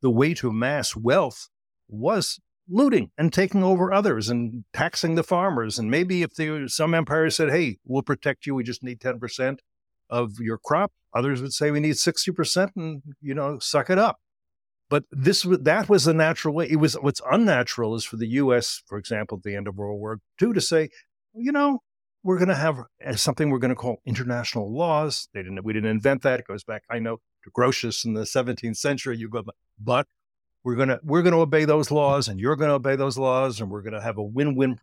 the 0.00 0.10
way 0.10 0.34
to 0.34 0.48
amass 0.48 0.96
wealth 0.96 1.48
was 1.88 2.40
looting 2.68 3.10
and 3.18 3.32
taking 3.32 3.62
over 3.62 3.92
others 3.92 4.28
and 4.28 4.64
taxing 4.72 5.14
the 5.14 5.22
farmers. 5.22 5.78
And 5.78 5.90
maybe 5.90 6.22
if 6.22 6.34
there 6.34 6.66
some 6.68 6.94
empire 6.94 7.30
said, 7.30 7.50
hey, 7.50 7.78
we'll 7.84 8.02
protect 8.02 8.46
you, 8.46 8.54
we 8.54 8.62
just 8.64 8.82
need 8.82 9.00
10% 9.00 9.58
of 10.10 10.38
your 10.40 10.58
crop, 10.58 10.92
others 11.14 11.40
would 11.40 11.52
say 11.52 11.70
we 11.70 11.80
need 11.80 11.94
60% 11.94 12.70
and, 12.76 13.02
you 13.20 13.34
know, 13.34 13.58
suck 13.58 13.90
it 13.90 13.98
up. 13.98 14.18
But 14.90 15.04
this 15.10 15.46
that 15.48 15.88
was 15.88 16.04
the 16.04 16.12
natural 16.12 16.54
way. 16.54 16.70
It 16.70 16.76
was 16.76 16.94
what's 16.94 17.22
unnatural 17.30 17.94
is 17.94 18.04
for 18.04 18.16
the 18.16 18.26
U.S., 18.26 18.82
for 18.86 18.98
example, 18.98 19.38
at 19.38 19.42
the 19.42 19.56
end 19.56 19.66
of 19.66 19.76
World 19.76 19.98
War 19.98 20.18
II, 20.40 20.52
to 20.52 20.60
say, 20.60 20.90
you 21.34 21.50
know, 21.50 21.78
we're 22.22 22.38
going 22.38 22.48
to 22.48 22.54
have 22.54 22.78
uh, 23.04 23.14
something 23.14 23.50
we're 23.50 23.58
going 23.58 23.70
to 23.70 23.74
call 23.74 24.00
international 24.06 24.72
laws. 24.72 25.28
They 25.34 25.42
didn't. 25.42 25.64
We 25.64 25.72
didn't 25.72 25.90
invent 25.90 26.22
that. 26.22 26.40
It 26.40 26.46
goes 26.46 26.64
back, 26.64 26.82
I 26.90 26.98
know, 26.98 27.18
to 27.44 27.50
Grotius 27.50 28.04
in 28.04 28.14
the 28.14 28.22
17th 28.22 28.76
century. 28.76 29.16
You 29.16 29.28
go, 29.28 29.42
but 29.78 30.06
we're 30.64 30.76
going 30.76 30.88
to 30.88 31.00
we're 31.02 31.22
going 31.22 31.34
to 31.34 31.40
obey 31.40 31.64
those 31.64 31.90
laws, 31.90 32.28
and 32.28 32.38
you're 32.38 32.56
going 32.56 32.68
to 32.68 32.74
obey 32.74 32.96
those 32.96 33.18
laws, 33.18 33.60
and 33.60 33.70
we're 33.70 33.82
going 33.82 33.94
to 33.94 34.00
have 34.00 34.18
a 34.18 34.22
win-win 34.22 34.78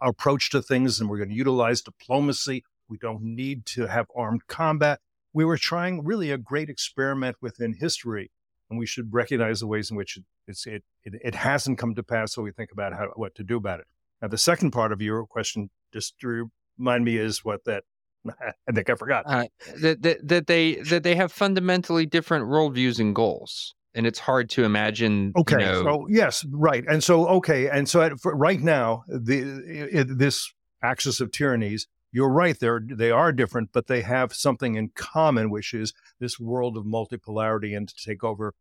approach 0.00 0.50
to 0.50 0.62
things, 0.62 1.00
and 1.00 1.08
we're 1.10 1.18
going 1.18 1.30
to 1.30 1.34
utilize 1.34 1.82
diplomacy. 1.82 2.64
We 2.88 2.98
don't 2.98 3.22
need 3.22 3.66
to 3.66 3.86
have 3.86 4.06
armed 4.14 4.46
combat. 4.46 5.00
We 5.32 5.44
were 5.44 5.56
trying 5.56 6.04
really 6.04 6.30
a 6.30 6.38
great 6.38 6.68
experiment 6.68 7.36
within 7.40 7.74
history 7.74 8.30
and 8.70 8.78
we 8.78 8.86
should 8.86 9.12
recognize 9.12 9.60
the 9.60 9.66
ways 9.66 9.90
in 9.90 9.96
which 9.96 10.16
it, 10.16 10.56
it, 10.66 10.82
it, 11.04 11.20
it 11.24 11.34
hasn't 11.34 11.78
come 11.78 11.94
to 11.94 12.02
pass. 12.02 12.32
So 12.32 12.42
we 12.42 12.50
think 12.50 12.72
about 12.72 12.92
how, 12.92 13.08
what 13.14 13.34
to 13.36 13.44
do 13.44 13.56
about 13.56 13.80
it. 13.80 13.86
Now, 14.22 14.28
the 14.28 14.38
second 14.38 14.70
part 14.70 14.92
of 14.92 15.02
your 15.02 15.26
question, 15.26 15.70
to 15.92 16.50
remind 16.78 17.04
me, 17.04 17.16
is 17.16 17.44
what 17.44 17.64
that 17.64 17.84
I 18.68 18.72
think 18.72 18.90
I 18.90 18.94
forgot. 18.94 19.24
uh, 19.26 19.46
that, 19.80 20.02
that 20.02 20.28
that 20.28 20.46
they 20.46 20.76
that 20.76 21.02
they 21.02 21.14
have 21.14 21.32
fundamentally 21.32 22.06
different 22.06 22.46
worldviews 22.46 22.98
and 22.98 23.14
goals, 23.14 23.74
and 23.94 24.06
it's 24.06 24.18
hard 24.18 24.50
to 24.50 24.64
imagine. 24.64 25.32
Okay. 25.36 25.60
you 25.60 25.66
know, 25.66 25.82
So 25.82 26.06
yes, 26.08 26.44
right. 26.50 26.84
And 26.88 27.02
so 27.02 27.26
okay. 27.28 27.68
And 27.68 27.88
so 27.88 28.02
at, 28.02 28.18
for 28.20 28.34
right 28.34 28.60
now, 28.60 29.04
the 29.08 29.40
it, 29.66 30.18
this 30.18 30.52
axis 30.82 31.20
of 31.20 31.32
tyrannies, 31.32 31.86
you're 32.12 32.30
right. 32.30 32.58
They're 32.58 32.80
they 32.84 33.10
are 33.10 33.32
different, 33.32 33.70
but 33.72 33.86
they 33.86 34.02
have 34.02 34.32
something 34.32 34.74
in 34.76 34.90
common, 34.94 35.50
which 35.50 35.74
is 35.74 35.92
this 36.20 36.38
world 36.40 36.76
of 36.76 36.84
multipolarity 36.84 37.76
and 37.76 37.88
to 37.88 37.94
take 37.94 38.24
over. 38.24 38.54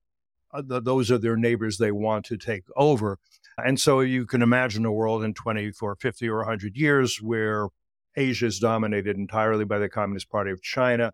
Uh, 0.54 0.62
th- 0.62 0.84
those 0.84 1.10
are 1.10 1.18
their 1.18 1.36
neighbors 1.36 1.78
they 1.78 1.92
want 1.92 2.26
to 2.26 2.38
take 2.38 2.66
over. 2.76 3.18
And 3.58 3.80
so 3.80 4.02
you 4.02 4.26
can 4.26 4.42
imagine 4.42 4.86
a 4.86 4.92
world 4.92 5.24
in 5.24 5.34
20 5.34 5.72
or 5.82 5.96
50 5.96 6.30
or 6.30 6.38
100 6.38 6.76
years 6.76 7.20
where 7.22 7.70
Asia 8.16 8.46
is 8.46 8.60
dominated 8.60 9.18
entirely 9.18 9.66
by 9.66 9.80
the 9.80 9.90
Communist 9.90 10.30
Party 10.30 10.52
of 10.52 10.62
China. 10.62 11.12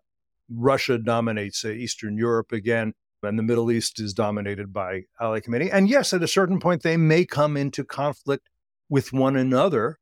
Russia 0.48 0.98
dominates 0.98 1.64
uh, 1.64 1.68
Eastern 1.68 2.16
Europe 2.16 2.52
again 2.52 2.94
and 3.22 3.38
the 3.38 3.42
Middle 3.42 3.70
East 3.70 4.00
is 4.00 4.14
dominated 4.14 4.72
by 4.72 5.02
Ali 5.18 5.40
Khamenei. 5.40 5.70
And 5.72 5.88
yes, 5.88 6.12
at 6.12 6.22
a 6.22 6.28
certain 6.28 6.58
point, 6.58 6.82
they 6.82 6.96
may 6.96 7.24
come 7.24 7.56
into 7.56 7.84
conflict 7.84 8.48
with 8.88 9.12
one 9.12 9.36
another. 9.36 9.98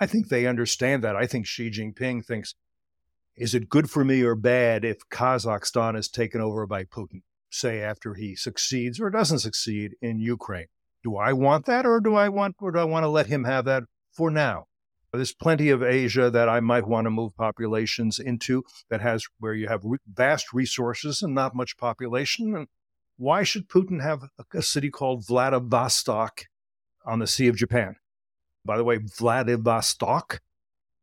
I 0.00 0.06
think 0.06 0.28
they 0.28 0.46
understand 0.46 1.02
that. 1.04 1.16
I 1.16 1.26
think 1.26 1.46
Xi 1.46 1.70
Jinping 1.70 2.24
thinks, 2.24 2.54
is 3.36 3.54
it 3.54 3.68
good 3.68 3.90
for 3.90 4.04
me 4.04 4.22
or 4.22 4.34
bad 4.34 4.84
if 4.84 5.08
Kazakhstan 5.10 5.96
is 5.96 6.08
taken 6.08 6.40
over 6.40 6.66
by 6.66 6.84
Putin, 6.84 7.22
say 7.50 7.80
after 7.80 8.14
he 8.14 8.36
succeeds 8.36 9.00
or 9.00 9.10
doesn't 9.10 9.38
succeed 9.38 9.92
in 10.02 10.18
Ukraine? 10.18 10.66
Do 11.02 11.16
I 11.16 11.32
want 11.32 11.66
that 11.66 11.86
or 11.86 12.00
do 12.00 12.14
I 12.14 12.28
want 12.28 12.56
or 12.60 12.72
do 12.72 12.78
I 12.78 12.84
want 12.84 13.04
to 13.04 13.08
let 13.08 13.26
him 13.26 13.44
have 13.44 13.64
that 13.64 13.84
for 14.12 14.30
now? 14.30 14.66
There's 15.12 15.34
plenty 15.34 15.68
of 15.68 15.82
Asia 15.82 16.30
that 16.30 16.48
I 16.48 16.60
might 16.60 16.86
want 16.86 17.04
to 17.04 17.10
move 17.10 17.36
populations 17.36 18.18
into 18.18 18.64
that 18.88 19.02
has 19.02 19.26
where 19.38 19.52
you 19.52 19.68
have 19.68 19.82
re- 19.84 19.98
vast 20.10 20.54
resources 20.54 21.20
and 21.20 21.34
not 21.34 21.54
much 21.54 21.76
population. 21.76 22.56
And 22.56 22.68
why 23.18 23.42
should 23.42 23.68
Putin 23.68 24.02
have 24.02 24.22
a, 24.38 24.58
a 24.58 24.62
city 24.62 24.90
called 24.90 25.26
Vladivostok 25.26 26.44
on 27.04 27.18
the 27.18 27.26
Sea 27.26 27.48
of 27.48 27.56
Japan? 27.56 27.96
By 28.64 28.78
the 28.78 28.84
way, 28.84 28.96
Vladivostok, 28.96 30.40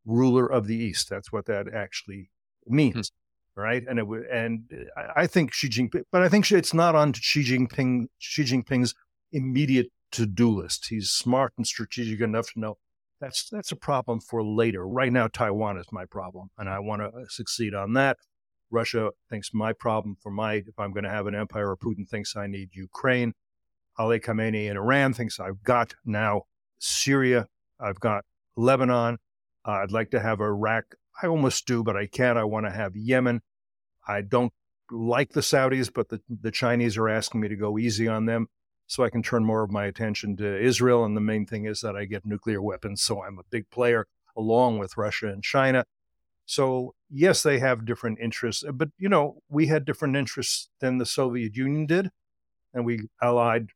ruler 0.04 0.50
of 0.50 0.66
the 0.66 0.76
East. 0.76 1.08
That's 1.08 1.30
what 1.30 1.46
that 1.46 1.72
actually 1.72 2.30
means, 2.66 3.12
hmm. 3.54 3.60
right? 3.60 3.84
And 3.88 4.00
it 4.00 4.08
would, 4.08 4.24
and 4.24 4.64
I- 4.96 5.22
I 5.22 5.26
think 5.28 5.52
Xi 5.52 5.68
Jinping, 5.68 6.02
but 6.10 6.22
I 6.22 6.28
think 6.28 6.50
it's 6.50 6.74
not 6.74 6.96
on 6.96 7.12
Xi 7.12 7.44
Jinping 7.44 8.06
Xi 8.18 8.42
Jinping's 8.42 8.92
immediate 9.30 9.92
to-do 10.10 10.48
list. 10.48 10.88
He's 10.88 11.10
smart 11.10 11.52
and 11.56 11.64
strategic 11.64 12.20
enough 12.20 12.52
to 12.54 12.58
know 12.60 12.78
that's 13.20 13.48
that's 13.50 13.72
a 13.72 13.76
problem 13.76 14.20
for 14.20 14.42
later. 14.42 14.86
Right 14.86 15.12
now, 15.12 15.28
Taiwan 15.28 15.78
is 15.78 15.86
my 15.92 16.04
problem, 16.06 16.50
and 16.58 16.68
I 16.68 16.78
want 16.78 17.02
to 17.02 17.10
succeed 17.28 17.74
on 17.74 17.92
that. 17.94 18.16
Russia 18.70 19.10
thinks 19.28 19.52
my 19.52 19.72
problem 19.72 20.16
for 20.20 20.30
my 20.30 20.54
if 20.54 20.78
I'm 20.78 20.92
going 20.92 21.04
to 21.04 21.10
have 21.10 21.26
an 21.26 21.34
empire, 21.34 21.70
or 21.70 21.76
Putin 21.76 22.08
thinks 22.08 22.36
I 22.36 22.46
need 22.46 22.70
Ukraine. 22.72 23.34
Ali 23.98 24.20
Khamenei 24.20 24.70
in 24.70 24.76
Iran 24.76 25.12
thinks 25.12 25.38
I've 25.38 25.62
got 25.62 25.94
now 26.04 26.42
Syria, 26.78 27.46
I've 27.78 28.00
got 28.00 28.24
Lebanon. 28.56 29.18
Uh, 29.66 29.72
I'd 29.72 29.92
like 29.92 30.10
to 30.12 30.20
have 30.20 30.40
Iraq. 30.40 30.84
I 31.22 31.26
almost 31.26 31.66
do, 31.66 31.82
but 31.82 31.96
I 31.96 32.06
can't. 32.06 32.38
I 32.38 32.44
want 32.44 32.64
to 32.64 32.72
have 32.72 32.96
Yemen. 32.96 33.42
I 34.08 34.22
don't 34.22 34.52
like 34.90 35.32
the 35.32 35.42
Saudis, 35.42 35.92
but 35.92 36.08
the, 36.08 36.20
the 36.28 36.50
Chinese 36.50 36.96
are 36.96 37.08
asking 37.08 37.42
me 37.42 37.48
to 37.48 37.56
go 37.56 37.78
easy 37.78 38.08
on 38.08 38.24
them 38.24 38.48
so 38.90 39.04
I 39.04 39.08
can 39.08 39.22
turn 39.22 39.44
more 39.44 39.62
of 39.62 39.70
my 39.70 39.84
attention 39.84 40.36
to 40.38 40.60
Israel. 40.60 41.04
And 41.04 41.16
the 41.16 41.20
main 41.20 41.46
thing 41.46 41.64
is 41.64 41.80
that 41.80 41.94
I 41.94 42.06
get 42.06 42.26
nuclear 42.26 42.60
weapons. 42.60 43.00
So 43.00 43.22
I'm 43.22 43.38
a 43.38 43.44
big 43.48 43.70
player 43.70 44.08
along 44.36 44.78
with 44.78 44.96
Russia 44.96 45.28
and 45.28 45.44
China. 45.44 45.84
So, 46.44 46.96
yes, 47.08 47.44
they 47.44 47.60
have 47.60 47.84
different 47.84 48.18
interests, 48.18 48.64
uh, 48.66 48.72
but, 48.72 48.88
you 48.98 49.08
know, 49.08 49.42
we 49.48 49.68
had 49.68 49.84
different 49.84 50.16
interests 50.16 50.70
than 50.80 50.98
the 50.98 51.06
Soviet 51.06 51.56
Union 51.56 51.86
did, 51.86 52.10
and 52.74 52.84
we 52.84 53.08
allied 53.22 53.68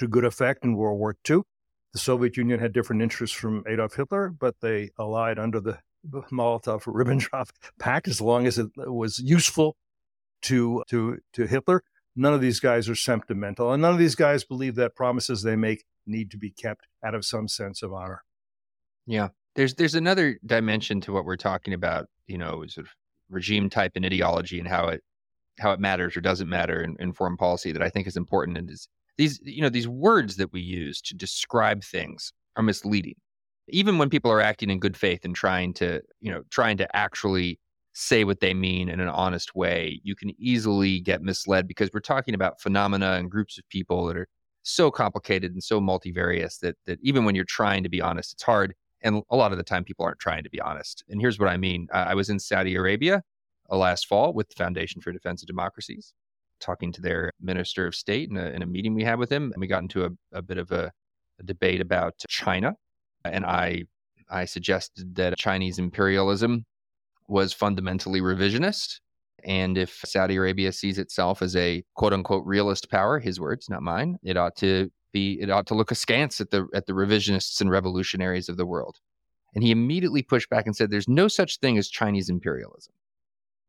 to 0.00 0.06
good 0.06 0.26
effect 0.26 0.62
in 0.64 0.76
World 0.76 0.98
War 0.98 1.16
II. 1.28 1.40
The 1.94 1.98
Soviet 1.98 2.36
Union 2.36 2.60
had 2.60 2.74
different 2.74 3.00
interests 3.00 3.34
from 3.34 3.64
Adolf 3.66 3.94
Hitler, 3.94 4.28
but 4.28 4.56
they 4.60 4.90
allied 4.98 5.38
under 5.38 5.60
the 5.60 5.78
Molotov 6.06 6.82
Ribbentrop 6.82 7.48
Pact 7.78 8.06
as 8.06 8.20
long 8.20 8.46
as 8.46 8.58
it 8.58 8.68
was 8.76 9.18
useful 9.18 9.76
to 10.42 10.84
to 10.88 11.20
to 11.32 11.46
Hitler. 11.46 11.82
None 12.18 12.34
of 12.34 12.40
these 12.40 12.58
guys 12.58 12.88
are 12.88 12.96
sentimental, 12.96 13.72
and 13.72 13.80
none 13.80 13.92
of 13.92 13.98
these 13.98 14.16
guys 14.16 14.42
believe 14.42 14.74
that 14.74 14.96
promises 14.96 15.42
they 15.42 15.54
make 15.54 15.84
need 16.04 16.32
to 16.32 16.36
be 16.36 16.50
kept 16.50 16.88
out 17.04 17.14
of 17.14 17.24
some 17.24 17.46
sense 17.46 17.80
of 17.80 17.92
honor. 17.92 18.24
Yeah, 19.06 19.28
there's 19.54 19.74
there's 19.74 19.94
another 19.94 20.38
dimension 20.44 21.00
to 21.02 21.12
what 21.12 21.24
we're 21.24 21.36
talking 21.36 21.74
about. 21.74 22.06
You 22.26 22.38
know, 22.38 22.64
sort 22.66 22.86
of 22.86 22.92
regime 23.30 23.70
type 23.70 23.92
and 23.94 24.04
ideology 24.04 24.58
and 24.58 24.66
how 24.66 24.88
it 24.88 25.02
how 25.60 25.70
it 25.70 25.78
matters 25.78 26.16
or 26.16 26.20
doesn't 26.20 26.48
matter 26.48 26.82
in, 26.82 26.96
in 26.98 27.12
foreign 27.12 27.36
policy 27.36 27.70
that 27.70 27.82
I 27.82 27.88
think 27.88 28.08
is 28.08 28.16
important 28.16 28.58
and 28.58 28.68
is 28.68 28.88
these 29.16 29.40
you 29.44 29.62
know 29.62 29.68
these 29.68 29.88
words 29.88 30.36
that 30.36 30.52
we 30.52 30.60
use 30.60 31.00
to 31.02 31.14
describe 31.14 31.84
things 31.84 32.32
are 32.56 32.62
misleading 32.62 33.16
even 33.68 33.98
when 33.98 34.10
people 34.10 34.30
are 34.30 34.40
acting 34.40 34.70
in 34.70 34.78
good 34.78 34.96
faith 34.96 35.24
and 35.24 35.34
trying 35.34 35.74
to 35.74 36.00
you 36.20 36.32
know 36.32 36.42
trying 36.50 36.76
to 36.78 36.96
actually 36.96 37.60
say 37.98 38.24
what 38.24 38.40
they 38.40 38.54
mean 38.54 38.88
in 38.88 39.00
an 39.00 39.08
honest 39.08 39.54
way 39.54 40.00
you 40.04 40.14
can 40.14 40.30
easily 40.38 41.00
get 41.00 41.22
misled 41.22 41.66
because 41.66 41.90
we're 41.92 42.00
talking 42.00 42.34
about 42.34 42.60
phenomena 42.60 43.12
and 43.12 43.30
groups 43.30 43.58
of 43.58 43.68
people 43.68 44.06
that 44.06 44.16
are 44.16 44.28
so 44.62 44.90
complicated 44.90 45.52
and 45.52 45.62
so 45.62 45.80
multivarious 45.80 46.58
that 46.60 46.76
that 46.86 46.98
even 47.02 47.24
when 47.24 47.34
you're 47.34 47.44
trying 47.44 47.82
to 47.82 47.88
be 47.88 48.00
honest 48.00 48.32
it's 48.32 48.42
hard 48.42 48.74
and 49.02 49.22
a 49.30 49.36
lot 49.36 49.52
of 49.52 49.58
the 49.58 49.64
time 49.64 49.84
people 49.84 50.04
aren't 50.04 50.18
trying 50.18 50.42
to 50.42 50.50
be 50.50 50.60
honest 50.60 51.04
and 51.08 51.20
here's 51.20 51.38
what 51.38 51.48
i 51.48 51.56
mean 51.56 51.88
i 51.92 52.14
was 52.14 52.28
in 52.28 52.38
saudi 52.38 52.74
arabia 52.76 53.22
uh, 53.70 53.76
last 53.76 54.06
fall 54.06 54.32
with 54.32 54.48
the 54.48 54.54
foundation 54.54 55.00
for 55.00 55.12
defense 55.12 55.42
of 55.42 55.46
democracies 55.46 56.14
talking 56.60 56.92
to 56.92 57.00
their 57.00 57.32
minister 57.40 57.86
of 57.86 57.94
state 57.94 58.30
in 58.30 58.36
a, 58.36 58.46
in 58.50 58.62
a 58.62 58.66
meeting 58.66 58.94
we 58.94 59.04
had 59.04 59.18
with 59.18 59.30
him, 59.30 59.52
and 59.52 59.60
we 59.60 59.66
got 59.66 59.82
into 59.82 60.04
a, 60.04 60.10
a 60.32 60.42
bit 60.42 60.58
of 60.58 60.70
a, 60.70 60.90
a 61.38 61.42
debate 61.42 61.80
about 61.80 62.14
China. 62.28 62.74
And 63.24 63.44
I 63.44 63.84
I 64.30 64.44
suggested 64.44 65.14
that 65.16 65.38
Chinese 65.38 65.78
imperialism 65.78 66.64
was 67.28 67.52
fundamentally 67.52 68.20
revisionist. 68.20 69.00
And 69.44 69.78
if 69.78 70.00
Saudi 70.04 70.36
Arabia 70.36 70.72
sees 70.72 70.98
itself 70.98 71.42
as 71.42 71.54
a 71.54 71.84
quote 71.94 72.12
unquote 72.12 72.44
realist 72.44 72.90
power, 72.90 73.20
his 73.20 73.38
words, 73.38 73.68
not 73.68 73.82
mine, 73.82 74.18
it 74.22 74.36
ought 74.36 74.56
to 74.56 74.90
be 75.12 75.38
it 75.40 75.50
ought 75.50 75.66
to 75.68 75.74
look 75.74 75.90
askance 75.90 76.40
at 76.40 76.50
the 76.50 76.66
at 76.74 76.86
the 76.86 76.92
revisionists 76.92 77.60
and 77.60 77.70
revolutionaries 77.70 78.48
of 78.48 78.56
the 78.56 78.66
world. 78.66 78.98
And 79.54 79.64
he 79.64 79.70
immediately 79.70 80.22
pushed 80.22 80.50
back 80.50 80.66
and 80.66 80.74
said, 80.74 80.90
There's 80.90 81.08
no 81.08 81.28
such 81.28 81.58
thing 81.58 81.78
as 81.78 81.88
Chinese 81.88 82.28
imperialism. 82.28 82.92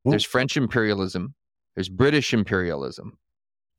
There's 0.05 0.25
French 0.25 0.57
imperialism, 0.57 1.35
there's 1.75 1.89
British 1.89 2.33
imperialism. 2.33 3.17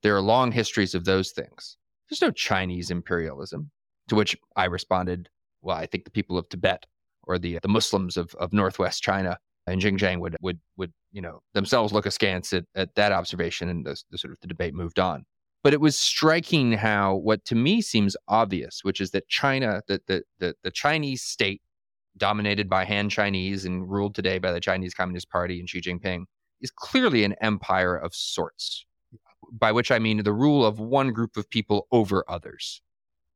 There 0.03 0.17
are 0.17 0.23
long 0.23 0.53
histories 0.53 0.95
of 0.95 1.05
those 1.05 1.31
things. 1.33 1.77
There's 2.09 2.23
no 2.23 2.31
Chinese 2.31 2.91
imperialism. 2.91 3.71
To 4.09 4.15
which 4.15 4.37
I 4.57 4.65
responded, 4.65 5.29
well, 5.63 5.77
I 5.77 5.87
think 5.87 6.05
the 6.05 6.11
people 6.11 6.39
of 6.39 6.49
Tibet 6.49 6.87
or 7.25 7.39
the 7.39 7.59
the 7.63 7.69
Muslims 7.69 8.17
of, 8.17 8.35
of 8.37 8.53
northwest 8.53 9.03
China 9.03 9.39
and 9.67 9.81
Xinjiang 9.81 10.21
would 10.21 10.37
would 10.41 10.59
would 10.77 10.93
you 11.13 11.21
know 11.21 11.43
themselves 11.55 11.93
look 11.93 12.07
askance 12.07 12.53
at, 12.53 12.65
at 12.75 12.95
that 12.95 13.13
observation, 13.13 13.69
and 13.69 13.85
the, 13.85 14.01
the 14.11 14.19
sort 14.19 14.33
of 14.33 14.41
the 14.41 14.47
debate 14.47 14.75
moved 14.75 14.99
on. 14.99 15.25
But 15.63 15.75
it 15.75 15.81
was 15.81 15.97
striking 15.99 16.73
how 16.73 17.17
what 17.17 17.45
to 17.47 17.55
me 17.55 17.83
seems 17.83 18.17
obvious, 18.29 18.81
which 18.83 19.01
is 19.01 19.11
that 19.11 19.29
China, 19.29 19.83
that 19.89 20.07
the, 20.07 20.23
the 20.39 20.55
the 20.63 20.71
Chinese 20.71 21.23
state, 21.23 21.61
dominated 22.17 22.69
by 22.69 22.85
Han 22.85 23.09
Chinese 23.09 23.65
and 23.65 23.89
ruled 23.91 24.15
today 24.15 24.39
by 24.39 24.53
the 24.53 24.61
Chinese 24.61 24.95
Communist 24.95 25.31
Party 25.31 25.61
and 25.61 25.69
Xi 25.69 25.81
Jinping, 25.81 26.25
is 26.61 26.71
clearly 26.71 27.25
an 27.25 27.35
empire 27.41 27.97
of 27.97 28.15
sorts, 28.15 28.87
by 29.53 29.73
which 29.73 29.91
I 29.91 29.99
mean 29.99 30.23
the 30.23 30.33
rule 30.33 30.65
of 30.65 30.79
one 30.81 31.13
group 31.13 31.37
of 31.37 31.49
people 31.51 31.87
over 31.93 32.25
others, 32.29 32.83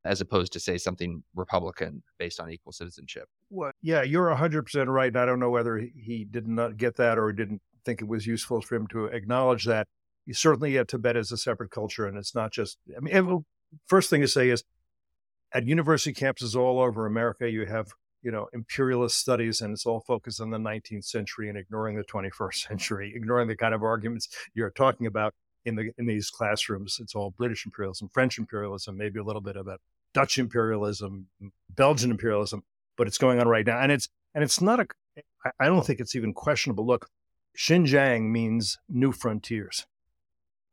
as 0.05 0.21
opposed 0.21 0.53
to, 0.53 0.61
say, 0.61 0.79
something 0.79 1.23
Republican 1.35 2.03
based 2.19 2.41
on 2.41 2.51
equal 2.51 2.73
citizenship. 2.73 3.29
Well, 3.51 3.73
yeah, 3.83 4.03
you're 4.03 4.35
100% 4.35 4.87
right. 4.89 5.09
And 5.09 5.19
I 5.19 5.25
don't 5.25 5.41
know 5.41 5.51
whether 5.51 5.79
he 5.79 6.27
did 6.29 6.47
not 6.47 6.77
get 6.77 6.97
that 6.97 7.19
or 7.19 7.33
didn't 7.33 7.63
think 7.85 8.01
it 8.01 8.09
was 8.09 8.27
useful 8.27 8.61
for 8.61 8.77
him 8.77 8.87
to 8.89 9.07
acknowledge 9.07 9.65
that. 9.65 9.87
Certainly, 10.33 10.75
yeah, 10.75 10.85
Tibet 10.85 11.17
is 11.17 11.33
a 11.33 11.37
separate 11.37 11.71
culture, 11.71 12.07
and 12.07 12.17
it's 12.17 12.35
not 12.35 12.51
just. 12.51 12.79
I 12.97 13.01
mean, 13.01 13.45
first 13.87 14.09
thing 14.09 14.23
to 14.23 14.29
say 14.29 14.49
is, 14.49 14.65
at 15.53 15.67
university 15.67 16.15
campuses 16.15 16.57
all 16.57 16.81
over 16.81 17.05
America, 17.07 17.49
you 17.49 17.67
have 17.67 17.93
you 18.25 18.31
know, 18.31 18.49
imperialist 18.55 19.19
studies, 19.19 19.61
and 19.61 19.73
it's 19.73 19.85
all 19.85 20.01
focused 20.01 20.41
on 20.41 20.51
the 20.51 20.59
19th 20.59 21.05
century 21.05 21.51
and 21.51 21.59
ignoring 21.59 21.95
the 21.97 22.05
21st 22.05 22.55
century, 22.69 23.13
ignoring 23.15 23.47
the 23.47 23.57
kind 23.57 23.75
of 23.75 23.83
arguments 23.83 24.29
you're 24.55 24.71
talking 24.71 25.07
about 25.07 25.35
in 25.65 25.77
the 25.77 25.91
in 25.99 26.07
these 26.07 26.31
classrooms. 26.31 26.99
It's 27.01 27.15
all 27.15 27.31
British 27.31 27.67
imperialism, 27.67 28.09
French 28.13 28.39
imperialism, 28.39 28.97
maybe 28.97 29.21
a 29.21 29.23
little 29.23 29.43
bit 29.43 29.57
about 29.57 29.81
Dutch 30.15 30.39
imperialism, 30.39 31.27
Belgian 31.69 32.11
imperialism, 32.11 32.63
but 32.97 33.07
it's 33.07 33.19
going 33.19 33.41
on 33.41 33.49
right 33.49 33.67
now, 33.67 33.79
and 33.79 33.93
it's 33.93 34.09
and 34.35 34.43
it's 34.43 34.61
not 34.61 34.81
a. 34.81 34.87
I 35.61 35.67
don't 35.67 35.85
think 35.87 36.01
it's 36.01 36.17
even 36.17 36.33
questionable. 36.33 36.87
Look, 36.87 37.11
Xinjiang 37.59 38.31
means 38.31 38.79
new 38.89 39.13
frontiers. 39.13 39.87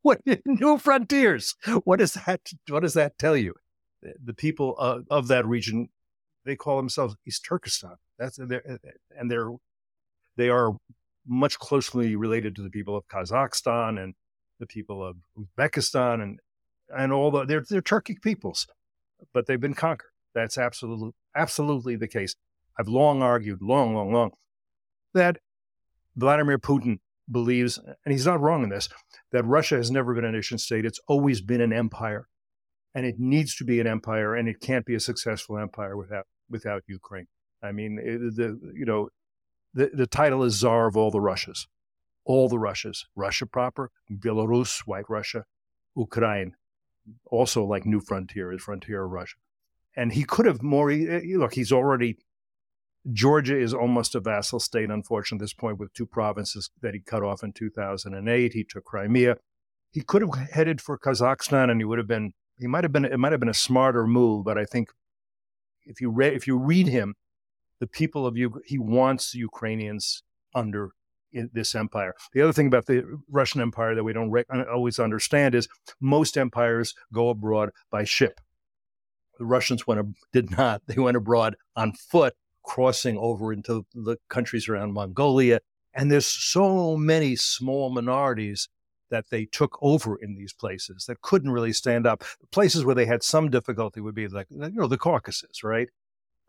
What 0.03 0.19
new 0.45 0.79
frontiers? 0.79 1.53
What 1.83 1.99
does 1.99 2.13
that? 2.13 2.41
What 2.69 2.79
does 2.79 2.95
that 2.95 3.19
tell 3.19 3.37
you? 3.37 3.53
The 4.01 4.33
people 4.33 4.75
of, 4.79 5.05
of 5.11 5.27
that 5.27 5.45
region 5.45 5.89
they 6.45 6.55
call 6.55 6.77
themselves 6.77 7.15
East 7.25 7.45
Turkestan. 7.45 7.95
That's 8.17 8.39
and 8.39 9.29
they're 9.29 9.51
they 10.37 10.49
are 10.49 10.75
much 11.27 11.59
closely 11.59 12.15
related 12.15 12.55
to 12.55 12.63
the 12.63 12.69
people 12.69 12.97
of 12.97 13.07
Kazakhstan 13.07 14.01
and 14.01 14.15
the 14.59 14.65
people 14.65 15.05
of 15.05 15.17
Uzbekistan 15.37 16.21
and 16.21 16.39
and 16.95 17.13
all 17.13 17.31
the 17.31 17.45
they're 17.45 17.63
they're 17.69 17.81
Turkic 17.81 18.21
peoples, 18.21 18.67
but 19.33 19.47
they've 19.47 19.59
been 19.59 19.73
conquered. 19.73 20.09
That's 20.33 20.57
absolutely 20.57 21.11
absolutely 21.35 21.95
the 21.95 22.07
case. 22.07 22.35
I've 22.79 22.87
long 22.87 23.21
argued, 23.21 23.61
long, 23.61 23.93
long, 23.93 24.13
long, 24.13 24.31
that 25.13 25.37
Vladimir 26.15 26.57
Putin 26.57 26.99
believes, 27.29 27.77
and 27.77 28.11
he's 28.11 28.25
not 28.25 28.39
wrong 28.39 28.63
in 28.63 28.69
this, 28.69 28.89
that 29.31 29.45
Russia 29.45 29.75
has 29.75 29.91
never 29.91 30.13
been 30.13 30.25
a 30.25 30.31
nation 30.31 30.57
state. 30.57 30.85
It's 30.85 30.99
always 31.07 31.41
been 31.41 31.61
an 31.61 31.73
empire 31.73 32.27
and 32.93 33.05
it 33.05 33.19
needs 33.19 33.55
to 33.55 33.63
be 33.63 33.79
an 33.79 33.87
empire, 33.87 34.35
and 34.35 34.47
it 34.47 34.59
can't 34.59 34.85
be 34.85 34.95
a 34.95 34.99
successful 34.99 35.57
empire 35.57 35.95
without 35.95 36.27
without 36.49 36.83
Ukraine. 36.87 37.27
I 37.63 37.71
mean, 37.71 37.95
the 37.95 38.73
you 38.73 38.85
know, 38.85 39.09
the 39.73 39.91
the 39.93 40.07
title 40.07 40.43
is 40.43 40.55
Czar 40.55 40.87
of 40.87 40.97
all 40.97 41.11
the 41.11 41.21
Russias, 41.21 41.67
all 42.25 42.49
the 42.49 42.59
Russias, 42.59 43.05
Russia 43.15 43.45
proper, 43.45 43.91
Belarus, 44.11 44.81
White 44.85 45.09
Russia, 45.09 45.45
Ukraine, 45.95 46.55
also 47.25 47.63
like 47.63 47.85
New 47.85 47.99
Frontier 47.99 48.51
is 48.51 48.61
Frontier 48.61 49.03
of 49.03 49.11
Russia, 49.11 49.37
and 49.95 50.13
he 50.13 50.23
could 50.23 50.45
have 50.45 50.61
more. 50.61 50.91
Eh, 50.91 51.21
look, 51.35 51.53
he's 51.53 51.71
already. 51.71 52.17
Georgia 53.11 53.57
is 53.57 53.73
almost 53.73 54.13
a 54.13 54.19
vassal 54.19 54.59
state, 54.59 54.91
unfortunately, 54.91 55.43
at 55.43 55.45
this 55.45 55.53
point, 55.53 55.79
with 55.79 55.91
two 55.93 56.05
provinces 56.05 56.69
that 56.81 56.93
he 56.93 56.99
cut 56.99 57.23
off 57.23 57.43
in 57.43 57.51
2008. 57.51 58.53
He 58.53 58.63
took 58.63 58.85
Crimea. 58.85 59.37
He 59.91 60.01
could 60.01 60.21
have 60.21 60.49
headed 60.51 60.79
for 60.79 60.99
Kazakhstan, 60.99 61.71
and 61.71 61.81
he 61.81 61.85
would 61.85 61.97
have 61.97 62.07
been 62.07 62.33
he 62.61 62.67
might 62.67 62.83
have 62.83 62.93
been 62.93 63.05
it 63.05 63.17
might 63.17 63.31
have 63.31 63.39
been 63.39 63.49
a 63.49 63.53
smarter 63.53 64.05
move, 64.05 64.45
but 64.45 64.57
I 64.57 64.65
think 64.65 64.89
if 65.85 65.99
you 65.99 66.09
read 66.09 66.33
if 66.33 66.45
you 66.45 66.57
read 66.57 66.87
him, 66.87 67.15
the 67.79 67.87
people 67.87 68.27
of 68.27 68.37
Ukraine, 68.37 68.63
he 68.65 68.77
wants 68.77 69.33
Ukrainians 69.33 70.23
under 70.53 70.91
this 71.53 71.75
empire. 71.75 72.13
The 72.33 72.41
other 72.41 72.53
thing 72.53 72.67
about 72.67 72.85
the 72.85 73.03
Russian 73.29 73.61
Empire 73.61 73.95
that 73.95 74.03
we 74.03 74.13
don't 74.13 74.31
re- 74.31 74.45
uh, 74.53 74.63
always 74.71 74.99
understand 74.99 75.55
is 75.55 75.67
most 75.99 76.37
empires 76.37 76.93
go 77.13 77.29
abroad 77.29 77.71
by 77.89 78.03
ship. 78.03 78.39
The 79.39 79.45
Russians 79.45 79.87
went 79.87 80.15
did 80.31 80.51
not. 80.57 80.81
They 80.87 81.01
went 81.01 81.17
abroad 81.17 81.55
on 81.75 81.93
foot, 81.93 82.35
crossing 82.63 83.17
over 83.17 83.51
into 83.51 83.85
the 83.93 84.17
countries 84.29 84.69
around 84.69 84.93
Mongolia. 84.93 85.61
And 85.93 86.11
there's 86.11 86.27
so 86.27 86.95
many 86.95 87.35
small 87.35 87.89
minorities 87.89 88.69
that 89.09 89.29
they 89.29 89.45
took 89.45 89.77
over 89.81 90.15
in 90.15 90.35
these 90.35 90.53
places 90.53 91.05
that 91.05 91.21
couldn't 91.21 91.51
really 91.51 91.73
stand 91.73 92.07
up. 92.07 92.21
The 92.39 92.47
places 92.51 92.85
where 92.85 92.95
they 92.95 93.05
had 93.05 93.23
some 93.23 93.49
difficulty 93.49 93.99
would 93.99 94.15
be 94.15 94.27
like, 94.27 94.47
you 94.49 94.71
know, 94.71 94.87
the 94.87 94.97
Caucasus, 94.97 95.63
right? 95.63 95.89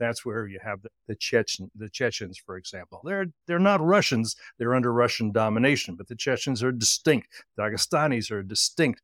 That's 0.03 0.24
where 0.24 0.46
you 0.46 0.59
have 0.62 0.82
the, 0.82 0.90
the 1.07 1.14
Chechen, 1.14 1.70
the 1.74 1.88
Chechens, 1.88 2.38
for 2.38 2.57
example. 2.57 3.00
They're 3.05 3.26
they're 3.46 3.59
not 3.59 3.80
Russians. 3.80 4.36
They're 4.59 4.74
under 4.74 4.92
Russian 4.92 5.32
domination, 5.32 5.94
but 5.96 6.09
the 6.09 6.16
Chechens 6.16 6.62
are 6.62 6.72
distinct. 6.72 7.28
Dagestanis 7.59 8.30
are 8.30 8.42
distinct. 8.42 9.03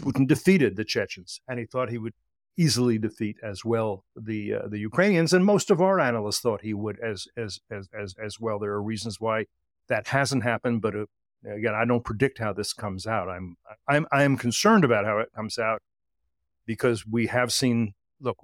Putin 0.00 0.26
defeated 0.26 0.76
the 0.76 0.84
Chechens, 0.84 1.40
and 1.48 1.58
he 1.58 1.66
thought 1.66 1.90
he 1.90 1.98
would 1.98 2.14
easily 2.56 2.98
defeat 2.98 3.36
as 3.42 3.64
well 3.64 4.04
the 4.16 4.54
uh, 4.54 4.68
the 4.68 4.78
Ukrainians, 4.78 5.32
and 5.32 5.44
most 5.44 5.70
of 5.70 5.80
our 5.80 6.00
analysts 6.00 6.40
thought 6.40 6.60
he 6.62 6.74
would 6.74 6.98
as 7.00 7.26
as 7.36 7.60
as 7.70 7.88
as 7.98 8.14
as 8.22 8.40
well. 8.40 8.58
There 8.58 8.72
are 8.72 8.82
reasons 8.82 9.20
why 9.20 9.46
that 9.88 10.08
hasn't 10.08 10.42
happened, 10.42 10.82
but 10.82 10.94
uh, 10.94 11.06
again, 11.46 11.74
I 11.74 11.84
don't 11.84 12.04
predict 12.04 12.38
how 12.38 12.52
this 12.52 12.72
comes 12.72 13.06
out. 13.06 13.28
I'm 13.28 13.56
I'm 13.88 14.06
I'm 14.12 14.36
concerned 14.36 14.84
about 14.84 15.04
how 15.04 15.18
it 15.18 15.32
comes 15.34 15.58
out 15.58 15.82
because 16.66 17.06
we 17.06 17.26
have 17.28 17.52
seen. 17.52 17.94
Look, 18.20 18.38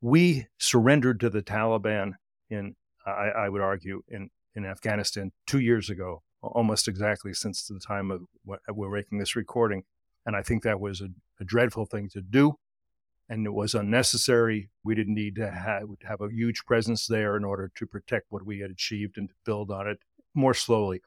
we 0.00 0.46
surrendered 0.58 1.20
to 1.20 1.30
the 1.30 1.42
Taliban 1.42 2.14
in, 2.48 2.76
I, 3.06 3.30
I 3.36 3.48
would 3.48 3.60
argue, 3.60 4.02
in 4.08 4.30
in 4.56 4.66
Afghanistan 4.66 5.30
two 5.46 5.60
years 5.60 5.90
ago, 5.90 6.22
almost 6.42 6.88
exactly 6.88 7.32
since 7.32 7.68
the 7.68 7.78
time 7.78 8.10
of 8.10 8.22
what 8.44 8.60
we're 8.68 8.90
making 8.90 9.18
this 9.18 9.36
recording, 9.36 9.84
and 10.26 10.34
I 10.34 10.42
think 10.42 10.64
that 10.64 10.80
was 10.80 11.00
a, 11.00 11.08
a 11.40 11.44
dreadful 11.44 11.86
thing 11.86 12.08
to 12.10 12.20
do 12.20 12.56
and 13.30 13.46
it 13.46 13.54
was 13.54 13.74
unnecessary. 13.74 14.68
We 14.82 14.96
didn't 14.96 15.14
need 15.14 15.36
to 15.36 15.50
have, 15.50 15.88
have, 16.02 16.20
a 16.20 16.28
huge 16.28 16.64
presence 16.66 17.06
there 17.06 17.36
in 17.36 17.44
order 17.44 17.70
to 17.76 17.86
protect 17.86 18.26
what 18.28 18.44
we 18.44 18.58
had 18.58 18.72
achieved 18.72 19.16
and 19.16 19.28
to 19.28 19.34
build 19.46 19.70
on 19.70 19.86
it 19.86 20.00
more 20.34 20.52
slowly. 20.52 21.00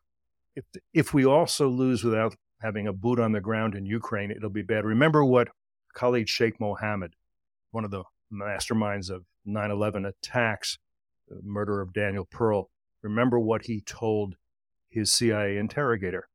If, 0.56 0.64
if 0.94 1.14
we 1.14 1.26
also 1.26 1.68
lose 1.68 2.04
without 2.04 2.36
having 2.62 2.88
a 2.88 2.94
boot 2.94 3.20
on 3.20 3.34
the 3.34 3.42
ground 3.42 3.76
in 3.76 3.86
Ukraine, 3.86 4.32
it'll 4.32 4.50
be 4.50 4.62
bad. 4.62 4.86
Remember 4.86 5.26
what 5.26 5.50
Khalid 5.96 6.30
Sheikh 6.30 6.62
Mohammed, 6.62 7.14
one 7.72 7.84
of 7.84 7.92
the 7.92 8.04
masterminds 8.34 9.10
of 9.10 9.26
9 9.46 9.72
11 9.72 10.06
attacks, 10.06 10.78
the 11.28 11.40
murder 11.44 11.82
of 11.82 11.94
Daniel 11.94 12.26
Pearl, 12.26 12.70
remember 13.02 13.40
what 13.40 13.66
he 13.66 13.82
told 13.82 14.36
his 14.90 15.12
CIA 15.12 15.58
interrogator. 15.58 16.30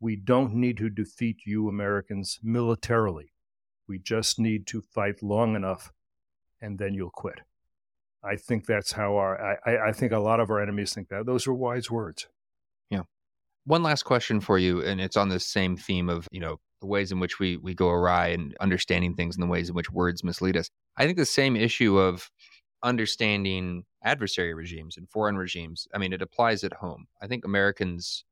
We 0.00 0.16
don't 0.16 0.54
need 0.54 0.76
to 0.78 0.90
defeat 0.90 1.38
you 1.46 1.68
Americans 1.68 2.38
militarily. 2.42 3.32
We 3.88 3.98
just 3.98 4.38
need 4.38 4.66
to 4.68 4.80
fight 4.80 5.22
long 5.22 5.56
enough 5.56 5.92
and 6.60 6.78
then 6.78 6.94
you'll 6.94 7.10
quit. 7.10 7.40
I 8.22 8.36
think 8.36 8.66
that's 8.66 8.92
how 8.92 9.16
our, 9.16 9.58
I, 9.64 9.88
I 9.88 9.92
think 9.92 10.12
a 10.12 10.18
lot 10.18 10.40
of 10.40 10.50
our 10.50 10.60
enemies 10.60 10.92
think 10.92 11.08
that. 11.08 11.26
Those 11.26 11.46
are 11.46 11.54
wise 11.54 11.90
words. 11.90 12.26
Yeah. 12.90 13.02
One 13.64 13.82
last 13.82 14.02
question 14.02 14.40
for 14.40 14.58
you, 14.58 14.82
and 14.82 15.00
it's 15.00 15.16
on 15.16 15.28
this 15.28 15.46
same 15.46 15.76
theme 15.76 16.08
of, 16.08 16.26
you 16.32 16.40
know, 16.40 16.58
the 16.80 16.86
ways 16.86 17.12
in 17.12 17.20
which 17.20 17.38
we, 17.38 17.56
we 17.56 17.74
go 17.74 17.88
awry 17.88 18.28
and 18.28 18.56
understanding 18.60 19.14
things 19.14 19.36
and 19.36 19.42
the 19.42 19.50
ways 19.50 19.68
in 19.68 19.74
which 19.74 19.90
words 19.90 20.22
mislead 20.22 20.56
us. 20.56 20.70
I 20.96 21.04
think 21.04 21.16
the 21.16 21.26
same 21.26 21.56
issue 21.56 21.98
of 21.98 22.30
understanding 22.82 23.84
adversary 24.02 24.54
regimes 24.54 24.96
and 24.96 25.08
foreign 25.08 25.36
regimes, 25.36 25.88
I 25.94 25.98
mean, 25.98 26.12
it 26.12 26.22
applies 26.22 26.64
at 26.64 26.74
home. 26.74 27.06
I 27.20 27.26
think 27.26 27.44
Americans 27.44 28.24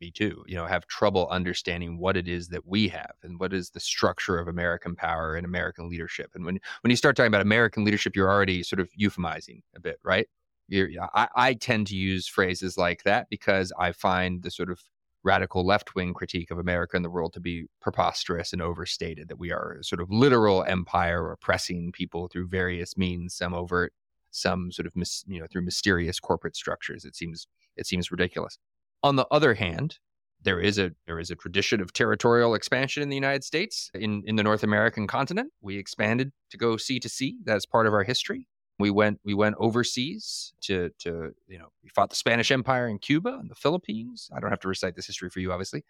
me 0.00 0.10
too, 0.10 0.44
you 0.46 0.54
know, 0.54 0.66
have 0.66 0.86
trouble 0.86 1.28
understanding 1.30 1.98
what 1.98 2.16
it 2.16 2.28
is 2.28 2.48
that 2.48 2.66
we 2.66 2.88
have 2.88 3.14
and 3.22 3.40
what 3.40 3.52
is 3.52 3.70
the 3.70 3.80
structure 3.80 4.38
of 4.38 4.48
American 4.48 4.94
power 4.94 5.34
and 5.34 5.46
American 5.46 5.88
leadership. 5.88 6.32
And 6.34 6.44
when 6.44 6.58
when 6.82 6.90
you 6.90 6.96
start 6.96 7.16
talking 7.16 7.28
about 7.28 7.40
American 7.40 7.84
leadership, 7.84 8.14
you're 8.14 8.30
already 8.30 8.62
sort 8.62 8.80
of 8.80 8.90
euphemizing 9.00 9.62
a 9.74 9.80
bit, 9.80 9.98
right? 10.04 10.28
I, 10.70 11.28
I 11.34 11.54
tend 11.54 11.86
to 11.88 11.96
use 11.96 12.26
phrases 12.26 12.76
like 12.76 13.04
that 13.04 13.28
because 13.30 13.72
I 13.78 13.92
find 13.92 14.42
the 14.42 14.50
sort 14.50 14.70
of 14.70 14.82
radical 15.26 15.66
left 15.66 15.94
wing 15.94 16.14
critique 16.14 16.50
of 16.50 16.58
America 16.58 16.96
and 16.96 17.04
the 17.04 17.10
world 17.10 17.32
to 17.34 17.40
be 17.40 17.66
preposterous 17.80 18.52
and 18.52 18.62
overstated. 18.62 19.28
That 19.28 19.38
we 19.38 19.52
are 19.52 19.78
a 19.80 19.84
sort 19.84 20.00
of 20.00 20.10
literal 20.10 20.64
empire 20.64 21.32
oppressing 21.32 21.92
people 21.92 22.28
through 22.28 22.48
various 22.48 22.96
means, 22.96 23.34
some 23.34 23.52
overt, 23.52 23.92
some 24.30 24.70
sort 24.70 24.86
of 24.86 24.94
mis, 24.94 25.24
you 25.26 25.40
know 25.40 25.46
through 25.50 25.62
mysterious 25.62 26.20
corporate 26.20 26.56
structures. 26.56 27.04
It 27.04 27.16
seems 27.16 27.46
it 27.76 27.86
seems 27.86 28.10
ridiculous. 28.10 28.56
On 29.02 29.16
the 29.16 29.26
other 29.30 29.54
hand, 29.54 29.98
there 30.42 30.60
is 30.60 30.78
a 30.78 30.92
there 31.06 31.18
is 31.18 31.30
a 31.30 31.34
tradition 31.34 31.80
of 31.80 31.92
territorial 31.92 32.54
expansion 32.54 33.02
in 33.02 33.08
the 33.08 33.16
United 33.16 33.44
States 33.44 33.90
in 33.94 34.22
in 34.26 34.36
the 34.36 34.44
North 34.44 34.62
American 34.62 35.06
continent. 35.06 35.52
We 35.60 35.76
expanded 35.76 36.32
to 36.50 36.56
go 36.56 36.76
sea 36.76 37.00
to 37.00 37.08
sea. 37.08 37.38
That's 37.44 37.66
part 37.66 37.86
of 37.86 37.92
our 37.92 38.04
history. 38.04 38.46
We 38.78 38.90
went 38.90 39.20
we 39.24 39.34
went 39.34 39.56
overseas 39.58 40.52
to 40.62 40.90
to 41.00 41.32
you 41.48 41.58
know 41.58 41.68
we 41.82 41.88
fought 41.90 42.10
the 42.10 42.16
Spanish 42.16 42.50
Empire 42.50 42.88
in 42.88 42.98
Cuba 42.98 43.38
and 43.40 43.50
the 43.50 43.54
Philippines. 43.54 44.30
I 44.34 44.40
don't 44.40 44.50
have 44.50 44.60
to 44.60 44.68
recite 44.68 44.96
this 44.96 45.06
history 45.06 45.30
for 45.30 45.40
you, 45.40 45.52
obviously. 45.52 45.84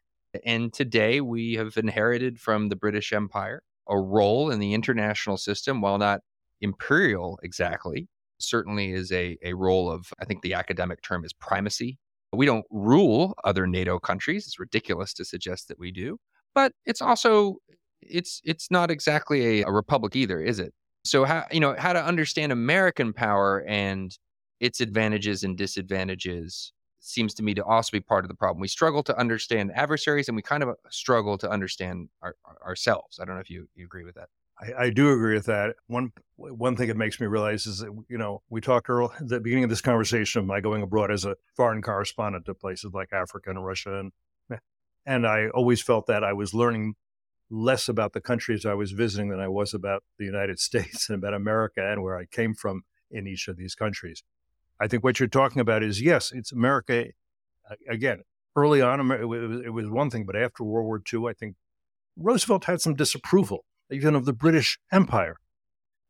And 0.45 0.73
today 0.73 1.21
we 1.21 1.55
have 1.55 1.77
inherited 1.77 2.39
from 2.39 2.69
the 2.69 2.77
British 2.77 3.13
Empire 3.13 3.63
a 3.89 3.99
role 3.99 4.51
in 4.51 4.59
the 4.59 4.75
international 4.75 5.37
system, 5.37 5.81
while 5.81 5.99
not 5.99 6.21
imperial 6.61 7.39
exactly, 7.43 8.09
certainly 8.39 8.93
is 8.93 9.13
a, 9.13 9.39
a 9.43 9.55
role 9.55 9.91
of, 9.91 10.13
I 10.21 10.25
think 10.25 10.43
the 10.43 10.55
academic 10.55 11.01
term 11.03 11.25
is 11.25 11.33
primacy 11.33 11.99
we 12.37 12.47
don't 12.47 12.65
rule 12.71 13.35
other 13.45 13.67
NATO 13.67 13.99
countries. 13.99 14.47
It's 14.47 14.59
ridiculous 14.59 15.13
to 15.15 15.25
suggest 15.25 15.69
that 15.69 15.79
we 15.79 15.91
do. 15.91 16.19
But 16.55 16.73
it's 16.85 17.03
also 17.03 17.57
it's 18.01 18.41
it's 18.45 18.71
not 18.71 18.91
exactly 18.91 19.61
a, 19.61 19.67
a 19.67 19.73
republic 19.73 20.17
either, 20.17 20.41
is 20.41 20.59
it? 20.59 20.73
So 21.07 21.25
how 21.25 21.45
you 21.51 21.61
know 21.61 21.75
how 21.79 21.93
to 21.93 22.03
understand 22.03 22.53
American 22.53 23.13
power 23.13 23.65
and 23.67 24.17
its 24.61 24.81
advantages 24.81 25.45
and 25.45 25.57
disadvantages 25.57 26.73
seems 27.07 27.35
to 27.35 27.43
me 27.43 27.55
to 27.55 27.65
also 27.65 27.91
be 27.93 28.01
part 28.01 28.25
of 28.25 28.29
the 28.29 28.35
problem. 28.35 28.61
We 28.61 28.69
struggle 28.69 29.03
to 29.05 29.19
understand 29.19 29.73
adversaries, 29.75 30.29
and 30.29 30.37
we 30.37 30.43
kind 30.43 30.63
of 30.63 30.71
uh, 30.71 30.75
struggle 30.91 31.39
to 31.39 31.51
understand 31.51 32.09
our, 32.23 32.35
ourselves. 32.65 33.19
I 33.21 33.25
don't 33.25 33.37
know 33.37 33.41
if 33.41 33.51
you, 33.51 33.69
you 33.75 33.85
agree 33.85 34.05
with 34.05 34.17
that. 34.17 34.29
I, 34.61 34.85
I, 34.85 34.91
do 34.91 35.13
agree 35.13 35.35
with 35.35 35.47
that. 35.47 35.77
One 35.87 36.13
one 36.37 36.77
thing 36.77 36.89
it 36.89 36.97
makes 36.97 37.21
me 37.21 37.27
realize 37.27 37.67
is 37.67 37.81
that 37.81 37.93
you 38.09 38.19
know 38.19 38.43
we 38.49 38.61
talked 38.61 38.89
earlier 38.89 39.15
at 39.21 39.29
the 39.29 39.41
beginning 39.41 39.65
of 39.65 39.71
this 39.71 39.83
conversation 39.83 40.41
of 40.41 40.47
my 40.47 40.61
going 40.61 40.83
abroad 40.83 41.11
as 41.11 41.25
a 41.25 41.37
foreign 41.55 41.83
correspondent 41.83 42.47
to 42.47 42.55
places 42.55 42.93
like 42.93 43.13
Africa 43.13 43.51
and 43.51 43.65
Russia, 43.65 44.01
and 44.01 44.13
and 45.07 45.27
I 45.27 45.49
always 45.49 45.83
felt 45.83 46.07
that 46.07 46.25
I 46.25 46.33
was 46.33 46.55
learning 46.55 46.95
less 47.51 47.89
about 47.89 48.13
the 48.13 48.21
countries 48.21 48.67
I 48.67 48.75
was 48.75 48.93
visiting 48.93 49.29
than 49.29 49.41
I 49.41 49.49
was 49.49 49.75
about 49.75 50.03
the 50.19 50.25
United 50.25 50.59
States 50.69 51.09
and 51.09 51.19
about 51.19 51.35
America 51.35 51.81
and 51.81 52.03
where 52.03 52.17
I 52.17 52.27
came 52.27 52.55
from 52.55 52.83
in 53.11 53.27
each 53.27 53.49
of 53.49 53.57
these 53.57 53.75
countries. 53.75 54.23
I 54.81 54.89
think 54.89 55.05
what 55.05 55.19
you're 55.19 55.29
talking 55.29 55.61
about 55.61 55.83
is 55.83 56.03
yes, 56.03 56.33
it's 56.33 56.53
America. 56.53 57.07
Again, 57.89 58.23
early 58.55 58.83
on, 58.83 59.11
it 59.11 59.73
was, 59.73 59.89
one 59.89 60.11
thing, 60.11 60.25
but 60.27 60.37
after 60.37 60.65
World 60.65 60.87
War 60.87 61.03
II, 61.13 61.29
I 61.29 61.33
think 61.33 61.57
Roosevelt 62.17 62.65
had 62.65 62.81
some 62.81 62.95
disapproval 62.95 63.65
even 63.91 64.15
of 64.15 64.25
the 64.25 64.33
British 64.33 64.79
Empire. 64.93 65.37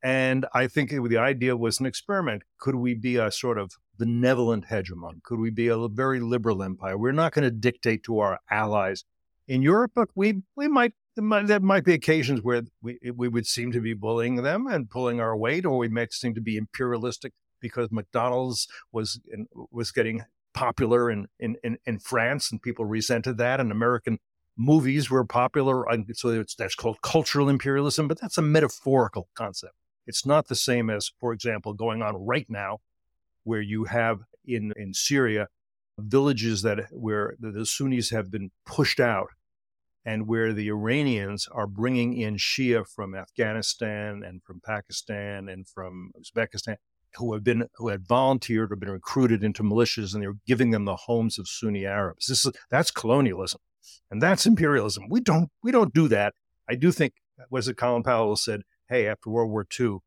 And 0.03 0.47
I 0.55 0.67
think 0.67 0.91
the 0.91 1.19
idea 1.19 1.57
was 1.57 1.81
an 1.81 1.87
experiment. 1.87 2.43
Could 2.59 2.77
we 2.77 2.95
be 2.95 3.17
a 3.17 3.31
sort 3.31 3.59
of 3.59 3.73
benevolent 3.99 4.67
hegemon? 4.67 5.23
Could 5.23 5.41
we 5.41 5.51
be 5.51 5.69
a 5.69 5.89
very 5.89 6.21
liberal 6.21 6.63
empire? 6.63 6.97
We're 6.97 7.13
not 7.13 7.33
going 7.33 7.45
to 7.45 7.51
dictate 7.51 8.03
to 8.05 8.21
our 8.21 8.39
allies 8.51 9.05
in 9.49 9.63
Europe, 9.63 9.93
but 9.95 10.09
we 10.15 10.43
we 10.55 10.69
might 10.69 10.93
there 11.17 11.61
might 11.61 11.85
be 11.85 11.95
occasions 11.95 12.43
where 12.43 12.63
we 12.83 12.99
eh, 13.05 13.11
we 13.15 13.29
would 13.29 13.47
seem 13.47 13.73
to 13.73 13.81
be 13.81 13.95
bullying 13.95 14.37
them 14.37 14.67
and 14.67 14.91
pulling 14.91 15.21
our 15.21 15.37
weight, 15.37 15.65
or 15.65 15.79
we 15.79 15.89
might 15.89 16.13
seem 16.13 16.35
to 16.35 16.41
be 16.41 16.57
imperialistic 16.57 17.33
because 17.61 17.91
McDonald's 17.91 18.69
was 18.93 19.21
was 19.71 19.91
getting 19.91 20.25
popular 20.57 21.11
in, 21.11 21.27
in, 21.39 21.57
in, 21.63 21.77
in 21.85 21.99
France 21.99 22.51
and 22.51 22.63
people 22.63 22.85
resented 22.85 23.37
that, 23.39 23.61
and 23.61 23.71
American 23.71 24.19
movies 24.57 25.11
were 25.11 25.25
popular. 25.25 25.89
And 25.89 26.07
So 26.17 26.43
that's 26.59 26.75
called 26.75 27.03
cultural 27.03 27.49
imperialism, 27.49 28.09
but 28.09 28.21
that's 28.21 28.39
a 28.39 28.43
metaphorical 28.43 29.29
concept. 29.35 29.75
It's 30.07 30.25
not 30.25 30.49
the 30.49 30.55
same 30.55 30.89
as, 30.89 31.13
for 31.21 31.33
example, 31.33 31.75
going 31.75 32.03
on 32.03 32.17
right 32.17 32.47
now, 32.49 32.79
where 33.45 33.61
you 33.61 33.85
have 33.85 34.21
in, 34.45 34.73
in 34.77 34.95
Syria 34.95 35.49
villages 35.99 36.63
that 36.63 36.87
where 36.91 37.37
the 37.39 37.65
Sunnis 37.67 38.11
have 38.11 38.31
been 38.31 38.51
pushed 38.65 39.01
out 39.01 39.29
and 40.07 40.29
where 40.29 40.53
the 40.53 40.69
Iranians 40.69 41.49
are 41.51 41.67
bringing 41.67 42.17
in 42.17 42.37
Shia 42.37 42.87
from 42.89 43.15
Afghanistan 43.15 44.23
and 44.25 44.41
from 44.45 44.61
Pakistan 44.65 45.49
and 45.49 45.69
from 45.69 46.13
Uzbekistan 46.19 46.77
who 47.17 47.33
have 47.33 47.43
been 47.43 47.67
who 47.77 47.89
had 47.89 48.07
volunteered 48.07 48.71
or 48.73 48.77
been 48.77 48.91
recruited 48.91 49.43
into 49.43 49.65
militias 49.65 50.15
and 50.15 50.23
they're 50.23 50.37
giving 50.47 50.71
them 50.71 50.85
the 50.85 50.97
homes 50.97 51.39
of 51.39 51.49
Sunni 51.49 51.85
Arabs. 51.85 52.27
This 52.29 52.47
is 52.47 52.53
that's 52.71 52.93
colonialism 52.93 53.61
and 54.11 54.23
that's 54.23 54.47
imperialism. 54.47 55.09
We 55.11 55.21
don't 55.21 55.51
we 55.63 55.73
don't 55.73 55.93
do 55.93 56.07
that. 56.09 56.35
I 56.69 56.77
do 56.77 56.93
think 56.93 57.15
was 57.51 57.69
it 57.69 57.77
Colin 57.77 58.05
Powell 58.05 58.37
said, 58.37 58.63
"Hey, 58.89 59.09
after 59.09 59.29
World 59.29 59.51
War 59.51 59.67
II, 59.79 59.99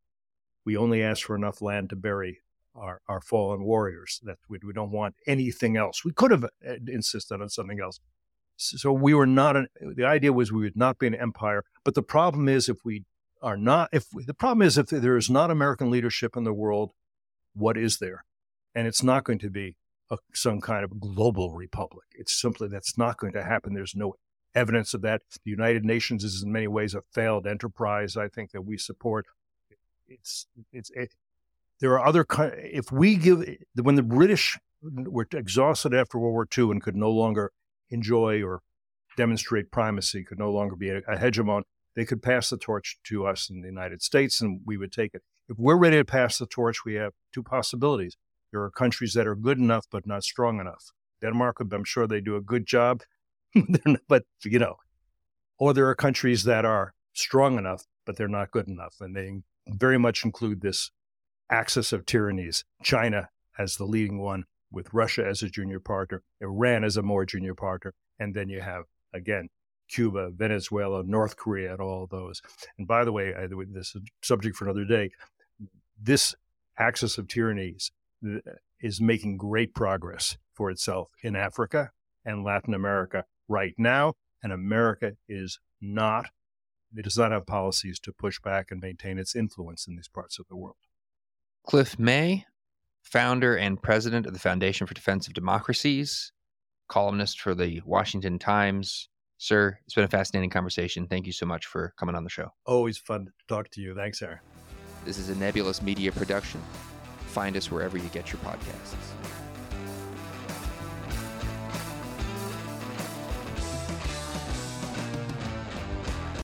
we 0.66 0.78
only 0.78 1.04
asked 1.04 1.26
for 1.26 1.36
enough 1.36 1.62
land 1.62 1.90
to 1.90 1.96
bury 1.96 2.40
our, 2.74 3.02
our 3.08 3.22
fallen 3.22 3.64
warriors. 3.64 4.22
That 4.24 4.38
we, 4.48 4.60
we 4.66 4.74
don't 4.74 4.92
want 4.92 5.16
anything 5.28 5.76
else. 5.76 6.06
We 6.06 6.14
could 6.14 6.32
have 6.32 6.46
uh, 6.46 6.76
insisted 6.88 7.42
on 7.42 7.50
something 7.50 7.80
else. 7.82 8.00
So 8.60 8.92
we 8.92 9.14
were 9.14 9.26
not 9.26 9.56
an. 9.56 9.68
The 9.82 10.06
idea 10.06 10.34
was 10.34 10.52
we 10.52 10.62
would 10.62 10.78
not 10.78 11.00
be 11.00 11.08
an 11.08 11.16
empire. 11.16 11.64
But 11.84 11.96
the 11.96 12.04
problem 12.04 12.50
is 12.50 12.68
if 12.70 12.78
we 12.84 13.06
are 13.42 13.58
not. 13.58 13.90
If 13.94 14.08
we, 14.14 14.26
the 14.26 14.34
problem 14.34 14.66
is 14.66 14.78
if 14.78 14.88
there 14.88 15.18
is 15.18 15.30
not 15.30 15.50
American 15.50 15.90
leadership 15.90 16.36
in 16.36 16.44
the 16.44 16.54
world, 16.54 16.92
what 17.54 17.78
is 17.78 18.00
there? 18.00 18.26
And 18.76 18.88
it's 18.88 19.02
not 19.04 19.24
going 19.24 19.40
to 19.40 19.50
be 19.50 19.78
a, 20.12 20.18
some 20.34 20.60
kind 20.60 20.84
of 20.84 21.00
global 21.00 21.54
republic. 21.54 22.08
It's 22.14 22.40
simply 22.40 22.68
that's 22.68 22.98
not 22.98 23.18
going 23.18 23.34
to 23.34 23.44
happen. 23.44 23.74
There's 23.74 23.96
no 23.96 24.16
evidence 24.54 24.94
of 24.94 25.02
that. 25.04 25.22
The 25.44 25.52
United 25.52 25.86
Nations 25.86 26.24
is 26.24 26.44
in 26.44 26.52
many 26.52 26.68
ways 26.68 26.94
a 26.94 27.02
failed 27.14 27.48
enterprise. 27.48 28.18
I 28.18 28.28
think 28.28 28.52
that 28.52 28.64
we 28.64 28.78
support. 28.78 29.26
It's 30.08 30.48
it's 30.74 30.90
it, 30.92 31.14
there 31.80 31.98
are 31.98 32.06
other, 32.06 32.26
if 32.58 32.92
we 32.92 33.16
give, 33.16 33.46
when 33.82 33.96
the 33.96 34.04
British 34.04 34.60
were 34.82 35.28
exhausted 35.34 35.94
after 35.94 36.20
World 36.20 36.34
War 36.34 36.48
II 36.58 36.72
and 36.72 36.84
could 36.84 36.96
no 36.96 37.10
longer 37.10 37.52
enjoy 37.90 38.44
or 38.44 38.62
demonstrate 39.18 39.72
primacy, 39.72 40.24
could 40.24 40.40
no 40.40 40.52
longer 40.52 40.76
be 40.76 40.90
a, 40.90 40.98
a 41.00 41.18
hegemon, 41.18 41.64
they 41.96 42.06
could 42.06 42.22
pass 42.22 42.50
the 42.50 42.58
torch 42.58 42.98
to 43.06 43.26
us 43.26 43.50
in 43.50 43.62
the 43.62 43.68
United 43.68 44.02
States 44.02 44.42
and 44.42 44.62
we 44.66 44.78
would 44.78 44.92
take 44.92 45.14
it. 45.14 45.24
If 45.48 45.58
we're 45.58 45.76
ready 45.76 45.98
to 45.98 46.06
pass 46.06 46.38
the 46.38 46.46
torch, 46.46 46.86
we 46.86 46.94
have 46.96 47.14
two 47.34 47.44
possibilities. 47.44 48.16
There 48.52 48.62
are 48.62 48.72
countries 48.72 49.14
that 49.14 49.28
are 49.28 49.36
good 49.36 49.58
enough 49.58 49.86
but 49.92 50.08
not 50.08 50.24
strong 50.24 50.60
enough. 50.60 50.92
Denmark, 51.22 51.58
I'm 51.60 51.84
sure 51.84 52.08
they 52.08 52.22
do 52.22 52.36
a 52.36 52.42
good 52.42 52.66
job, 52.66 53.02
but 54.08 54.24
you 54.46 54.60
know, 54.60 54.78
or 55.58 55.74
there 55.74 55.90
are 55.90 55.96
countries 55.96 56.44
that 56.46 56.64
are 56.64 56.94
strong 57.14 57.58
enough 57.58 57.84
but 58.10 58.16
they're 58.16 58.28
not 58.28 58.50
good 58.50 58.68
enough, 58.68 58.96
and 59.02 59.16
they 59.16 59.32
very 59.68 60.00
much 60.00 60.26
include 60.26 60.62
this 60.62 60.90
axis 61.52 61.94
of 61.94 62.08
tyrannies. 62.08 62.66
China 62.82 63.30
as 63.56 63.76
the 63.76 63.86
leading 63.86 64.18
one, 64.18 64.46
with 64.72 64.94
Russia 64.94 65.26
as 65.26 65.42
a 65.42 65.50
junior 65.50 65.80
partner, 65.80 66.24
Iran 66.42 66.84
as 66.84 66.98
a 66.98 67.02
more 67.02 67.26
junior 67.26 67.56
partner, 67.56 67.94
and 68.20 68.34
then 68.34 68.50
you 68.50 68.62
have 68.62 68.86
again 69.14 69.50
Cuba, 69.90 70.30
Venezuela, 70.30 71.04
North 71.04 71.36
Korea, 71.36 71.72
and 71.72 71.82
all 71.82 72.08
those. 72.08 72.42
And 72.78 72.88
by 72.88 73.04
the 73.04 73.12
way, 73.12 73.34
I, 73.34 73.48
this 73.48 73.96
is 73.96 73.96
a 73.96 74.06
subject 74.22 74.56
for 74.56 74.66
another 74.66 74.86
day. 74.86 75.12
This 76.02 76.36
axis 76.78 77.18
of 77.18 77.28
tyrannies 77.28 77.92
uh, 78.26 78.38
is 78.80 79.02
making 79.02 79.38
great 79.38 79.74
progress 79.74 80.38
for 80.54 80.70
itself 80.70 81.10
in 81.24 81.36
Africa 81.36 81.92
and 82.24 82.44
Latin 82.44 82.74
America 82.74 83.26
right 83.48 83.74
now, 83.78 84.14
and 84.44 84.54
America 84.54 85.14
is 85.28 85.60
not. 85.82 86.30
It 86.96 87.04
does 87.04 87.18
not 87.18 87.32
have 87.32 87.46
policies 87.46 88.00
to 88.02 88.14
push 88.14 88.40
back 88.40 88.72
and 88.72 88.82
maintain 88.82 89.20
its 89.20 89.36
influence 89.36 89.88
in 89.88 89.96
these 89.96 90.08
parts 90.08 90.40
of 90.40 90.48
the 90.48 90.56
world. 90.56 90.78
Cliff 91.68 92.00
May, 92.00 92.46
founder 93.10 93.56
and 93.58 93.82
president 93.82 94.26
of 94.26 94.34
the 94.34 94.40
Foundation 94.40 94.86
for 94.86 94.94
Defense 94.94 95.28
of 95.28 95.34
Democracies, 95.34 96.32
columnist 96.88 97.42
for 97.42 97.56
the 97.56 97.82
Washington 97.86 98.38
Times. 98.40 99.10
Sir, 99.38 99.80
it's 99.86 99.96
been 99.96 100.04
a 100.04 100.10
fascinating 100.10 100.50
conversation. 100.50 101.08
Thank 101.08 101.26
you 101.26 101.32
so 101.32 101.46
much 101.46 101.66
for 101.66 101.94
coming 101.98 102.16
on 102.16 102.24
the 102.24 102.30
show. 102.30 102.50
Always 102.66 102.98
fun 102.98 103.26
to 103.26 103.32
talk 103.48 103.70
to 103.72 103.82
you. 103.82 103.96
Thanks, 103.96 104.22
Aaron. 104.22 104.40
This 105.06 105.18
is 105.18 105.30
a 105.30 105.36
Nebulous 105.36 105.82
Media 105.82 106.12
production. 106.12 106.62
Find 107.28 107.56
us 107.56 107.72
wherever 107.72 107.98
you 107.98 108.10
get 108.10 108.32
your 108.32 108.42
podcasts. 108.42 109.39